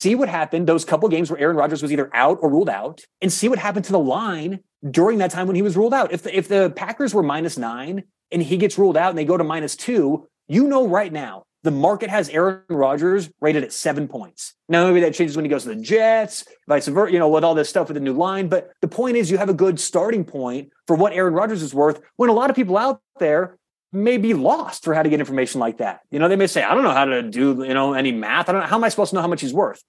See 0.00 0.14
what 0.14 0.28
happened 0.28 0.66
those 0.66 0.84
couple 0.84 1.08
games 1.08 1.30
where 1.30 1.40
Aaron 1.40 1.56
Rodgers 1.56 1.82
was 1.82 1.92
either 1.92 2.10
out 2.14 2.38
or 2.40 2.50
ruled 2.50 2.68
out, 2.68 3.02
and 3.20 3.32
see 3.32 3.48
what 3.48 3.58
happened 3.58 3.84
to 3.86 3.92
the 3.92 3.98
line 3.98 4.60
during 4.88 5.18
that 5.18 5.30
time 5.30 5.46
when 5.46 5.56
he 5.56 5.62
was 5.62 5.76
ruled 5.76 5.94
out. 5.94 6.12
If 6.12 6.22
the, 6.22 6.36
if 6.36 6.48
the 6.48 6.70
Packers 6.70 7.12
were 7.14 7.22
minus 7.22 7.58
nine 7.58 8.04
and 8.30 8.42
he 8.42 8.56
gets 8.56 8.78
ruled 8.78 8.96
out 8.96 9.10
and 9.10 9.18
they 9.18 9.24
go 9.24 9.36
to 9.36 9.44
minus 9.44 9.74
two, 9.74 10.28
you 10.46 10.68
know 10.68 10.86
right 10.86 11.12
now 11.12 11.44
the 11.64 11.70
market 11.72 12.08
has 12.08 12.28
Aaron 12.28 12.62
Rodgers 12.68 13.30
rated 13.40 13.64
at 13.64 13.72
seven 13.72 14.06
points. 14.06 14.54
Now, 14.68 14.86
maybe 14.86 15.00
that 15.00 15.14
changes 15.14 15.36
when 15.36 15.44
he 15.44 15.50
goes 15.50 15.64
to 15.64 15.70
the 15.70 15.76
Jets, 15.76 16.44
vice 16.68 16.86
versa, 16.86 17.12
you 17.12 17.18
know, 17.18 17.28
with 17.28 17.42
all 17.42 17.54
this 17.54 17.68
stuff 17.68 17.88
with 17.88 17.96
the 17.96 18.00
new 18.00 18.12
line. 18.12 18.48
But 18.48 18.70
the 18.80 18.88
point 18.88 19.16
is, 19.16 19.30
you 19.30 19.38
have 19.38 19.48
a 19.48 19.54
good 19.54 19.80
starting 19.80 20.24
point 20.24 20.70
for 20.86 20.94
what 20.94 21.12
Aaron 21.12 21.34
Rodgers 21.34 21.62
is 21.62 21.74
worth 21.74 22.00
when 22.16 22.30
a 22.30 22.32
lot 22.32 22.50
of 22.50 22.56
people 22.56 22.78
out 22.78 23.00
there 23.18 23.57
may 23.92 24.18
be 24.18 24.34
lost 24.34 24.84
for 24.84 24.94
how 24.94 25.02
to 25.02 25.08
get 25.08 25.20
information 25.20 25.60
like 25.60 25.78
that. 25.78 26.00
You 26.10 26.18
know, 26.18 26.28
they 26.28 26.36
may 26.36 26.46
say, 26.46 26.62
I 26.62 26.74
don't 26.74 26.84
know 26.84 26.92
how 26.92 27.06
to 27.06 27.22
do, 27.22 27.64
you 27.66 27.74
know, 27.74 27.94
any 27.94 28.12
math. 28.12 28.48
I 28.48 28.52
don't 28.52 28.60
know. 28.62 28.66
How 28.66 28.76
am 28.76 28.84
I 28.84 28.88
supposed 28.88 29.10
to 29.10 29.16
know 29.16 29.22
how 29.22 29.28
much 29.28 29.40
he's 29.40 29.54
worth? 29.54 29.82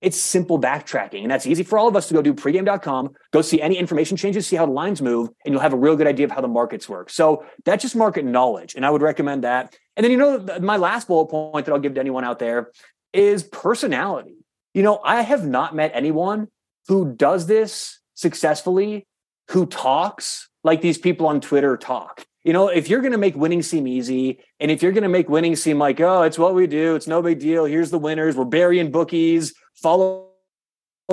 It's 0.00 0.16
simple 0.16 0.60
backtracking. 0.60 1.22
And 1.22 1.30
that's 1.30 1.46
easy 1.46 1.62
for 1.62 1.78
all 1.78 1.86
of 1.86 1.94
us 1.94 2.08
to 2.08 2.14
go 2.14 2.22
do 2.22 2.34
pregame.com, 2.34 3.10
go 3.30 3.40
see 3.40 3.62
any 3.62 3.76
information 3.76 4.16
changes, 4.16 4.48
see 4.48 4.56
how 4.56 4.66
the 4.66 4.72
lines 4.72 5.00
move, 5.00 5.30
and 5.44 5.52
you'll 5.52 5.62
have 5.62 5.72
a 5.72 5.76
real 5.76 5.94
good 5.94 6.08
idea 6.08 6.26
of 6.26 6.32
how 6.32 6.40
the 6.40 6.48
markets 6.48 6.88
work. 6.88 7.08
So 7.08 7.44
that's 7.64 7.82
just 7.82 7.94
market 7.94 8.24
knowledge. 8.24 8.74
And 8.74 8.84
I 8.84 8.90
would 8.90 9.02
recommend 9.02 9.44
that. 9.44 9.76
And 9.96 10.02
then, 10.02 10.10
you 10.10 10.16
know, 10.16 10.44
my 10.60 10.76
last 10.76 11.06
bullet 11.06 11.26
point 11.26 11.66
that 11.66 11.72
I'll 11.72 11.78
give 11.78 11.94
to 11.94 12.00
anyone 12.00 12.24
out 12.24 12.40
there 12.40 12.72
is 13.12 13.44
personality. 13.44 14.36
You 14.74 14.82
know, 14.82 14.98
I 15.04 15.22
have 15.22 15.46
not 15.46 15.76
met 15.76 15.92
anyone 15.94 16.48
who 16.88 17.14
does 17.14 17.46
this 17.46 18.00
successfully, 18.14 19.06
who 19.50 19.66
talks 19.66 20.48
like 20.64 20.80
these 20.80 20.98
people 20.98 21.26
on 21.26 21.40
Twitter 21.40 21.76
talk. 21.76 22.24
You 22.44 22.52
know, 22.52 22.68
if 22.68 22.88
you're 22.88 23.00
going 23.00 23.12
to 23.12 23.18
make 23.18 23.36
winning 23.36 23.62
seem 23.62 23.86
easy, 23.86 24.40
and 24.58 24.70
if 24.70 24.82
you're 24.82 24.92
going 24.92 25.04
to 25.04 25.08
make 25.08 25.28
winning 25.28 25.54
seem 25.54 25.78
like, 25.78 26.00
oh, 26.00 26.22
it's 26.22 26.38
what 26.38 26.54
we 26.54 26.66
do, 26.66 26.96
it's 26.96 27.06
no 27.06 27.22
big 27.22 27.38
deal. 27.38 27.64
Here's 27.64 27.90
the 27.90 27.98
winners. 27.98 28.36
We're 28.36 28.44
burying 28.44 28.90
bookies. 28.90 29.54
Follow 29.74 30.30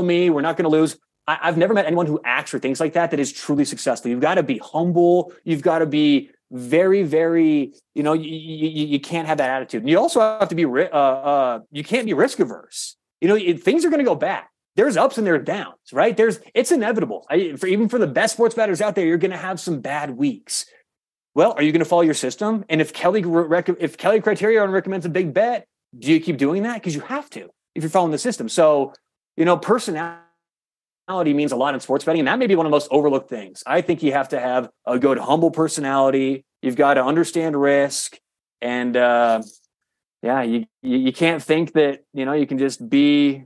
me. 0.01 0.29
We're 0.29 0.41
not 0.41 0.57
going 0.57 0.63
to 0.63 0.69
lose. 0.69 0.97
I, 1.27 1.37
have 1.43 1.57
never 1.57 1.75
met 1.75 1.85
anyone 1.85 2.07
who 2.07 2.19
acts 2.25 2.53
or 2.53 2.59
things 2.59 2.79
like 2.79 2.93
that 2.93 3.11
that 3.11 3.19
is 3.19 3.31
truly 3.31 3.63
successful. 3.65 4.09
You've 4.09 4.21
got 4.21 4.35
to 4.35 4.43
be 4.43 4.57
humble. 4.57 5.31
You've 5.43 5.61
got 5.61 5.79
to 5.79 5.85
be 5.85 6.31
very, 6.51 7.03
very. 7.03 7.73
You 7.93 8.01
know, 8.01 8.13
you, 8.13 8.31
you, 8.31 8.87
you 8.87 8.99
can't 8.99 9.27
have 9.27 9.37
that 9.37 9.51
attitude. 9.51 9.83
And 9.83 9.89
you 9.89 9.99
also 9.99 10.19
have 10.19 10.49
to 10.49 10.55
be. 10.55 10.65
Uh, 10.65 10.97
uh, 10.97 11.59
you 11.71 11.83
can't 11.83 12.07
be 12.07 12.13
risk 12.13 12.39
averse. 12.39 12.95
You 13.21 13.27
know, 13.27 13.35
it, 13.35 13.61
things 13.61 13.85
are 13.85 13.89
going 13.89 13.99
to 13.99 14.05
go 14.05 14.15
bad 14.15 14.45
there's 14.79 14.95
ups 14.95 15.17
and 15.17 15.27
there's 15.27 15.43
downs, 15.43 15.91
right? 15.91 16.15
There's 16.15 16.39
it's 16.53 16.71
inevitable. 16.71 17.27
I, 17.29 17.57
for 17.57 17.67
even 17.67 17.89
for 17.89 17.99
the 17.99 18.07
best 18.07 18.35
sports 18.35 18.55
bettors 18.55 18.79
out 18.79 18.95
there, 18.95 19.05
you're 19.05 19.17
going 19.17 19.31
to 19.31 19.37
have 19.37 19.59
some 19.59 19.81
bad 19.81 20.11
weeks. 20.11 20.65
Well, 21.35 21.53
are 21.53 21.61
you 21.61 21.71
going 21.71 21.79
to 21.79 21.85
follow 21.85 22.01
your 22.01 22.13
system? 22.13 22.65
And 22.69 22.81
if 22.81 22.93
Kelly 22.93 23.23
if 23.79 23.97
Kelly 23.97 24.21
Criterion 24.21 24.71
recommends 24.71 25.05
a 25.05 25.09
big 25.09 25.33
bet, 25.33 25.67
do 25.97 26.11
you 26.11 26.19
keep 26.19 26.37
doing 26.37 26.63
that? 26.63 26.75
Because 26.75 26.95
you 26.95 27.01
have 27.01 27.29
to. 27.31 27.49
if 27.75 27.83
you're 27.83 27.89
following 27.89 28.11
the 28.11 28.17
system. 28.17 28.49
So, 28.49 28.93
you 29.37 29.45
know, 29.45 29.57
personality 29.57 30.23
means 31.09 31.51
a 31.51 31.55
lot 31.55 31.73
in 31.73 31.79
sports 31.79 32.05
betting, 32.05 32.19
and 32.19 32.27
that 32.27 32.39
may 32.39 32.47
be 32.47 32.55
one 32.55 32.65
of 32.65 32.69
the 32.69 32.75
most 32.75 32.87
overlooked 32.91 33.29
things. 33.29 33.63
I 33.65 33.81
think 33.81 34.03
you 34.03 34.11
have 34.13 34.29
to 34.29 34.39
have 34.39 34.69
a 34.85 34.99
good, 34.99 35.17
humble 35.17 35.51
personality. 35.51 36.45
You've 36.61 36.75
got 36.75 36.95
to 36.95 37.03
understand 37.03 37.59
risk, 37.59 38.17
and 38.61 38.95
uh, 38.97 39.41
yeah, 40.21 40.41
you 40.41 40.65
you 40.81 41.13
can't 41.13 41.41
think 41.41 41.73
that 41.73 42.03
you 42.13 42.25
know 42.25 42.33
you 42.33 42.45
can 42.45 42.57
just 42.57 42.89
be 42.89 43.45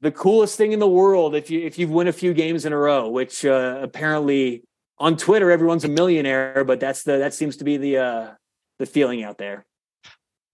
the 0.00 0.10
coolest 0.10 0.56
thing 0.56 0.72
in 0.72 0.78
the 0.78 0.88
world 0.88 1.34
if 1.34 1.50
you 1.50 1.60
if 1.60 1.78
you 1.78 1.88
win 1.88 2.08
a 2.08 2.12
few 2.12 2.34
games 2.34 2.64
in 2.64 2.72
a 2.72 2.78
row, 2.78 3.08
which 3.08 3.44
uh, 3.44 3.78
apparently 3.82 4.64
on 4.98 5.16
Twitter 5.16 5.50
everyone's 5.50 5.84
a 5.84 5.88
millionaire, 5.88 6.64
but 6.64 6.80
that's 6.80 7.02
the 7.02 7.18
that 7.18 7.34
seems 7.34 7.56
to 7.58 7.64
be 7.64 7.76
the 7.76 7.98
uh, 7.98 8.30
the 8.78 8.86
feeling 8.86 9.22
out 9.22 9.38
there. 9.38 9.64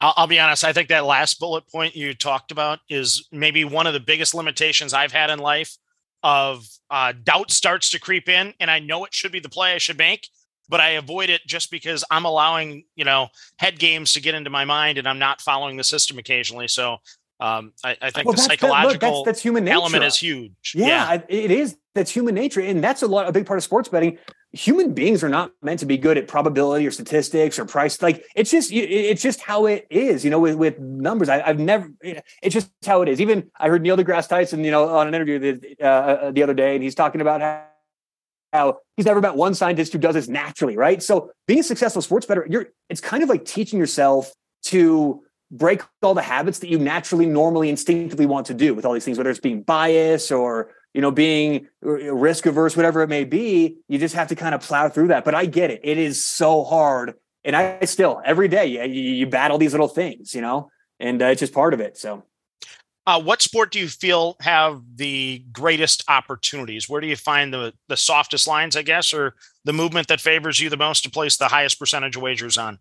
I'll, 0.01 0.14
I'll, 0.16 0.27
be 0.27 0.38
honest. 0.38 0.64
I 0.64 0.72
think 0.72 0.88
that 0.88 1.05
last 1.05 1.40
bullet 1.40 1.68
point 1.68 1.96
you 1.96 2.14
talked 2.14 2.53
about 2.53 2.79
is 2.88 3.27
maybe 3.33 3.64
one 3.64 3.87
of 3.87 3.92
the 3.92 4.01
biggest 4.01 4.35
limitations 4.35 4.94
I've 4.94 5.12
had 5.12 5.31
in 5.31 5.38
life. 5.38 5.77
Of 6.24 6.66
uh, 6.90 7.12
doubt 7.22 7.53
starts 7.53 7.90
to 7.90 8.01
creep 8.01 8.29
in, 8.29 8.53
and 8.59 8.68
I 8.70 8.81
know 8.81 9.05
it 9.05 9.14
should 9.14 9.31
be 9.31 9.38
the 9.38 9.48
play 9.48 9.74
I 9.74 9.79
should 9.79 9.98
make, 9.98 10.29
but 10.68 10.81
I 10.81 10.90
avoid 10.90 11.31
it 11.31 11.42
just 11.46 11.70
because 11.70 12.05
I'm 12.11 12.24
allowing 12.24 12.85
you 12.96 13.05
know 13.05 13.29
head 13.59 13.79
games 13.79 14.12
to 14.14 14.20
get 14.20 14.35
into 14.35 14.51
my 14.51 14.64
mind, 14.64 14.98
and 14.98 15.07
I'm 15.07 15.20
not 15.20 15.40
following 15.40 15.77
the 15.77 15.85
system 15.85 16.18
occasionally. 16.18 16.66
So 16.66 16.98
um, 17.40 17.72
I, 17.85 17.96
I, 18.01 18.11
think 18.11 18.27
well, 18.27 18.35
the 18.35 18.42
psychological 18.42 18.98
that, 18.98 19.16
look, 19.16 19.24
that's, 19.24 19.24
that's 19.24 19.42
human 19.42 19.64
nature. 19.64 19.74
element 19.74 20.05
is 20.05 20.16
huge. 20.16 20.72
Yeah, 20.74 20.87
yeah, 20.87 21.20
it 21.29 21.51
is. 21.51 21.77
That's 21.94 22.11
human 22.11 22.35
nature, 22.35 22.61
and 22.61 22.83
that's 22.83 23.03
a 23.03 23.07
lot 23.07 23.29
a 23.29 23.33
big 23.33 23.46
part 23.46 23.59
of 23.59 23.64
sports 23.64 23.88
betting 23.88 24.18
human 24.53 24.94
beings 24.94 25.22
are 25.22 25.29
not 25.29 25.53
meant 25.62 25.81
to 25.81 25.87
be 25.87 25.98
good 25.98 26.16
at 26.16 26.27
probability 26.27 26.87
or 26.87 26.90
statistics 26.90 27.59
or 27.59 27.64
price. 27.64 28.01
Like 28.01 28.24
it's 28.35 28.51
just 28.51 28.72
it's 28.72 29.22
just 29.22 29.40
how 29.40 29.66
it 29.66 29.87
is, 29.90 30.24
you 30.24 30.31
know, 30.31 30.40
with, 30.40 30.57
with 30.57 30.79
numbers. 30.79 31.29
I, 31.29 31.46
have 31.46 31.59
never 31.59 31.90
it's 32.01 32.55
just 32.55 32.70
how 32.85 33.03
it 33.03 33.09
is. 33.09 33.20
Even 33.20 33.51
I 33.59 33.68
heard 33.68 33.83
Neil 33.83 33.96
deGrasse 33.96 34.29
Tyson, 34.29 34.64
you 34.64 34.70
know, 34.70 34.88
on 34.88 35.07
an 35.07 35.14
interview 35.14 35.38
the, 35.38 35.77
uh, 35.81 35.87
uh, 35.87 36.31
the 36.31 36.42
other 36.42 36.55
day, 36.55 36.74
and 36.74 36.83
he's 36.83 36.94
talking 36.94 37.20
about 37.20 37.40
how, 37.40 37.64
how 38.53 38.79
he's 38.96 39.07
never 39.07 39.20
met 39.20 39.35
one 39.35 39.55
scientist 39.55 39.92
who 39.92 39.98
does 39.98 40.14
this 40.14 40.29
naturally, 40.29 40.77
right? 40.77 41.03
So 41.03 41.31
being 41.46 41.61
a 41.61 41.64
successful 41.64 42.01
sports 42.01 42.24
bettor, 42.24 42.46
you're 42.48 42.68
it's 42.88 43.03
kind 43.03 43.22
of 43.22 43.29
like 43.29 43.44
teaching 43.44 43.79
yourself 43.79 44.33
to 44.64 45.22
break 45.50 45.82
all 46.02 46.14
the 46.14 46.22
habits 46.22 46.58
that 46.61 46.68
you 46.68 46.78
naturally, 46.78 47.26
normally, 47.26 47.68
instinctively 47.68 48.26
want 48.26 48.46
to 48.46 48.54
do 48.54 48.74
with 48.74 48.84
all 48.84 48.92
these 48.92 49.04
things, 49.04 49.18
whether 49.18 49.30
it's 49.30 49.40
being 49.40 49.62
biased 49.62 50.30
or 50.30 50.70
you 50.94 51.02
know, 51.02 51.11
being 51.11 51.68
risk 51.80 52.46
averse, 52.46 52.76
whatever 52.76 53.02
it 53.02 53.08
may 53.08 53.24
be, 53.24 53.76
you 53.88 53.98
just 53.98 54.14
have 54.14 54.28
to 54.28 54.34
kind 54.34 54.54
of 54.54 54.62
plow 54.62 54.88
through 54.88 55.08
that. 55.08 55.24
But 55.24 55.34
I 55.34 55.46
get 55.46 55.70
it. 55.70 55.80
It 55.84 55.98
is 55.98 56.24
so 56.24 56.64
hard. 56.64 57.14
And 57.44 57.54
I 57.54 57.84
still, 57.84 58.20
every 58.24 58.48
day, 58.48 58.66
you, 58.66 58.82
you 58.82 59.26
battle 59.26 59.58
these 59.58 59.72
little 59.72 59.88
things, 59.88 60.34
you 60.34 60.40
know, 60.40 60.70
and 60.98 61.22
uh, 61.22 61.26
it's 61.26 61.40
just 61.40 61.52
part 61.52 61.74
of 61.74 61.80
it. 61.80 61.96
So, 61.96 62.24
uh, 63.06 63.22
what 63.22 63.40
sport 63.40 63.70
do 63.70 63.78
you 63.78 63.88
feel 63.88 64.37
have 64.40 64.82
the 64.96 65.44
greatest 65.50 66.04
opportunities? 66.08 66.88
Where 66.88 67.00
do 67.00 67.06
you 67.06 67.16
find 67.16 67.54
the, 67.54 67.72
the 67.88 67.96
softest 67.96 68.46
lines, 68.46 68.76
I 68.76 68.82
guess, 68.82 69.14
or 69.14 69.34
the 69.64 69.72
movement 69.72 70.08
that 70.08 70.20
favors 70.20 70.61
you 70.61 70.68
the 70.68 70.76
most 70.76 71.04
to 71.04 71.11
place 71.11 71.37
the 71.37 71.48
highest 71.48 71.78
percentage 71.78 72.16
of 72.16 72.22
wagers 72.22 72.58
on? 72.58 72.80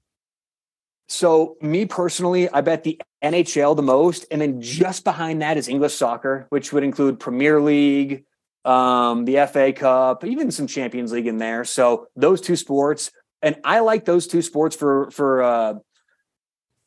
So, 1.10 1.56
me 1.62 1.86
personally, 1.86 2.50
I 2.50 2.62
bet 2.62 2.84
the 2.84 3.00
NHL 3.24 3.76
the 3.76 3.82
most, 3.82 4.26
and 4.30 4.42
then 4.42 4.62
just 4.62 5.04
behind 5.04 5.42
that 5.42 5.58
is 5.58 5.68
English 5.68 5.94
soccer, 5.94 6.48
which 6.50 6.74
would 6.74 6.84
include 6.84 7.20
Premier 7.20 7.62
League, 7.62 8.26
um, 8.66 9.24
the 9.24 9.48
FA 9.52 9.72
Cup, 9.72 10.26
even 10.26 10.52
some 10.52 10.68
Champions 10.68 11.14
League 11.14 11.28
in 11.28 11.38
there. 11.38 11.64
So 11.64 12.08
those 12.16 12.42
two 12.42 12.58
sports, 12.58 13.12
and 13.42 13.56
I 13.64 13.80
like 13.80 14.04
those 14.04 14.28
two 14.28 14.42
sports 14.42 14.76
for 14.76 15.10
for 15.12 15.42
uh, 15.44 15.74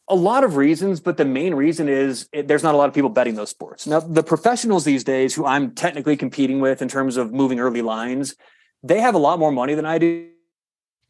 a 0.07 0.15
lot 0.15 0.45
of 0.45 0.57
reasons, 0.57 1.01
but 1.01 1.17
the 1.17 1.25
main 1.25 1.55
reason 1.55 1.89
is 1.89 2.29
it, 2.33 2.49
there's 2.49 2.63
not 2.63 2.75
a 2.75 2.79
lot 2.79 2.89
of 2.89 2.95
people 2.95 3.11
betting 3.11 3.37
those 3.37 3.49
sports. 3.49 3.87
Now, 3.87 4.01
the 4.01 4.25
professionals 4.25 4.85
these 4.85 5.05
days, 5.05 5.35
who 5.35 5.47
I'm 5.47 5.71
technically 5.75 6.17
competing 6.17 6.61
with 6.61 6.83
in 6.83 6.89
terms 6.89 7.17
of 7.17 7.33
moving 7.33 7.61
early 7.61 7.81
lines, 7.81 8.35
they 8.83 9.01
have 9.01 9.15
a 9.15 9.19
lot 9.19 9.39
more 9.39 9.53
money 9.53 9.75
than 9.75 9.87
I 9.87 9.99
do 9.99 10.29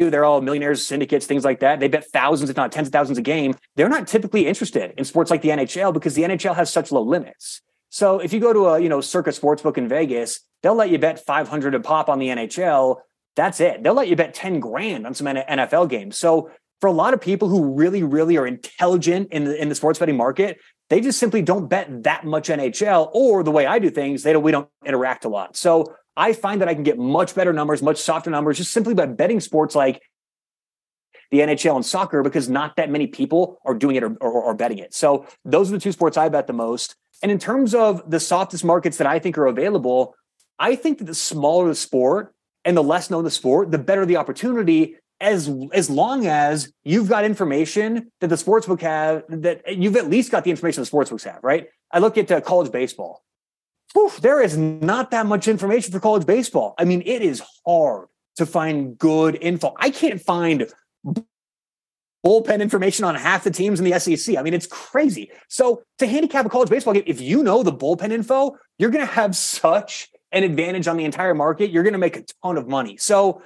they're 0.09 0.25
all 0.25 0.41
millionaires, 0.41 0.87
syndicates, 0.87 1.27
things 1.27 1.45
like 1.45 1.61
that. 1.61 1.81
They 1.81 1.89
bet 1.89 2.11
thousands, 2.11 2.49
if 2.49 2.57
not 2.57 2.73
tens 2.73 2.89
of 2.89 2.93
thousands 2.93 3.19
a 3.19 3.23
game. 3.23 3.55
They're 3.77 3.89
not 3.89 4.07
typically 4.07 4.47
interested 4.47 4.95
in 4.97 5.05
sports 5.05 5.31
like 5.31 5.43
the 5.43 5.51
NHL 5.51 5.93
because 5.93 6.15
the 6.15 6.23
NHL 6.23 6.55
has 6.57 6.73
such 6.73 6.91
low 6.91 7.03
limits. 7.03 7.61
So 7.91 8.21
if 8.21 8.33
you 8.33 8.41
go 8.41 8.53
to 8.53 8.67
a, 8.69 8.81
you 8.81 8.89
know, 8.89 9.01
Circa 9.01 9.31
Sportsbook 9.31 9.77
in 9.77 9.89
Vegas, 9.89 10.41
they'll 10.63 10.75
let 10.75 10.91
you 10.91 10.99
bet 10.99 11.25
500 11.25 11.75
a 11.75 11.81
pop 11.81 12.09
on 12.09 12.19
the 12.19 12.29
NHL. 12.29 13.01
That's 13.37 13.61
it. 13.61 13.83
They'll 13.83 13.95
let 13.95 14.09
you 14.09 14.17
bet 14.17 14.33
10 14.33 14.61
grand 14.61 15.07
on 15.07 15.15
some 15.15 15.27
NFL 15.27 15.91
games. 15.91 16.17
So 16.17 16.51
for 16.81 16.87
a 16.87 16.93
lot 16.93 17.15
of 17.15 17.21
people 17.21 17.49
who 17.49 17.75
really, 17.75 18.03
really 18.03 18.37
are 18.39 18.47
intelligent 18.47 19.29
in 19.33 19.45
the, 19.45 19.61
in 19.61 19.69
the 19.69 19.75
sports 19.75 19.99
betting 19.99 20.17
market, 20.17 20.59
they 20.89 21.01
just 21.01 21.19
simply 21.19 21.43
don't 21.43 21.69
bet 21.69 22.05
that 22.05 22.25
much 22.25 22.49
NHL 22.49 23.11
or 23.13 23.43
the 23.43 23.51
way 23.51 23.67
I 23.67 23.79
do 23.79 23.91
things, 23.91 24.23
they 24.23 24.33
don't, 24.33 24.43
we 24.43 24.51
don't 24.51 24.69
interact 24.85 25.25
a 25.25 25.29
lot. 25.29 25.57
So 25.57 25.95
I 26.21 26.35
find 26.35 26.61
that 26.61 26.69
I 26.69 26.75
can 26.75 26.83
get 26.83 26.99
much 26.99 27.35
better 27.35 27.51
numbers, 27.51 27.83
much 27.83 27.97
softer 27.97 28.29
numbers, 28.29 28.59
just 28.59 28.73
simply 28.73 28.93
by 28.93 29.07
betting 29.07 29.41
sports 29.41 29.75
like 29.75 30.03
the 31.31 31.39
NHL 31.39 31.77
and 31.77 31.87
soccer 31.87 32.23
because 32.23 32.47
not 32.47 32.77
that 32.77 32.91
many 32.91 33.07
people 33.07 33.59
are 33.65 33.73
doing 33.73 33.97
it 33.97 34.03
or, 34.03 34.15
or, 34.21 34.31
or, 34.31 34.55
betting 34.55 34.79
it. 34.79 34.93
So 34.93 35.27
those 35.47 35.71
are 35.71 35.77
the 35.77 35.81
two 35.81 35.93
sports 35.93 36.19
I 36.19 36.29
bet 36.29 36.47
the 36.47 36.53
most. 36.53 36.95
And 37.23 37.33
in 37.33 37.39
terms 37.39 37.75
of 37.75 38.11
the 38.11 38.21
softest 38.21 38.65
markets 38.65 38.99
that 38.99 39.07
I 39.07 39.19
think 39.19 39.39
are 39.39 39.47
available, 39.47 40.15
I 40.59 40.77
think 40.77 40.99
that 40.99 41.05
the 41.05 41.15
smaller 41.15 41.69
the 41.69 41.75
sport 41.75 42.35
and 42.67 42.77
the 42.77 42.83
less 42.83 43.09
known 43.09 43.25
the 43.25 43.31
sport, 43.31 43.71
the 43.71 43.79
better 43.79 44.05
the 44.05 44.19
opportunity. 44.19 44.97
As 45.23 45.51
as 45.73 45.89
long 45.91 46.27
as 46.27 46.73
you've 46.83 47.09
got 47.09 47.25
information 47.25 48.11
that 48.21 48.29
the 48.29 48.37
sportsbook 48.37 48.81
have, 48.81 49.25
that 49.29 49.77
you've 49.77 49.97
at 49.97 50.09
least 50.09 50.31
got 50.31 50.45
the 50.45 50.51
information 50.51 50.83
the 50.83 50.91
sportsbooks 50.91 51.25
have, 51.25 51.41
right? 51.43 51.69
I 51.91 51.99
look 51.99 52.17
at 52.17 52.31
uh, 52.31 52.41
college 52.41 52.73
baseball 52.73 53.23
whew, 53.93 54.11
there 54.21 54.43
is 54.43 54.57
not 54.57 55.11
that 55.11 55.27
much 55.27 55.49
information 55.49 55.93
for 55.93 56.01
college 56.01 56.27
baseball. 56.27 56.75
I 56.79 56.85
mean, 56.85 57.03
it 57.05 57.23
is 57.23 57.43
hard 57.67 58.09
to 58.37 58.47
find 58.47 58.97
good 58.99 59.39
info. 59.41 59.75
I 59.79 59.91
can't 59.91 60.21
find 60.21 60.67
bullpen 62.25 62.61
information 62.61 63.05
on 63.05 63.15
half 63.15 63.45
the 63.45 63.51
teams 63.51 63.81
in 63.81 63.91
the 63.91 63.99
SEC. 63.99 64.37
I 64.37 64.43
mean, 64.43 64.55
it's 64.55 64.67
crazy. 64.67 65.31
So 65.49 65.83
to 65.99 66.07
handicap 66.07 66.47
a 66.47 66.49
college 66.49 66.69
baseball 66.69 66.95
game, 66.95 67.05
if 67.07 67.21
you 67.21 67.43
know 67.43 67.63
the 67.63 67.73
bullpen 67.73 68.13
info, 68.13 68.57
you're 68.79 68.91
going 68.91 69.07
to 69.07 69.13
have 69.13 69.35
such 69.35 70.09
an 70.33 70.45
advantage 70.45 70.87
on 70.87 70.97
the 70.97 71.05
entire 71.05 71.35
market. 71.35 71.71
You're 71.71 71.83
going 71.83 71.95
to 71.95 71.99
make 71.99 72.17
a 72.17 72.25
ton 72.43 72.57
of 72.57 72.69
money. 72.69 72.97
So 72.99 73.43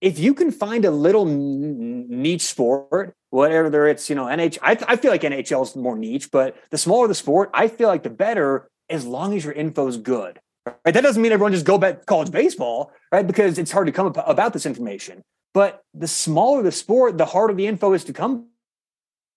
if 0.00 0.18
you 0.18 0.34
can 0.34 0.50
find 0.50 0.84
a 0.84 0.90
little 0.90 1.24
niche 1.24 2.42
sport, 2.42 3.14
whatever 3.30 3.88
it's, 3.88 4.08
you 4.08 4.16
know, 4.16 4.24
NH, 4.24 4.58
I, 4.62 4.76
I 4.86 4.96
feel 4.96 5.10
like 5.10 5.22
NHL 5.22 5.62
is 5.62 5.76
more 5.76 5.96
niche, 5.96 6.30
but 6.30 6.56
the 6.70 6.78
smaller 6.78 7.08
the 7.08 7.14
sport, 7.14 7.50
I 7.54 7.68
feel 7.68 7.88
like 7.88 8.02
the 8.02 8.10
better 8.10 8.68
as 8.88 9.06
long 9.06 9.34
as 9.34 9.44
your 9.44 9.52
info 9.52 9.86
is 9.88 9.96
good. 9.96 10.40
Right? 10.66 10.94
That 10.94 11.02
doesn't 11.02 11.20
mean 11.20 11.32
everyone 11.32 11.52
just 11.52 11.66
go 11.66 11.78
bet 11.78 12.06
college 12.06 12.30
baseball, 12.30 12.92
right? 13.12 13.26
Because 13.26 13.58
it's 13.58 13.70
hard 13.70 13.86
to 13.86 13.92
come 13.92 14.06
about 14.06 14.52
this 14.52 14.66
information. 14.66 15.22
But 15.52 15.82
the 15.92 16.08
smaller 16.08 16.62
the 16.62 16.72
sport, 16.72 17.18
the 17.18 17.26
harder 17.26 17.54
the 17.54 17.66
info 17.66 17.92
is 17.92 18.04
to 18.04 18.12
come 18.12 18.48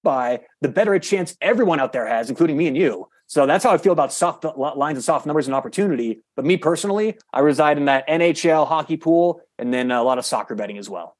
by, 0.04 0.42
the 0.62 0.70
better 0.70 0.94
a 0.94 1.00
chance 1.00 1.36
everyone 1.42 1.80
out 1.80 1.94
there 1.94 2.08
has, 2.08 2.30
including 2.30 2.58
me 2.58 2.68
and 2.68 2.78
you. 2.78 3.08
So 3.28 3.46
that's 3.46 3.64
how 3.64 3.72
I 3.72 3.78
feel 3.78 3.92
about 3.92 4.14
soft 4.14 4.46
lines 4.56 4.98
and 4.98 5.04
soft 5.04 5.26
numbers 5.26 5.48
and 5.48 5.56
opportunity. 5.56 6.22
But 6.36 6.46
me 6.46 6.56
personally, 6.56 7.18
I 7.34 7.42
reside 7.42 7.78
in 7.78 7.86
that 7.86 8.08
NHL 8.08 8.66
hockey 8.66 8.96
pool 8.96 9.42
and 9.60 9.74
then 9.74 9.92
a 9.92 10.02
lot 10.02 10.18
of 10.18 10.26
soccer 10.26 10.56
betting 10.56 10.78
as 10.78 10.90
well. 10.90 11.18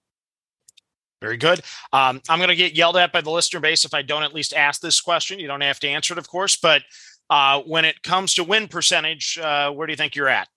Very 1.22 1.38
good. 1.38 1.60
Um, 1.92 2.22
I'm 2.30 2.40
going 2.40 2.50
to 2.50 2.56
get 2.56 2.76
yelled 2.76 2.96
at 2.96 3.12
by 3.12 3.22
the 3.22 3.32
listener 3.32 3.60
base 3.60 3.86
if 3.86 3.94
I 3.94 4.04
don't 4.04 4.24
at 4.24 4.34
least 4.34 4.54
ask 4.54 4.82
this 4.82 5.02
question. 5.02 5.40
You 5.40 5.48
don't 5.48 5.62
have 5.62 5.80
to 5.82 5.88
answer 5.88 6.14
it, 6.14 6.18
of 6.18 6.30
course, 6.30 6.56
but 6.56 6.84
uh, 7.30 7.62
when 7.62 7.86
it 7.86 8.04
comes 8.04 8.34
to 8.36 8.44
win 8.44 8.68
percentage, 8.68 9.38
uh, 9.38 9.72
where 9.72 9.88
do 9.88 9.94
you 9.94 9.98
think 9.98 10.16
you're 10.16 10.30
at? 10.30 10.48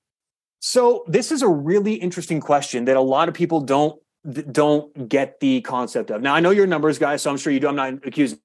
So 0.60 1.04
this 1.08 1.32
is 1.32 1.42
a 1.42 1.48
really 1.48 1.94
interesting 1.94 2.40
question 2.40 2.84
that 2.84 2.96
a 2.96 3.00
lot 3.00 3.28
of 3.28 3.34
people 3.34 3.60
don't 3.60 4.00
don't 4.52 5.08
get 5.08 5.40
the 5.40 5.62
concept 5.62 6.10
of. 6.10 6.20
Now 6.20 6.34
I 6.34 6.40
know 6.40 6.50
you're 6.50 6.66
numbers 6.66 6.98
guy, 6.98 7.16
so 7.16 7.30
I'm 7.30 7.38
sure 7.38 7.52
you 7.52 7.60
do. 7.60 7.68
I'm 7.68 7.76
not 7.76 8.06
accusing 8.06 8.38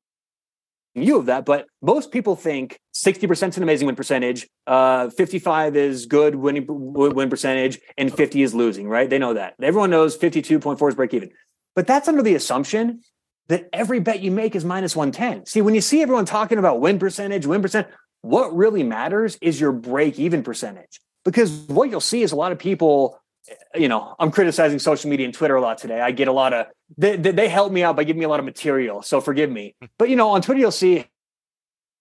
you 0.95 1.19
of 1.19 1.25
that, 1.25 1.43
but 1.43 1.67
most 1.81 2.11
people 2.11 2.37
think 2.37 2.79
60% 2.93 3.49
is 3.49 3.57
an 3.57 3.63
amazing 3.63 3.85
win 3.85 3.97
percentage, 3.97 4.47
uh, 4.65 5.09
55 5.09 5.75
is 5.75 6.05
good 6.05 6.35
winning 6.35 6.65
win 6.67 7.29
percentage, 7.29 7.79
and 7.97 8.13
50 8.13 8.41
is 8.41 8.55
losing. 8.55 8.87
Right? 8.87 9.09
They 9.09 9.19
know 9.19 9.33
that. 9.33 9.55
Everyone 9.61 9.89
knows 9.89 10.17
52.4 10.17 10.89
is 10.89 10.95
break 10.95 11.13
even, 11.13 11.31
but 11.75 11.85
that's 11.85 12.07
under 12.07 12.21
the 12.21 12.35
assumption 12.35 13.01
that 13.47 13.69
every 13.73 13.99
bet 13.99 14.21
you 14.21 14.31
make 14.31 14.55
is 14.55 14.65
minus 14.65 14.95
110. 14.95 15.45
See, 15.45 15.61
when 15.61 15.75
you 15.75 15.81
see 15.81 16.01
everyone 16.01 16.25
talking 16.25 16.57
about 16.57 16.79
win 16.79 16.97
percentage, 16.97 17.45
win 17.45 17.61
percent, 17.61 17.87
what 18.25 18.55
really 18.55 18.81
matters 18.81 19.37
is 19.39 19.61
your 19.61 19.71
break 19.71 20.17
even 20.17 20.41
percentage. 20.41 20.99
Because 21.23 21.51
what 21.67 21.91
you'll 21.91 22.01
see 22.01 22.23
is 22.23 22.31
a 22.31 22.35
lot 22.35 22.51
of 22.51 22.57
people, 22.57 23.19
eh, 23.47 23.53
you 23.75 23.87
know, 23.87 24.15
I'm 24.17 24.31
criticizing 24.31 24.79
social 24.79 25.11
media 25.11 25.25
and 25.25 25.33
Twitter 25.33 25.55
a 25.55 25.61
lot 25.61 25.77
today. 25.77 26.01
I 26.01 26.09
get 26.09 26.27
a 26.27 26.31
lot 26.31 26.51
of, 26.51 26.65
they, 26.97 27.17
they 27.17 27.47
help 27.47 27.71
me 27.71 27.83
out 27.83 27.95
by 27.95 28.03
giving 28.03 28.19
me 28.19 28.25
a 28.25 28.29
lot 28.29 28.39
of 28.39 28.45
material. 28.45 29.03
So 29.03 29.21
forgive 29.21 29.51
me. 29.51 29.75
Hmm. 29.79 29.85
But, 29.99 30.09
you 30.09 30.15
know, 30.15 30.29
on 30.29 30.41
Twitter, 30.41 30.59
you'll 30.59 30.71
see, 30.71 31.05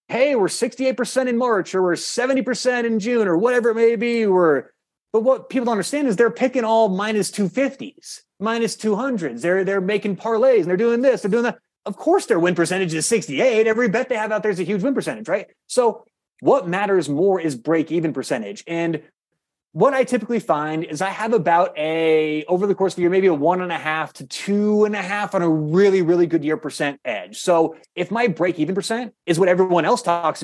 hey, 0.07 0.35
we're 0.35 0.47
68% 0.47 1.27
in 1.27 1.37
March 1.37 1.75
or 1.75 1.83
we're 1.83 1.93
70% 1.93 2.85
in 2.85 2.99
June 2.99 3.27
or 3.27 3.37
whatever 3.37 3.69
it 3.69 3.75
may 3.75 3.95
be. 3.95 4.25
We're, 4.25 4.71
but 5.13 5.21
what 5.21 5.49
people 5.49 5.65
don't 5.65 5.73
understand 5.73 6.07
is 6.07 6.15
they're 6.15 6.31
picking 6.31 6.63
all 6.63 6.89
minus 6.89 7.29
250s, 7.29 8.21
minus 8.39 8.75
200s. 8.75 9.41
They're, 9.41 9.63
they're 9.63 9.79
making 9.79 10.17
parlays 10.17 10.61
and 10.61 10.65
they're 10.65 10.75
doing 10.75 11.01
this, 11.01 11.21
they're 11.21 11.31
doing 11.31 11.43
that. 11.43 11.59
Of 11.85 11.97
course, 11.97 12.25
their 12.25 12.39
win 12.39 12.55
percentage 12.55 12.95
is 12.95 13.05
68. 13.05 13.67
Every 13.67 13.89
bet 13.89 14.09
they 14.09 14.17
have 14.17 14.31
out 14.31 14.41
there 14.41 14.51
is 14.51 14.59
a 14.59 14.63
huge 14.63 14.81
win 14.81 14.95
percentage, 14.95 15.27
right? 15.27 15.45
So 15.67 16.03
what 16.45 16.67
matters 16.67 17.09
more 17.09 17.41
is 17.41 17.55
break 17.55 17.91
even 17.91 18.13
percentage. 18.13 18.63
And 18.67 19.01
what 19.71 19.95
I 19.95 20.03
typically 20.03 20.39
find 20.39 20.83
is 20.83 21.01
I 21.01 21.09
have 21.09 21.33
about 21.33 21.75
a 21.75 22.45
over 22.45 22.67
the 22.67 22.75
course 22.75 22.93
of 22.93 22.97
the 22.97 23.01
year, 23.01 23.09
maybe 23.09 23.25
a 23.25 23.33
one 23.33 23.61
and 23.61 23.71
a 23.71 23.79
half 23.79 24.13
to 24.13 24.27
two 24.27 24.85
and 24.85 24.95
a 24.95 25.01
half 25.01 25.33
on 25.33 25.41
a 25.41 25.49
really, 25.49 26.03
really 26.03 26.27
good 26.27 26.45
year 26.45 26.55
percent 26.55 26.99
edge. 27.03 27.39
So 27.39 27.75
if 27.95 28.11
my 28.11 28.27
break 28.27 28.59
even 28.59 28.75
percent 28.75 29.15
is 29.25 29.39
what 29.39 29.49
everyone 29.49 29.85
else 29.85 30.03
talks 30.03 30.43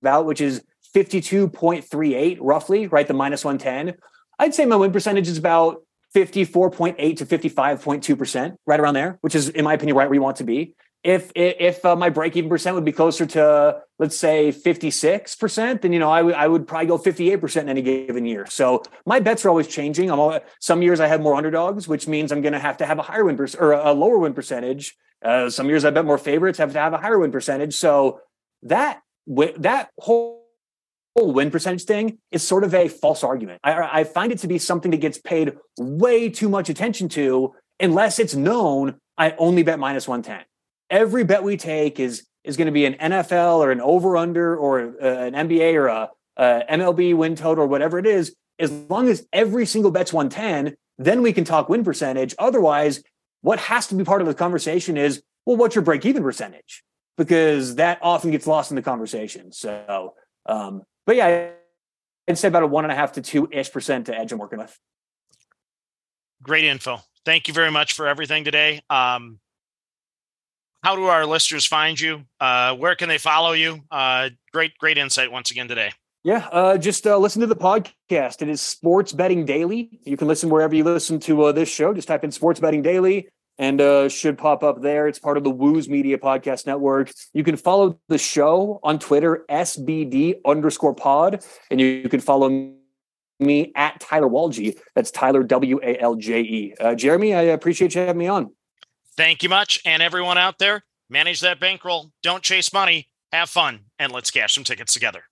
about, 0.00 0.26
which 0.26 0.40
is 0.40 0.62
52.38 0.94 2.38
roughly, 2.40 2.86
right? 2.86 3.08
The 3.08 3.12
minus 3.12 3.44
110, 3.44 3.98
I'd 4.38 4.54
say 4.54 4.64
my 4.64 4.76
win 4.76 4.92
percentage 4.92 5.26
is 5.26 5.38
about 5.38 5.82
54.8 6.14 7.16
to 7.16 7.26
55.2%, 7.26 8.56
right 8.64 8.80
around 8.80 8.94
there, 8.94 9.18
which 9.22 9.34
is, 9.34 9.48
in 9.48 9.64
my 9.64 9.74
opinion, 9.74 9.96
right 9.96 10.08
where 10.08 10.14
you 10.14 10.22
want 10.22 10.36
to 10.36 10.44
be 10.44 10.76
if 11.02 11.30
if 11.34 11.84
uh, 11.84 11.94
my 11.94 12.08
break 12.08 12.36
even 12.36 12.50
percent 12.50 12.74
would 12.74 12.84
be 12.84 12.92
closer 12.92 13.26
to 13.26 13.80
let's 13.98 14.16
say 14.16 14.50
56% 14.50 15.80
then 15.80 15.92
you 15.92 15.98
know 15.98 16.10
I 16.10 16.22
would 16.22 16.34
I 16.34 16.48
would 16.48 16.66
probably 16.66 16.86
go 16.86 16.98
58% 16.98 17.56
in 17.62 17.68
any 17.68 17.82
given 17.82 18.26
year. 18.26 18.46
So 18.46 18.82
my 19.04 19.20
bets 19.20 19.44
are 19.44 19.48
always 19.48 19.68
changing. 19.68 20.10
I'm 20.10 20.18
all, 20.18 20.40
some 20.60 20.82
years 20.82 21.00
I 21.00 21.06
have 21.06 21.20
more 21.20 21.34
underdogs, 21.34 21.86
which 21.86 22.08
means 22.08 22.32
I'm 22.32 22.42
going 22.42 22.54
to 22.54 22.58
have 22.58 22.78
to 22.78 22.86
have 22.86 22.98
a 22.98 23.02
higher 23.02 23.24
win 23.24 23.36
per, 23.36 23.46
or 23.58 23.72
a 23.72 23.92
lower 23.92 24.18
win 24.18 24.34
percentage. 24.34 24.96
Uh, 25.24 25.48
some 25.48 25.68
years 25.68 25.84
I 25.84 25.90
bet 25.90 26.04
more 26.04 26.18
favorites 26.18 26.58
have 26.58 26.72
to 26.72 26.78
have 26.78 26.92
a 26.92 26.98
higher 26.98 27.18
win 27.18 27.32
percentage. 27.32 27.74
So 27.74 28.20
that 28.62 29.00
that 29.26 29.90
whole 29.98 30.42
win 31.16 31.50
percentage 31.50 31.84
thing 31.84 32.18
is 32.30 32.42
sort 32.46 32.64
of 32.64 32.74
a 32.74 32.88
false 32.88 33.24
argument. 33.24 33.60
I, 33.64 34.00
I 34.00 34.04
find 34.04 34.32
it 34.32 34.38
to 34.40 34.48
be 34.48 34.58
something 34.58 34.90
that 34.90 34.98
gets 34.98 35.18
paid 35.18 35.56
way 35.78 36.28
too 36.28 36.48
much 36.48 36.68
attention 36.68 37.08
to 37.10 37.54
unless 37.80 38.18
it's 38.18 38.34
known 38.34 38.96
I 39.16 39.34
only 39.38 39.62
bet 39.62 39.78
minus 39.78 40.06
110 40.06 40.44
every 40.90 41.24
bet 41.24 41.42
we 41.42 41.56
take 41.56 42.00
is 42.00 42.26
is 42.44 42.56
going 42.56 42.66
to 42.66 42.72
be 42.72 42.86
an 42.86 42.94
NFL 42.94 43.58
or 43.58 43.72
an 43.72 43.80
over 43.80 44.16
under 44.16 44.56
or 44.56 44.94
uh, 45.02 45.26
an 45.26 45.32
NBA 45.34 45.74
or 45.74 45.88
a, 45.88 46.10
a 46.36 46.62
MLB 46.70 47.14
win 47.16 47.34
total 47.34 47.64
or 47.64 47.66
whatever 47.66 47.98
it 47.98 48.06
is. 48.06 48.34
As 48.58 48.70
long 48.70 49.08
as 49.08 49.26
every 49.32 49.66
single 49.66 49.90
bet's 49.90 50.12
110, 50.12 50.76
then 50.96 51.22
we 51.22 51.32
can 51.32 51.44
talk 51.44 51.68
win 51.68 51.82
percentage. 51.82 52.34
Otherwise, 52.38 53.02
what 53.42 53.58
has 53.58 53.88
to 53.88 53.96
be 53.96 54.04
part 54.04 54.22
of 54.22 54.28
the 54.28 54.34
conversation 54.34 54.96
is, 54.96 55.22
well, 55.44 55.56
what's 55.56 55.74
your 55.74 55.82
break 55.82 56.06
even 56.06 56.22
percentage? 56.22 56.84
Because 57.18 57.74
that 57.76 57.98
often 58.00 58.30
gets 58.30 58.46
lost 58.46 58.70
in 58.70 58.76
the 58.76 58.82
conversation. 58.82 59.52
So, 59.52 60.14
um, 60.46 60.82
but 61.04 61.16
yeah, 61.16 61.50
I'd 62.28 62.38
say 62.38 62.48
about 62.48 62.62
a 62.62 62.66
one 62.66 62.84
and 62.84 62.92
a 62.92 62.96
half 62.96 63.12
to 63.12 63.22
two 63.22 63.48
ish 63.50 63.72
percent 63.72 64.06
to 64.06 64.16
edge 64.16 64.32
I'm 64.32 64.38
working 64.38 64.58
with. 64.58 64.78
Great 66.42 66.64
info. 66.64 67.00
Thank 67.24 67.48
you 67.48 67.54
very 67.54 67.70
much 67.70 67.94
for 67.94 68.06
everything 68.06 68.44
today. 68.44 68.82
Um, 68.88 69.40
how 70.86 70.94
do 70.94 71.06
our 71.06 71.26
listeners 71.26 71.66
find 71.66 71.98
you? 71.98 72.22
Uh, 72.38 72.72
where 72.76 72.94
can 72.94 73.08
they 73.08 73.18
follow 73.18 73.50
you? 73.50 73.80
Uh, 73.90 74.30
great, 74.52 74.78
great 74.78 74.96
insight 74.96 75.32
once 75.32 75.50
again 75.50 75.66
today. 75.66 75.90
Yeah, 76.22 76.46
uh, 76.52 76.78
just 76.78 77.08
uh, 77.08 77.18
listen 77.18 77.40
to 77.40 77.48
the 77.48 77.56
podcast. 77.56 78.40
It 78.40 78.48
is 78.48 78.62
Sports 78.62 79.12
Betting 79.12 79.44
Daily. 79.44 79.98
You 80.04 80.16
can 80.16 80.28
listen 80.28 80.48
wherever 80.48 80.76
you 80.76 80.84
listen 80.84 81.18
to 81.20 81.46
uh, 81.46 81.50
this 81.50 81.68
show. 81.68 81.92
Just 81.92 82.06
type 82.06 82.22
in 82.22 82.30
Sports 82.30 82.60
Betting 82.60 82.82
Daily 82.82 83.26
and 83.58 83.80
uh, 83.80 84.08
should 84.08 84.38
pop 84.38 84.62
up 84.62 84.80
there. 84.80 85.08
It's 85.08 85.18
part 85.18 85.36
of 85.36 85.42
the 85.42 85.50
Wooze 85.50 85.88
Media 85.88 86.18
Podcast 86.18 86.68
Network. 86.68 87.10
You 87.32 87.42
can 87.42 87.56
follow 87.56 87.98
the 88.06 88.18
show 88.18 88.78
on 88.84 89.00
Twitter, 89.00 89.44
SBD 89.50 90.36
underscore 90.46 90.94
pod, 90.94 91.44
and 91.68 91.80
you, 91.80 91.86
you 91.88 92.08
can 92.08 92.20
follow 92.20 92.74
me 93.40 93.72
at 93.74 93.98
Tyler 93.98 94.28
Walje. 94.28 94.78
That's 94.94 95.10
Tyler 95.10 95.42
W 95.42 95.80
A 95.82 95.98
L 95.98 96.14
J 96.14 96.42
E. 96.42 96.74
Uh, 96.78 96.94
Jeremy, 96.94 97.34
I 97.34 97.42
appreciate 97.42 97.96
you 97.96 98.02
having 98.02 98.18
me 98.18 98.28
on. 98.28 98.52
Thank 99.16 99.42
you 99.42 99.48
much. 99.48 99.80
And 99.84 100.02
everyone 100.02 100.38
out 100.38 100.58
there, 100.58 100.84
manage 101.08 101.40
that 101.40 101.58
bankroll. 101.60 102.10
Don't 102.22 102.42
chase 102.42 102.72
money. 102.72 103.08
Have 103.32 103.48
fun. 103.48 103.86
And 103.98 104.12
let's 104.12 104.30
cash 104.30 104.54
some 104.54 104.64
tickets 104.64 104.92
together. 104.92 105.24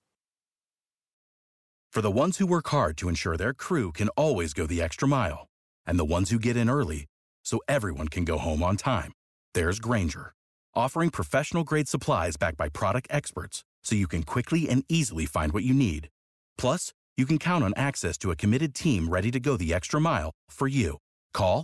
For 1.93 2.01
the 2.01 2.11
ones 2.11 2.39
who 2.39 2.45
work 2.45 2.67
hard 2.67 2.97
to 2.97 3.07
ensure 3.07 3.37
their 3.37 3.53
crew 3.53 3.93
can 3.93 4.09
always 4.09 4.53
go 4.53 4.65
the 4.65 4.81
extra 4.81 5.07
mile, 5.07 5.47
and 5.85 5.97
the 5.97 6.03
ones 6.03 6.29
who 6.29 6.37
get 6.37 6.57
in 6.57 6.69
early 6.69 7.05
so 7.45 7.61
everyone 7.69 8.09
can 8.09 8.25
go 8.25 8.37
home 8.37 8.61
on 8.61 8.75
time, 8.75 9.13
there's 9.53 9.79
Grainger, 9.79 10.33
offering 10.73 11.09
professional 11.09 11.63
grade 11.63 11.87
supplies 11.87 12.35
backed 12.35 12.57
by 12.57 12.67
product 12.67 13.07
experts 13.11 13.63
so 13.81 13.95
you 13.95 14.07
can 14.07 14.23
quickly 14.23 14.67
and 14.67 14.83
easily 14.89 15.25
find 15.25 15.53
what 15.53 15.63
you 15.63 15.73
need. 15.73 16.09
Plus, 16.57 16.91
you 17.15 17.25
can 17.25 17.37
count 17.37 17.63
on 17.63 17.73
access 17.77 18.17
to 18.17 18.29
a 18.29 18.35
committed 18.35 18.75
team 18.75 19.07
ready 19.07 19.31
to 19.31 19.39
go 19.39 19.55
the 19.55 19.73
extra 19.73 20.01
mile 20.01 20.31
for 20.49 20.67
you. 20.67 20.97
Call, 21.33 21.63